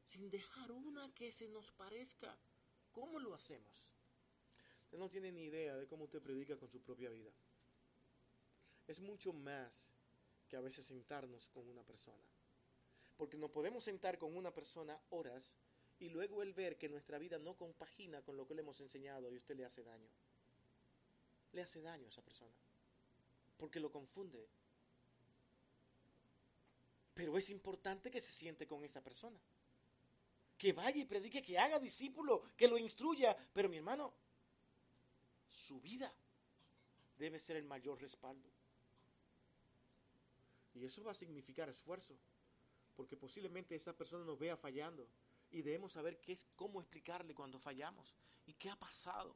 sin 0.06 0.30
dejar 0.30 0.72
una 0.72 1.14
que 1.14 1.32
se 1.32 1.48
nos 1.48 1.72
parezca. 1.72 2.38
¿Cómo 2.92 3.20
lo 3.20 3.34
hacemos? 3.34 3.88
Usted 4.84 4.98
no 4.98 5.10
tiene 5.10 5.32
ni 5.32 5.46
idea 5.46 5.76
de 5.76 5.88
cómo 5.88 6.04
usted 6.04 6.22
predica 6.22 6.58
con 6.58 6.70
su 6.70 6.82
propia 6.82 7.10
vida. 7.10 7.32
Es 8.86 9.00
mucho 9.00 9.34
más 9.34 9.90
que 10.48 10.56
a 10.56 10.62
veces 10.62 10.86
sentarnos 10.86 11.48
con 11.48 11.68
una 11.68 11.84
persona. 11.84 12.24
Porque 13.18 13.38
no 13.38 13.50
podemos 13.50 13.84
sentar 13.84 14.18
con 14.18 14.36
una 14.36 14.54
persona 14.54 15.00
horas 15.10 15.54
y 16.00 16.10
luego 16.10 16.44
él 16.44 16.54
ver 16.54 16.78
que 16.78 16.90
nuestra 16.90 17.18
vida 17.18 17.40
no 17.40 17.56
compagina 17.56 18.22
con 18.22 18.38
lo 18.38 18.46
que 18.46 18.54
le 18.54 18.62
hemos 18.62 18.80
enseñado 18.82 19.32
y 19.32 19.38
usted 19.38 19.56
le 19.56 19.66
hace 19.66 19.84
daño 19.84 20.10
le 21.54 21.62
hace 21.62 21.82
daño 21.82 22.06
a 22.06 22.10
esa 22.10 22.22
persona. 22.22 22.52
Porque 23.58 23.80
lo 23.80 23.92
confunde. 23.92 24.48
Pero 27.14 27.38
es 27.38 27.50
importante 27.50 28.12
que 28.12 28.20
se 28.20 28.34
siente 28.34 28.68
con 28.68 28.84
esa 28.84 29.02
persona. 29.02 29.40
Que 30.58 30.74
vaya 30.74 30.98
y 31.02 31.06
predique, 31.06 31.42
que 31.42 31.58
haga 31.58 31.80
discípulo, 31.80 32.44
que 32.58 32.68
lo 32.68 32.78
instruya. 32.78 33.38
Pero 33.54 33.70
mi 33.70 33.78
hermano, 33.78 34.14
su 35.50 35.80
vida 35.80 36.12
debe 37.18 37.40
ser 37.40 37.58
el 37.58 37.66
mayor 37.66 38.02
respaldo. 38.02 38.50
Y 40.74 40.86
eso 40.86 41.04
va 41.04 41.12
a 41.12 41.16
significar 41.16 41.70
esfuerzo. 41.70 42.16
Porque 42.96 43.16
posiblemente 43.16 43.76
esa 43.76 43.96
persona 43.96 44.26
nos 44.26 44.40
vea 44.40 44.58
fallando. 44.58 45.08
Y 45.52 45.62
debemos 45.62 45.94
saber 45.94 46.20
qué 46.20 46.34
es, 46.34 46.48
cómo 46.56 46.82
explicarle 46.82 47.36
cuando 47.36 47.60
fallamos. 47.60 48.16
Y 48.48 48.54
qué 48.54 48.72
ha 48.72 48.76
pasado. 48.76 49.36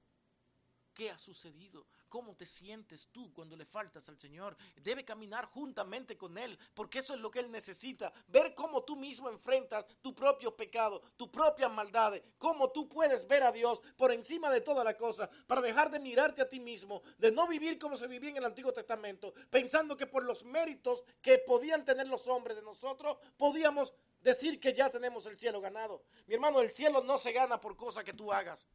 ¿Qué 0.98 1.12
ha 1.12 1.20
sucedido? 1.20 1.86
¿Cómo 2.10 2.36
te 2.36 2.48
sientes 2.48 3.10
tú 3.12 3.32
cuando 3.32 3.56
le 3.56 3.68
faltas 3.68 4.10
al 4.10 4.18
Señor? 4.18 4.58
Debe 4.78 5.06
caminar 5.06 5.46
juntamente 5.46 6.18
con 6.18 6.40
Él, 6.40 6.58
porque 6.74 6.98
eso 6.98 7.14
es 7.14 7.20
lo 7.20 7.30
que 7.30 7.38
Él 7.38 7.52
necesita. 7.52 8.12
Ver 8.30 8.56
cómo 8.56 8.84
tú 8.84 8.96
mismo 8.96 9.30
enfrentas 9.30 9.86
tu 10.02 10.16
propio 10.16 10.58
pecado, 10.58 11.04
tu 11.16 11.30
propia 11.30 11.70
maldad, 11.70 12.20
cómo 12.40 12.72
tú 12.72 12.90
puedes 12.90 13.28
ver 13.28 13.44
a 13.44 13.52
Dios 13.52 13.80
por 13.96 14.12
encima 14.12 14.50
de 14.50 14.62
toda 14.62 14.84
la 14.84 14.98
cosa, 14.98 15.30
para 15.46 15.62
dejar 15.62 15.92
de 15.92 16.00
mirarte 16.00 16.42
a 16.42 16.50
ti 16.50 16.60
mismo, 16.60 17.04
de 17.20 17.32
no 17.32 17.48
vivir 17.48 17.78
como 17.78 17.96
se 17.96 18.08
vivía 18.08 18.32
en 18.32 18.38
el 18.38 18.46
Antiguo 18.46 18.74
Testamento, 18.74 19.36
pensando 19.52 19.96
que 19.96 20.08
por 20.08 20.24
los 20.24 20.44
méritos 20.44 21.04
que 21.22 21.38
podían 21.46 21.86
tener 21.86 22.08
los 22.08 22.28
hombres 22.28 22.58
de 22.58 22.64
nosotros, 22.64 23.20
podíamos 23.38 23.94
decir 24.22 24.60
que 24.60 24.74
ya 24.74 24.90
tenemos 24.90 25.28
el 25.28 25.38
cielo 25.38 25.62
ganado. 25.62 26.02
Mi 26.26 26.34
hermano, 26.34 26.60
el 26.60 26.72
cielo 26.72 27.04
no 27.04 27.20
se 27.20 27.34
gana 27.34 27.60
por 27.60 27.78
cosa 27.78 28.04
que 28.04 28.14
tú 28.14 28.34
hagas. 28.34 28.68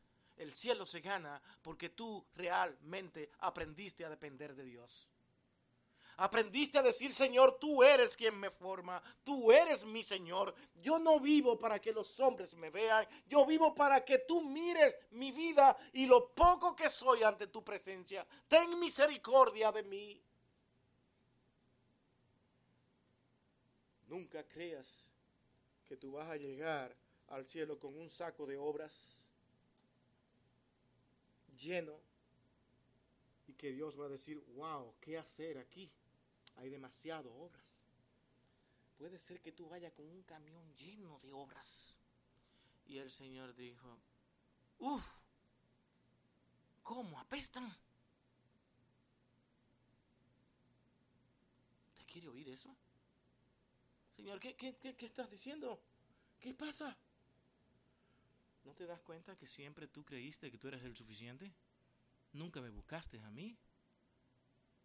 El 0.42 0.52
cielo 0.52 0.84
se 0.86 1.00
gana 1.00 1.40
porque 1.62 1.90
tú 1.90 2.26
realmente 2.34 3.30
aprendiste 3.38 4.04
a 4.04 4.10
depender 4.10 4.56
de 4.56 4.64
Dios. 4.64 5.08
Aprendiste 6.16 6.78
a 6.78 6.82
decir, 6.82 7.14
Señor, 7.14 7.58
tú 7.60 7.84
eres 7.84 8.16
quien 8.16 8.36
me 8.36 8.50
forma, 8.50 9.00
tú 9.22 9.52
eres 9.52 9.84
mi 9.84 10.02
Señor. 10.02 10.52
Yo 10.74 10.98
no 10.98 11.20
vivo 11.20 11.56
para 11.56 11.80
que 11.80 11.92
los 11.92 12.18
hombres 12.18 12.54
me 12.56 12.70
vean, 12.70 13.06
yo 13.28 13.46
vivo 13.46 13.72
para 13.72 14.04
que 14.04 14.18
tú 14.18 14.42
mires 14.42 14.96
mi 15.12 15.30
vida 15.30 15.76
y 15.92 16.06
lo 16.06 16.34
poco 16.34 16.74
que 16.74 16.90
soy 16.90 17.22
ante 17.22 17.46
tu 17.46 17.62
presencia. 17.62 18.26
Ten 18.48 18.80
misericordia 18.80 19.70
de 19.70 19.84
mí. 19.84 20.20
Nunca 24.08 24.42
creas 24.48 25.04
que 25.86 25.96
tú 25.96 26.10
vas 26.10 26.28
a 26.28 26.36
llegar 26.36 26.96
al 27.28 27.46
cielo 27.46 27.78
con 27.78 27.96
un 27.96 28.10
saco 28.10 28.44
de 28.44 28.56
obras 28.58 29.21
lleno 31.62 31.98
y 33.46 33.54
que 33.54 33.72
Dios 33.72 33.98
va 33.98 34.06
a 34.06 34.08
decir, 34.08 34.38
wow, 34.54 34.94
¿qué 35.00 35.18
hacer 35.18 35.58
aquí? 35.58 35.90
hay 36.56 36.70
demasiadas 36.70 37.32
obras. 37.36 37.62
Puede 38.98 39.18
ser 39.18 39.40
que 39.40 39.52
tú 39.52 39.68
vayas 39.68 39.92
con 39.92 40.06
un 40.06 40.22
camión 40.22 40.62
lleno 40.74 41.18
de 41.18 41.32
obras. 41.32 41.94
Y 42.86 42.98
el 42.98 43.10
Señor 43.10 43.54
dijo, 43.54 43.98
uff, 44.78 45.04
¿cómo 46.82 47.18
apestan? 47.18 47.74
¿Te 51.96 52.04
quiere 52.04 52.28
oír 52.28 52.48
eso? 52.48 52.74
Señor, 54.16 54.38
¿qué, 54.38 54.54
qué, 54.54 54.76
qué 54.76 55.06
estás 55.06 55.30
diciendo? 55.30 55.80
¿Qué 56.38 56.54
pasa? 56.54 56.96
¿No 58.64 58.74
te 58.74 58.86
das 58.86 59.00
cuenta 59.02 59.36
que 59.36 59.46
siempre 59.46 59.88
tú 59.88 60.04
creíste 60.04 60.50
que 60.50 60.58
tú 60.58 60.68
eres 60.68 60.82
el 60.84 60.96
suficiente? 60.96 61.52
Nunca 62.32 62.60
me 62.60 62.70
buscaste 62.70 63.20
a 63.20 63.30
mí. 63.30 63.56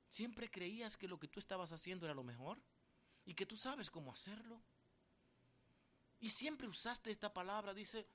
¿Siempre 0.10 0.50
creías 0.50 0.98
que 0.98 1.08
lo 1.08 1.20
que 1.20 1.28
tú 1.28 1.40
estabas 1.40 1.72
haciendo 1.72 2.06
era 2.06 2.16
lo 2.16 2.24
mejor? 2.24 2.60
¿Y 3.26 3.34
que 3.34 3.46
tú 3.46 3.58
sabes 3.58 3.90
cómo 3.90 4.12
hacerlo? 4.12 4.62
Y 6.20 6.30
siempre 6.30 6.68
usaste 6.68 7.12
esta 7.12 7.34
palabra, 7.34 7.74
dice, 7.74 8.08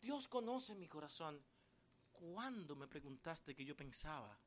Dios 0.00 0.28
conoce 0.28 0.74
mi 0.74 0.88
corazón. 0.88 1.42
¿Cuándo 2.12 2.76
me 2.76 2.88
preguntaste 2.88 3.54
qué 3.54 3.64
yo 3.64 3.76
pensaba 3.76 4.38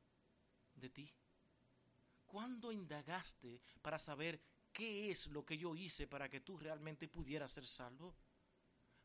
de 0.74 0.90
ti? 0.90 1.12
¿Cuándo 2.26 2.70
indagaste 2.70 3.60
para 3.82 3.98
saber 3.98 4.40
qué 4.72 5.10
es 5.10 5.26
lo 5.28 5.44
que 5.44 5.58
yo 5.58 5.74
hice 5.74 6.06
para 6.06 6.28
que 6.28 6.40
tú 6.40 6.58
realmente 6.58 7.08
pudieras 7.08 7.52
ser 7.52 7.66
salvo? 7.66 8.14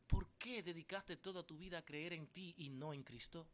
¿Por 0.06 0.28
qué 0.38 0.62
dedicaste 0.62 1.16
toda 1.16 1.44
tu 1.44 1.56
vida 1.56 1.78
a 1.78 1.84
creer 1.84 2.12
en 2.12 2.28
ti 2.28 2.54
y 2.58 2.68
no 2.68 2.92
en 2.92 3.02
Cristo? 3.02 3.46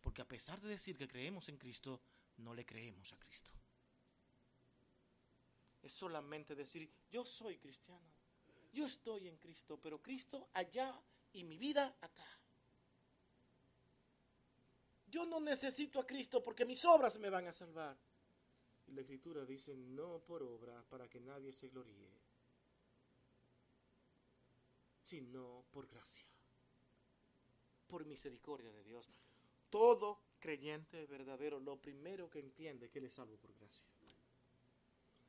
Porque 0.00 0.22
a 0.22 0.28
pesar 0.28 0.60
de 0.60 0.68
decir 0.68 0.96
que 0.96 1.08
creemos 1.08 1.48
en 1.48 1.56
Cristo, 1.56 2.00
no 2.38 2.54
le 2.54 2.64
creemos 2.64 3.12
a 3.12 3.18
Cristo. 3.18 3.50
Es 5.82 5.92
solamente 5.92 6.54
decir, 6.54 6.90
yo 7.10 7.24
soy 7.24 7.56
cristiano, 7.56 8.10
yo 8.72 8.86
estoy 8.86 9.28
en 9.28 9.36
Cristo, 9.38 9.78
pero 9.80 10.02
Cristo 10.02 10.48
allá 10.52 11.00
y 11.32 11.44
mi 11.44 11.56
vida 11.56 11.96
acá. 12.00 12.26
Yo 15.06 15.24
no 15.24 15.40
necesito 15.40 16.00
a 16.00 16.06
Cristo 16.06 16.42
porque 16.42 16.66
mis 16.66 16.84
obras 16.84 17.18
me 17.18 17.30
van 17.30 17.46
a 17.46 17.52
salvar. 17.52 17.96
Y 18.86 18.92
la 18.92 19.00
escritura 19.00 19.44
dice, 19.44 19.76
no 19.76 20.20
por 20.20 20.42
obra 20.42 20.82
para 20.88 21.08
que 21.08 21.20
nadie 21.20 21.52
se 21.52 21.68
gloríe, 21.68 22.10
sino 25.08 25.64
por 25.70 25.88
gracia, 25.88 26.26
por 27.86 28.04
misericordia 28.04 28.70
de 28.70 28.84
Dios. 28.84 29.08
Todo 29.70 30.20
creyente 30.38 31.06
verdadero 31.06 31.58
lo 31.58 31.80
primero 31.80 32.28
que 32.28 32.40
entiende 32.40 32.86
es 32.86 32.92
que 32.92 32.98
él 32.98 33.06
es 33.06 33.14
salvo 33.14 33.36
por 33.38 33.54
gracia. 33.54 33.84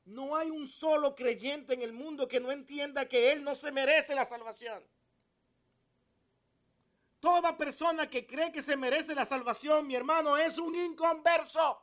No 0.06 0.36
hay 0.36 0.50
un 0.50 0.68
solo 0.68 1.16
creyente 1.16 1.74
en 1.74 1.82
el 1.82 1.94
mundo 1.94 2.28
que 2.28 2.42
no 2.42 2.52
entienda 2.52 3.08
que 3.08 3.32
él 3.32 3.42
no 3.44 3.56
se 3.56 3.72
merece 3.72 4.16
la 4.16 4.26
salvación. 4.26 4.84
Toda 7.22 7.58
persona 7.58 8.10
que 8.10 8.26
cree 8.26 8.52
que 8.52 8.62
se 8.62 8.76
merece 8.76 9.16
la 9.16 9.26
salvación, 9.26 9.88
mi 9.88 9.96
hermano, 9.96 10.36
es 10.38 10.58
un 10.58 10.76
inconverso. 10.76 11.82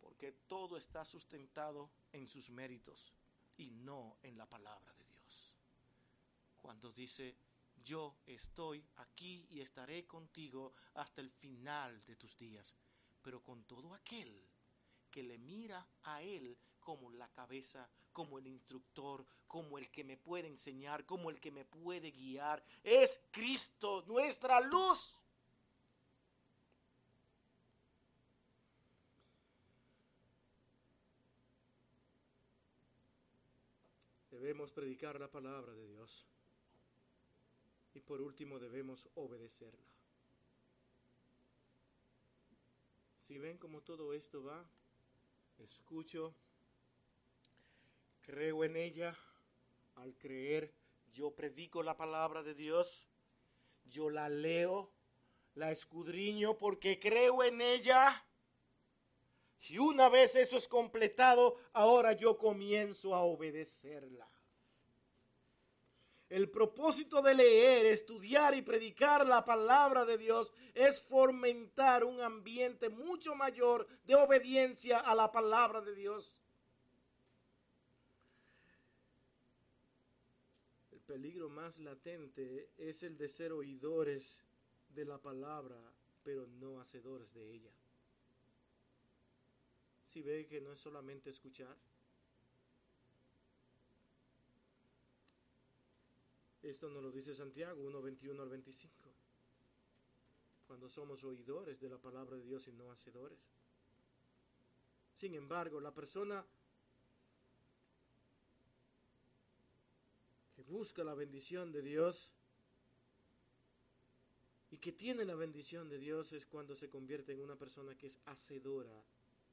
Porque 0.00 0.32
todo 0.48 0.76
está 0.76 1.04
sustentado 1.04 1.90
en 2.12 2.26
sus 2.26 2.48
méritos 2.48 3.12
y 3.56 3.70
no 3.70 4.16
en 4.22 4.36
la 4.38 4.46
palabra 4.48 4.92
de 4.94 5.04
Dios. 5.06 5.52
Cuando 6.60 6.92
dice, 6.92 7.36
yo 7.84 8.16
estoy 8.26 8.84
aquí 8.96 9.46
y 9.50 9.60
estaré 9.60 10.06
contigo 10.06 10.72
hasta 10.94 11.20
el 11.20 11.30
final 11.30 12.04
de 12.06 12.16
tus 12.16 12.36
días. 12.38 12.74
Pero 13.22 13.42
con 13.42 13.64
todo 13.64 13.94
aquel 13.94 14.48
que 15.10 15.22
le 15.22 15.38
mira 15.38 15.86
a 16.02 16.22
Él 16.22 16.56
como 16.80 17.10
la 17.10 17.28
cabeza, 17.32 17.88
como 18.12 18.38
el 18.38 18.46
instructor, 18.46 19.26
como 19.46 19.78
el 19.78 19.90
que 19.90 20.04
me 20.04 20.16
puede 20.16 20.48
enseñar, 20.48 21.06
como 21.06 21.30
el 21.30 21.40
que 21.40 21.50
me 21.50 21.64
puede 21.64 22.10
guiar, 22.10 22.64
es 22.82 23.20
Cristo, 23.30 24.04
nuestra 24.06 24.60
luz. 24.60 25.14
Debemos 34.44 34.72
predicar 34.72 35.18
la 35.18 35.30
palabra 35.30 35.72
de 35.72 35.86
Dios. 35.86 36.26
Y 37.94 38.00
por 38.02 38.20
último 38.20 38.58
debemos 38.58 39.08
obedecerla. 39.14 39.88
Si 43.16 43.38
ven 43.38 43.56
cómo 43.56 43.80
todo 43.80 44.12
esto 44.12 44.44
va, 44.44 44.62
escucho, 45.56 46.34
creo 48.20 48.64
en 48.64 48.76
ella, 48.76 49.16
al 49.94 50.14
creer 50.18 50.74
yo 51.10 51.30
predico 51.30 51.82
la 51.82 51.96
palabra 51.96 52.42
de 52.42 52.52
Dios, 52.52 53.08
yo 53.86 54.10
la 54.10 54.28
leo, 54.28 54.92
la 55.54 55.72
escudriño 55.72 56.58
porque 56.58 57.00
creo 57.00 57.42
en 57.44 57.62
ella. 57.62 58.22
Y 59.70 59.78
una 59.78 60.10
vez 60.10 60.34
eso 60.34 60.58
es 60.58 60.68
completado, 60.68 61.56
ahora 61.72 62.12
yo 62.12 62.36
comienzo 62.36 63.14
a 63.14 63.22
obedecerla. 63.22 64.33
El 66.28 66.50
propósito 66.50 67.20
de 67.20 67.34
leer, 67.34 67.86
estudiar 67.86 68.54
y 68.56 68.62
predicar 68.62 69.26
la 69.26 69.44
palabra 69.44 70.04
de 70.04 70.16
Dios 70.16 70.52
es 70.72 71.00
fomentar 71.00 72.02
un 72.04 72.20
ambiente 72.20 72.88
mucho 72.88 73.34
mayor 73.34 73.86
de 74.04 74.14
obediencia 74.14 75.00
a 75.00 75.14
la 75.14 75.30
palabra 75.30 75.80
de 75.82 75.94
Dios. 75.94 76.34
El 80.92 81.00
peligro 81.00 81.50
más 81.50 81.78
latente 81.78 82.70
es 82.78 83.02
el 83.02 83.18
de 83.18 83.28
ser 83.28 83.52
oidores 83.52 84.38
de 84.88 85.04
la 85.04 85.18
palabra, 85.18 85.76
pero 86.22 86.46
no 86.46 86.80
hacedores 86.80 87.32
de 87.34 87.52
ella. 87.52 87.70
Si 90.08 90.22
ve 90.22 90.46
que 90.46 90.60
no 90.60 90.72
es 90.72 90.80
solamente 90.80 91.28
escuchar, 91.28 91.76
Esto 96.64 96.88
nos 96.88 97.02
lo 97.02 97.12
dice 97.12 97.34
Santiago 97.34 97.82
1, 97.82 98.00
21 98.00 98.42
al 98.42 98.48
25. 98.48 99.10
Cuando 100.66 100.88
somos 100.88 101.22
oidores 101.22 101.78
de 101.78 101.90
la 101.90 101.98
palabra 101.98 102.36
de 102.36 102.42
Dios 102.42 102.66
y 102.68 102.72
no 102.72 102.90
hacedores. 102.90 103.38
Sin 105.18 105.34
embargo, 105.34 105.78
la 105.78 105.92
persona 105.92 106.42
que 110.56 110.62
busca 110.62 111.04
la 111.04 111.12
bendición 111.12 111.70
de 111.70 111.82
Dios 111.82 112.32
y 114.70 114.78
que 114.78 114.92
tiene 114.92 115.26
la 115.26 115.34
bendición 115.34 115.90
de 115.90 115.98
Dios 115.98 116.32
es 116.32 116.46
cuando 116.46 116.74
se 116.74 116.88
convierte 116.88 117.32
en 117.32 117.42
una 117.42 117.56
persona 117.56 117.94
que 117.94 118.06
es 118.06 118.18
hacedora 118.24 119.04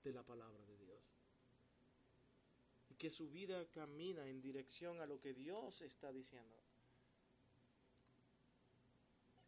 de 0.01 0.13
la 0.13 0.23
palabra 0.23 0.65
de 0.65 0.77
Dios. 0.77 1.03
Y 2.89 2.95
que 2.95 3.09
su 3.09 3.29
vida 3.29 3.69
camina 3.69 4.25
en 4.29 4.41
dirección 4.41 5.01
a 5.01 5.05
lo 5.05 5.19
que 5.19 5.33
Dios 5.33 5.81
está 5.81 6.13
diciendo. 6.13 6.70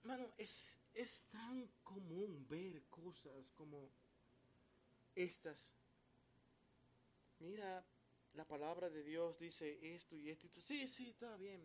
Mano, 0.04 0.34
es, 0.38 0.68
es 0.93 1.24
tan 1.32 1.68
común 1.84 2.45
ver 2.49 2.84
cosas 2.89 3.51
como 3.56 3.89
estas. 5.16 5.74
Mira, 7.39 7.84
la 8.34 8.45
palabra 8.45 8.89
de 8.89 9.04
Dios 9.04 9.38
dice 9.39 9.95
esto 9.95 10.16
y 10.16 10.30
esto 10.30 10.47
y 10.47 10.49
tú. 10.49 10.62
Sí, 10.62 10.88
sí, 10.88 11.10
está 11.10 11.36
bien. 11.38 11.62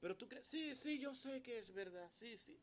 Pero 0.00 0.16
tú 0.16 0.28
crees, 0.28 0.46
sí, 0.46 0.74
sí, 0.74 0.98
yo 0.98 1.14
sé 1.14 1.42
que 1.42 1.58
es 1.58 1.72
verdad, 1.72 2.08
sí, 2.12 2.36
sí. 2.38 2.58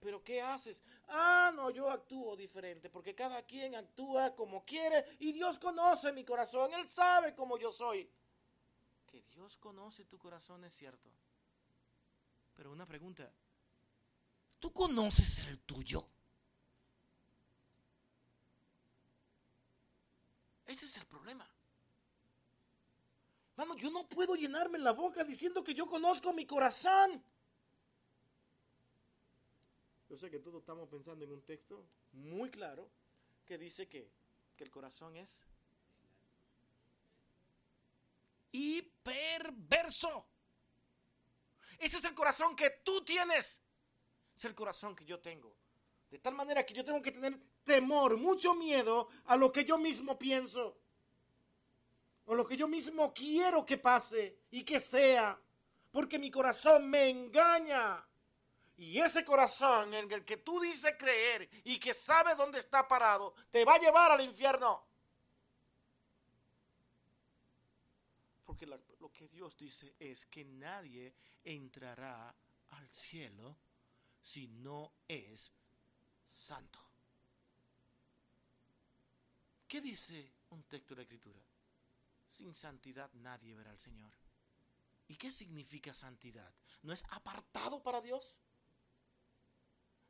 ¿Pero 0.00 0.24
qué 0.24 0.40
haces? 0.40 0.82
Ah, 1.08 1.52
no, 1.54 1.70
yo 1.70 1.90
actúo 1.90 2.34
diferente, 2.34 2.88
porque 2.88 3.14
cada 3.14 3.42
quien 3.42 3.74
actúa 3.74 4.34
como 4.34 4.64
quiere 4.64 5.04
y 5.18 5.32
Dios 5.32 5.58
conoce 5.58 6.10
mi 6.12 6.24
corazón, 6.24 6.72
Él 6.72 6.88
sabe 6.88 7.34
cómo 7.34 7.58
yo 7.58 7.70
soy. 7.70 8.08
Que 9.06 9.22
Dios 9.34 9.58
conoce 9.58 10.04
tu 10.06 10.18
corazón 10.18 10.64
es 10.64 10.72
cierto. 10.72 11.10
Pero 12.54 12.72
una 12.72 12.86
pregunta, 12.86 13.30
¿tú 14.60 14.72
conoces 14.72 15.40
el 15.46 15.58
tuyo? 15.60 16.06
Ese 20.66 20.84
es 20.84 20.96
el 20.98 21.06
problema. 21.06 21.48
Mano, 23.56 23.76
yo 23.76 23.90
no 23.90 24.08
puedo 24.08 24.36
llenarme 24.36 24.78
la 24.78 24.92
boca 24.92 25.24
diciendo 25.24 25.64
que 25.64 25.74
yo 25.74 25.86
conozco 25.86 26.32
mi 26.32 26.46
corazón. 26.46 27.22
Yo 30.08 30.16
sé 30.16 30.30
que 30.30 30.38
todos 30.38 30.60
estamos 30.60 30.88
pensando 30.88 31.24
en 31.24 31.32
un 31.32 31.42
texto 31.42 31.84
muy 32.12 32.50
claro 32.50 32.88
que 33.44 33.58
dice 33.58 33.88
que, 33.88 34.10
que 34.56 34.64
el 34.64 34.70
corazón 34.70 35.16
es 35.16 35.42
y 38.52 38.82
perverso. 38.82 40.26
Ese 41.78 41.98
es 41.98 42.04
el 42.04 42.14
corazón 42.14 42.54
que 42.56 42.70
tú 42.84 43.04
tienes. 43.04 43.60
Es 44.40 44.46
el 44.46 44.54
corazón 44.54 44.96
que 44.96 45.04
yo 45.04 45.20
tengo. 45.20 45.54
De 46.10 46.18
tal 46.18 46.34
manera 46.34 46.64
que 46.64 46.72
yo 46.72 46.82
tengo 46.82 47.02
que 47.02 47.12
tener 47.12 47.38
temor, 47.62 48.16
mucho 48.16 48.54
miedo 48.54 49.10
a 49.26 49.36
lo 49.36 49.52
que 49.52 49.66
yo 49.66 49.76
mismo 49.76 50.18
pienso. 50.18 50.78
O 52.24 52.34
lo 52.34 52.46
que 52.46 52.56
yo 52.56 52.66
mismo 52.66 53.12
quiero 53.12 53.66
que 53.66 53.76
pase 53.76 54.38
y 54.50 54.64
que 54.64 54.80
sea. 54.80 55.38
Porque 55.90 56.18
mi 56.18 56.30
corazón 56.30 56.88
me 56.88 57.10
engaña. 57.10 58.02
Y 58.78 58.98
ese 58.98 59.26
corazón 59.26 59.92
en 59.92 60.10
el 60.10 60.24
que 60.24 60.38
tú 60.38 60.58
dices 60.58 60.94
creer 60.98 61.46
y 61.64 61.78
que 61.78 61.92
sabe 61.92 62.34
dónde 62.34 62.60
está 62.60 62.88
parado, 62.88 63.34
te 63.50 63.62
va 63.66 63.74
a 63.74 63.78
llevar 63.78 64.10
al 64.10 64.22
infierno. 64.22 64.86
Porque 68.46 68.64
lo 68.64 69.12
que 69.12 69.28
Dios 69.28 69.54
dice 69.58 69.94
es 69.98 70.24
que 70.24 70.46
nadie 70.46 71.12
entrará 71.44 72.34
al 72.70 72.88
cielo 72.88 73.54
si 74.22 74.46
no 74.48 74.92
es 75.08 75.52
santo. 76.30 76.78
¿Qué 79.66 79.80
dice 79.80 80.32
un 80.50 80.62
texto 80.64 80.94
de 80.94 80.96
la 80.96 81.02
Escritura? 81.02 81.40
Sin 82.28 82.54
santidad 82.54 83.10
nadie 83.14 83.54
verá 83.54 83.70
al 83.70 83.78
Señor. 83.78 84.12
¿Y 85.08 85.16
qué 85.16 85.30
significa 85.30 85.94
santidad? 85.94 86.52
¿No 86.82 86.92
es 86.92 87.04
apartado 87.10 87.82
para 87.82 88.00
Dios? 88.00 88.34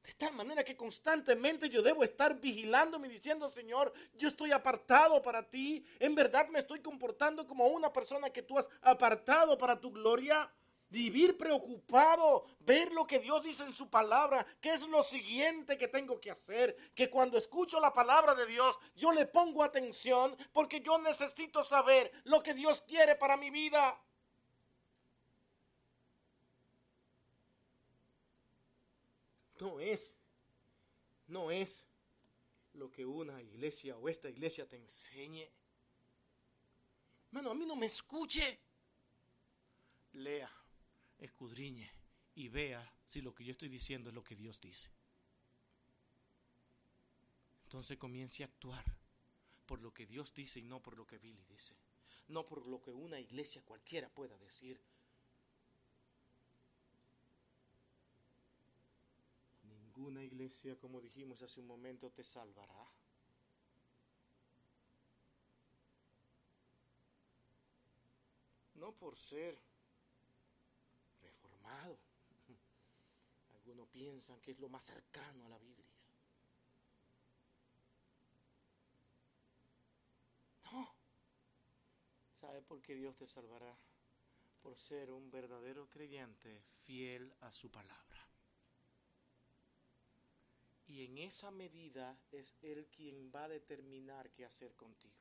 De 0.02 0.14
tal 0.14 0.32
manera 0.32 0.64
que 0.64 0.76
constantemente 0.76 1.68
yo 1.68 1.82
debo 1.82 2.02
estar 2.02 2.40
vigilándome 2.40 3.08
y 3.08 3.12
diciendo, 3.12 3.50
Señor, 3.50 3.92
yo 4.14 4.28
estoy 4.28 4.50
apartado 4.50 5.22
para 5.22 5.48
ti. 5.48 5.84
En 5.98 6.14
verdad 6.14 6.48
me 6.48 6.58
estoy 6.58 6.80
comportando 6.80 7.46
como 7.46 7.66
una 7.68 7.92
persona 7.92 8.30
que 8.30 8.42
tú 8.42 8.58
has 8.58 8.68
apartado 8.82 9.56
para 9.56 9.78
tu 9.78 9.92
gloria. 9.92 10.50
Vivir 10.90 11.38
preocupado, 11.38 12.46
ver 12.60 12.92
lo 12.92 13.06
que 13.06 13.20
Dios 13.20 13.44
dice 13.44 13.62
en 13.62 13.72
su 13.72 13.88
palabra, 13.88 14.44
qué 14.60 14.72
es 14.72 14.88
lo 14.88 15.04
siguiente 15.04 15.78
que 15.78 15.86
tengo 15.86 16.20
que 16.20 16.32
hacer, 16.32 16.76
que 16.96 17.08
cuando 17.08 17.38
escucho 17.38 17.78
la 17.78 17.92
palabra 17.92 18.34
de 18.34 18.44
Dios 18.44 18.76
yo 18.96 19.12
le 19.12 19.26
pongo 19.26 19.62
atención 19.62 20.36
porque 20.52 20.80
yo 20.80 20.98
necesito 20.98 21.62
saber 21.62 22.10
lo 22.24 22.42
que 22.42 22.54
Dios 22.54 22.82
quiere 22.82 23.14
para 23.14 23.36
mi 23.36 23.50
vida. 23.50 24.02
No 29.60 29.78
es, 29.78 30.12
no 31.28 31.52
es 31.52 31.84
lo 32.72 32.90
que 32.90 33.06
una 33.06 33.40
iglesia 33.40 33.96
o 33.96 34.08
esta 34.08 34.28
iglesia 34.28 34.68
te 34.68 34.76
enseñe. 34.76 35.48
Bueno, 37.30 37.52
a 37.52 37.54
mí 37.54 37.64
no 37.64 37.76
me 37.76 37.86
escuche. 37.86 38.58
Lea 40.14 40.59
escudriñe 41.20 41.90
y 42.34 42.48
vea 42.48 42.92
si 43.06 43.20
lo 43.20 43.34
que 43.34 43.44
yo 43.44 43.52
estoy 43.52 43.68
diciendo 43.68 44.08
es 44.08 44.14
lo 44.14 44.24
que 44.24 44.36
Dios 44.36 44.60
dice. 44.60 44.90
Entonces 47.64 47.98
comience 47.98 48.42
a 48.42 48.46
actuar 48.46 48.84
por 49.66 49.80
lo 49.80 49.94
que 49.94 50.06
Dios 50.06 50.34
dice 50.34 50.58
y 50.58 50.64
no 50.64 50.82
por 50.82 50.96
lo 50.96 51.06
que 51.06 51.18
Billy 51.18 51.44
dice. 51.44 51.76
No 52.28 52.46
por 52.46 52.66
lo 52.66 52.82
que 52.82 52.92
una 52.92 53.20
iglesia 53.20 53.62
cualquiera 53.62 54.08
pueda 54.08 54.36
decir. 54.38 54.80
Ninguna 59.62 60.22
iglesia, 60.22 60.76
como 60.76 61.00
dijimos 61.00 61.42
hace 61.42 61.60
un 61.60 61.66
momento, 61.66 62.10
te 62.10 62.24
salvará. 62.24 62.90
No 68.74 68.92
por 68.92 69.16
ser 69.16 69.56
Algunos 73.54 73.88
piensan 73.88 74.40
que 74.40 74.52
es 74.52 74.58
lo 74.58 74.68
más 74.68 74.84
cercano 74.84 75.46
a 75.46 75.48
la 75.48 75.58
Biblia. 75.58 75.86
No. 80.72 80.94
¿Sabe 82.40 82.62
por 82.62 82.80
qué 82.80 82.94
Dios 82.94 83.16
te 83.16 83.26
salvará? 83.26 83.76
Por 84.62 84.78
ser 84.78 85.10
un 85.10 85.30
verdadero 85.30 85.88
creyente 85.88 86.62
fiel 86.84 87.32
a 87.40 87.50
su 87.50 87.70
palabra. 87.70 88.26
Y 90.86 91.04
en 91.04 91.18
esa 91.18 91.50
medida 91.50 92.18
es 92.32 92.54
Él 92.62 92.88
quien 92.88 93.30
va 93.32 93.44
a 93.44 93.48
determinar 93.48 94.30
qué 94.32 94.44
hacer 94.44 94.74
contigo. 94.74 95.14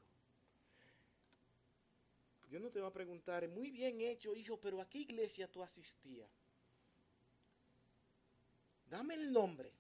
Dios 2.50 2.64
no 2.64 2.72
te 2.72 2.82
va 2.82 2.88
a 2.88 2.94
preguntar, 2.94 3.48
muy 3.48 3.70
bien 3.70 4.02
hecho, 4.02 4.34
hijo, 4.34 4.60
pero 4.60 4.82
¿a 4.82 4.90
qué 4.90 4.98
iglesia 4.98 5.52
tú 5.52 5.62
asistías? 5.62 6.32
Dame 8.90 9.14
el 9.14 9.32
nombre. 9.32 9.72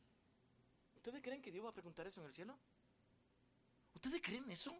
¿Ustedes 0.95 1.21
creen 1.23 1.41
que 1.41 1.51
Dios 1.51 1.65
va 1.65 1.69
a 1.69 1.73
preguntar 1.73 2.05
eso 2.05 2.21
en 2.21 2.27
el 2.27 2.33
cielo? 2.33 2.57
¿Ustedes 3.95 4.21
creen 4.21 4.49
eso? 4.51 4.79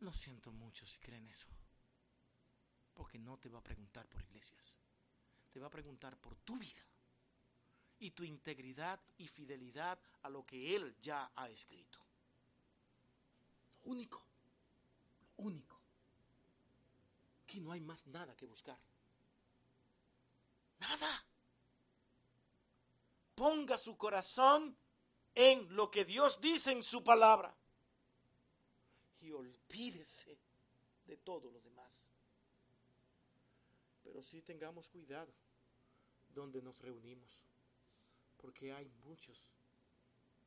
Lo 0.00 0.12
siento 0.12 0.50
mucho 0.50 0.86
si 0.86 0.98
creen 0.98 1.28
eso. 1.28 1.46
Porque 2.94 3.18
no 3.18 3.36
te 3.36 3.48
va 3.48 3.58
a 3.58 3.62
preguntar 3.62 4.06
por 4.06 4.22
iglesias. 4.22 4.78
Te 5.52 5.60
va 5.60 5.66
a 5.66 5.70
preguntar 5.70 6.16
por 6.16 6.36
tu 6.36 6.56
vida. 6.58 6.82
Y 8.00 8.12
tu 8.12 8.24
integridad 8.24 9.00
y 9.18 9.26
fidelidad 9.26 9.98
a 10.22 10.30
lo 10.30 10.46
que 10.46 10.74
Él 10.74 10.96
ya 11.02 11.30
ha 11.34 11.48
escrito. 11.50 11.98
Lo 13.84 13.90
único. 13.90 14.24
Lo 15.20 15.44
único. 15.44 15.78
Que 17.46 17.60
no 17.60 17.72
hay 17.72 17.80
más 17.80 18.06
nada 18.06 18.34
que 18.34 18.46
buscar. 18.46 18.78
Nada 20.78 21.27
ponga 23.38 23.78
su 23.78 23.96
corazón 23.96 24.76
en 25.32 25.72
lo 25.76 25.92
que 25.92 26.04
Dios 26.04 26.40
dice 26.40 26.72
en 26.72 26.82
su 26.82 27.04
palabra 27.04 27.56
y 29.20 29.30
olvídese 29.30 30.36
de 31.06 31.16
todo 31.18 31.48
lo 31.48 31.60
demás. 31.60 32.02
Pero 34.02 34.22
sí 34.24 34.42
tengamos 34.42 34.88
cuidado 34.88 35.32
donde 36.34 36.60
nos 36.60 36.80
reunimos, 36.80 37.44
porque 38.38 38.72
hay 38.72 38.88
muchos 39.04 39.48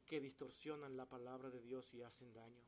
que 0.05 0.19
distorsionan 0.19 0.97
la 0.97 1.05
palabra 1.05 1.49
de 1.49 1.61
Dios 1.61 1.93
y 1.93 2.01
hacen 2.01 2.33
daño. 2.33 2.65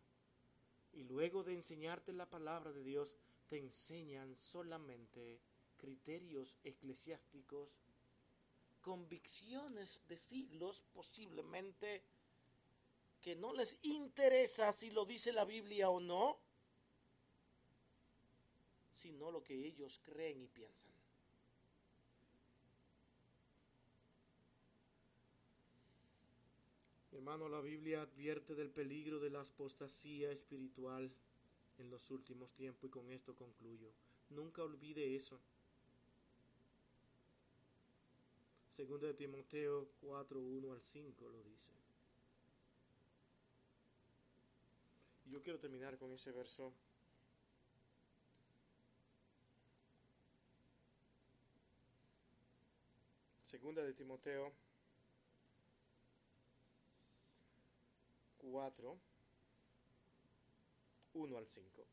Y 0.93 1.03
luego 1.03 1.43
de 1.43 1.53
enseñarte 1.53 2.13
la 2.13 2.29
palabra 2.29 2.71
de 2.71 2.83
Dios, 2.83 3.13
te 3.49 3.57
enseñan 3.57 4.37
solamente 4.37 5.41
criterios 5.75 6.55
eclesiásticos 6.63 7.75
convicciones 8.83 10.03
de 10.07 10.17
siglos 10.17 10.83
posiblemente 10.93 12.03
que 13.21 13.35
no 13.35 13.53
les 13.53 13.77
interesa 13.81 14.73
si 14.73 14.91
lo 14.91 15.05
dice 15.05 15.31
la 15.31 15.45
Biblia 15.45 15.89
o 15.89 16.01
no, 16.01 16.37
sino 19.01 19.31
lo 19.31 19.41
que 19.43 19.65
ellos 19.65 19.99
creen 20.03 20.41
y 20.41 20.47
piensan. 20.47 20.91
Hermano, 27.13 27.47
la 27.47 27.61
Biblia 27.61 28.01
advierte 28.01 28.53
del 28.53 28.69
peligro 28.69 29.19
de 29.19 29.29
la 29.29 29.41
apostasía 29.41 30.31
espiritual 30.31 31.09
en 31.77 31.89
los 31.89 32.11
últimos 32.11 32.51
tiempos 32.53 32.89
y 32.89 32.89
con 32.89 33.09
esto 33.09 33.33
concluyo. 33.33 33.93
Nunca 34.29 34.61
olvide 34.61 35.15
eso. 35.15 35.39
Segunda 38.75 39.05
de 39.05 39.13
Timoteo 39.13 39.87
4, 40.01 40.39
1 40.39 40.71
al 40.71 40.81
5 40.81 41.29
lo 41.29 41.43
dice. 41.43 41.71
Yo 45.25 45.41
quiero 45.43 45.59
terminar 45.59 45.97
con 45.99 46.11
ese 46.11 46.31
verso. 46.31 46.73
Segunda 53.45 53.83
de 53.83 53.93
Timoteo 53.93 54.51
4, 58.39 58.97
1 61.13 61.37
al 61.37 61.47
5. 61.47 61.85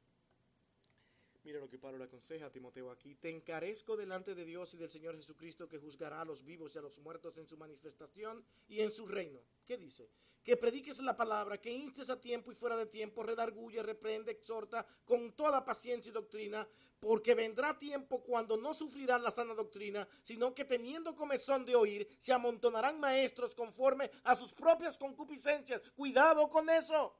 Mira 1.42 1.58
lo 1.58 1.70
que 1.70 1.78
Pablo 1.78 1.96
le 1.96 2.04
aconseja 2.04 2.46
a 2.46 2.52
Timoteo 2.52 2.90
aquí. 2.90 3.14
Te 3.14 3.30
encarezco 3.30 3.96
delante 3.96 4.34
de 4.34 4.44
Dios 4.44 4.74
y 4.74 4.76
del 4.76 4.90
Señor 4.90 5.16
Jesucristo 5.16 5.68
que 5.68 5.78
juzgará 5.78 6.20
a 6.20 6.24
los 6.24 6.44
vivos 6.44 6.74
y 6.74 6.78
a 6.78 6.82
los 6.82 6.98
muertos 6.98 7.38
en 7.38 7.46
su 7.46 7.56
manifestación 7.56 8.44
y 8.68 8.80
en 8.80 8.90
su 8.90 9.06
reino. 9.06 9.40
¿Qué 9.64 9.78
dice? 9.78 10.10
Que 10.42 10.58
prediques 10.58 11.00
la 11.00 11.16
palabra, 11.16 11.58
que 11.58 11.72
instes 11.72 12.10
a 12.10 12.20
tiempo 12.20 12.52
y 12.52 12.54
fuera 12.54 12.76
de 12.76 12.86
tiempo, 12.86 13.22
redarguye, 13.22 13.82
reprende, 13.82 14.32
exhorta 14.32 14.86
con 15.04 15.32
toda 15.32 15.64
paciencia 15.64 16.10
y 16.10 16.12
doctrina, 16.12 16.68
porque 16.98 17.34
vendrá 17.34 17.78
tiempo 17.78 18.22
cuando 18.22 18.58
no 18.58 18.74
sufrirán 18.74 19.22
la 19.22 19.30
sana 19.30 19.54
doctrina, 19.54 20.06
sino 20.22 20.54
que 20.54 20.66
teniendo 20.66 21.14
comezón 21.14 21.64
de 21.64 21.74
oír, 21.74 22.08
se 22.18 22.34
amontonarán 22.34 23.00
maestros 23.00 23.54
conforme 23.54 24.10
a 24.24 24.36
sus 24.36 24.52
propias 24.52 24.98
concupiscencias. 24.98 25.80
Cuidado 25.94 26.48
con 26.50 26.68
eso 26.68 27.14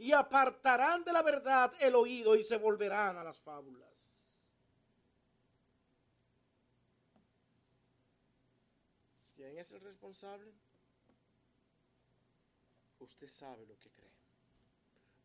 y 0.00 0.12
apartarán 0.12 1.04
de 1.04 1.12
la 1.12 1.20
verdad 1.20 1.74
el 1.78 1.94
oído 1.94 2.34
y 2.34 2.42
se 2.42 2.56
volverán 2.56 3.18
a 3.18 3.22
las 3.22 3.38
fábulas. 3.38 4.14
¿Quién 9.36 9.58
es 9.58 9.70
el 9.72 9.82
responsable? 9.82 10.54
Usted 12.98 13.28
sabe 13.28 13.66
lo 13.66 13.78
que 13.78 13.90
cree. 13.90 14.10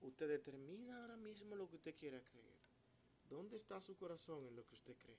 Usted 0.02 0.28
determina 0.28 1.00
ahora 1.00 1.16
mismo 1.16 1.56
lo 1.56 1.70
que 1.70 1.78
usted 1.78 1.96
quiera 1.96 2.22
creer. 2.22 2.58
¿Dónde 3.30 3.56
está 3.56 3.80
su 3.80 3.96
corazón 3.96 4.46
en 4.46 4.58
lo 4.58 4.68
que 4.68 4.76
usted 4.76 4.98
cree? 4.98 5.18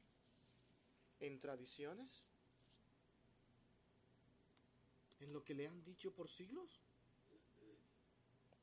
¿En 1.21 1.41
tradiciones? 1.41 2.27
¿En 5.21 5.33
lo 5.33 5.43
que 5.43 5.55
le 5.55 5.67
han 5.67 5.83
dicho 5.83 6.13
por 6.13 6.29
siglos? 6.29 6.83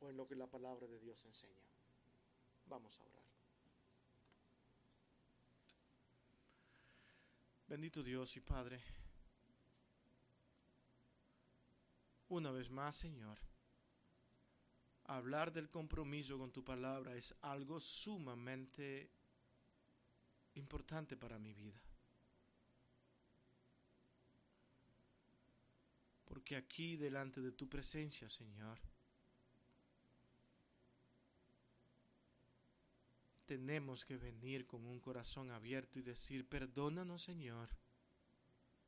O 0.03 0.11
lo 0.11 0.27
que 0.27 0.35
la 0.35 0.47
palabra 0.47 0.85
de 0.87 0.99
Dios 0.99 1.23
enseña. 1.25 1.63
Vamos 2.67 2.99
a 2.99 3.03
orar. 3.03 3.23
Bendito 7.67 8.03
Dios 8.03 8.35
y 8.35 8.41
Padre, 8.41 8.83
una 12.27 12.51
vez 12.51 12.69
más, 12.69 12.95
Señor, 12.95 13.39
hablar 15.05 15.51
del 15.51 15.69
compromiso 15.69 16.37
con 16.37 16.51
tu 16.51 16.63
palabra 16.63 17.15
es 17.15 17.33
algo 17.41 17.79
sumamente 17.79 19.09
importante 20.55 21.17
para 21.17 21.39
mi 21.39 21.53
vida. 21.53 21.81
Porque 26.25 26.55
aquí 26.55 26.95
delante 26.95 27.41
de 27.41 27.53
tu 27.53 27.69
presencia, 27.69 28.29
Señor, 28.29 28.79
tenemos 33.53 34.03
que 34.03 34.17
venir 34.17 34.65
con 34.65 34.83
un 34.87 34.99
corazón 34.99 35.51
abierto 35.51 35.99
y 35.99 36.01
decir, 36.01 36.43
perdónanos 36.49 37.21
Señor 37.21 37.69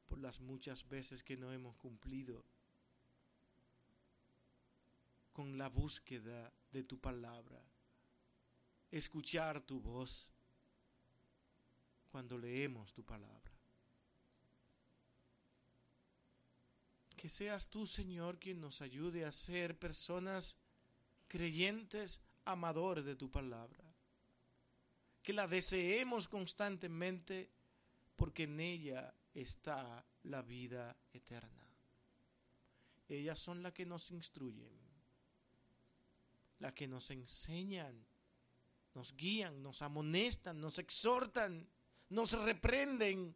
por 0.08 0.18
las 0.18 0.40
muchas 0.40 0.90
veces 0.90 1.22
que 1.22 1.38
no 1.38 1.52
hemos 1.52 1.76
cumplido 1.76 2.44
con 5.34 5.60
la 5.60 5.70
búsqueda 5.70 6.52
de 6.72 6.84
tu 6.84 7.00
palabra, 7.00 7.62
escuchar 8.90 9.62
tu 9.62 9.80
voz 9.80 10.32
cuando 12.10 12.36
leemos 12.36 12.92
tu 12.92 13.04
palabra. 13.04 13.52
Que 17.16 17.30
seas 17.30 17.70
tú, 17.70 17.86
Señor, 17.86 18.40
quien 18.40 18.60
nos 18.60 18.82
ayude 18.82 19.26
a 19.26 19.32
ser 19.32 19.78
personas 19.78 20.56
creyentes, 21.28 22.20
amadores 22.46 23.06
de 23.06 23.16
tu 23.16 23.30
palabra 23.30 23.85
que 25.26 25.34
la 25.34 25.48
deseemos 25.48 26.28
constantemente 26.28 27.50
porque 28.16 28.44
en 28.44 28.60
ella 28.60 29.12
está 29.34 30.06
la 30.22 30.44
vida 30.44 30.96
eterna. 31.12 31.68
Ellas 33.10 33.40
son 33.40 33.64
las 33.64 33.74
que 33.74 33.88
nos 33.88 34.12
instruyen, 34.12 34.72
las 36.60 36.74
que 36.74 36.88
nos 36.88 37.10
enseñan, 37.10 38.06
nos 38.94 39.18
guían, 39.18 39.64
nos 39.64 39.82
amonestan, 39.82 40.62
nos 40.62 40.78
exhortan, 40.78 41.68
nos 42.10 42.32
reprenden, 42.32 43.36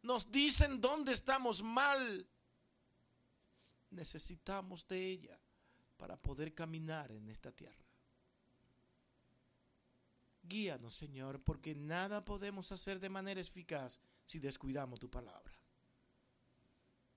nos 0.00 0.30
dicen 0.32 0.80
dónde 0.80 1.12
estamos 1.12 1.62
mal. 1.62 2.26
Necesitamos 3.90 4.88
de 4.88 5.10
ella 5.10 5.38
para 5.98 6.16
poder 6.16 6.54
caminar 6.54 7.12
en 7.12 7.28
esta 7.28 7.52
tierra. 7.52 7.85
Guíanos, 10.48 10.94
Señor, 10.94 11.40
porque 11.40 11.74
nada 11.74 12.24
podemos 12.24 12.70
hacer 12.72 13.00
de 13.00 13.08
manera 13.08 13.40
eficaz 13.40 13.98
si 14.26 14.38
descuidamos 14.38 15.00
tu 15.00 15.10
palabra. 15.10 15.52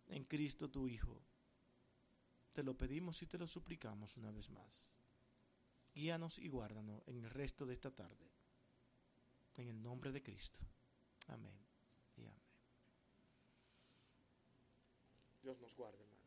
En 0.07 0.23
Cristo 0.23 0.69
tu 0.69 0.87
Hijo, 0.87 1.21
te 2.53 2.63
lo 2.63 2.75
pedimos 2.75 3.21
y 3.21 3.27
te 3.27 3.37
lo 3.37 3.47
suplicamos 3.47 4.17
una 4.17 4.31
vez 4.31 4.49
más. 4.49 4.85
Guíanos 5.93 6.39
y 6.39 6.47
guárdanos 6.47 7.03
en 7.07 7.17
el 7.17 7.29
resto 7.29 7.65
de 7.65 7.73
esta 7.73 7.91
tarde. 7.91 8.31
En 9.57 9.67
el 9.67 9.81
nombre 9.81 10.11
de 10.11 10.23
Cristo. 10.23 10.59
Amén 11.27 11.53
y 12.17 12.21
amén. 12.21 12.41
Dios 15.43 15.59
nos 15.59 15.75
guarde, 15.75 15.99
hermanos. 15.99 16.18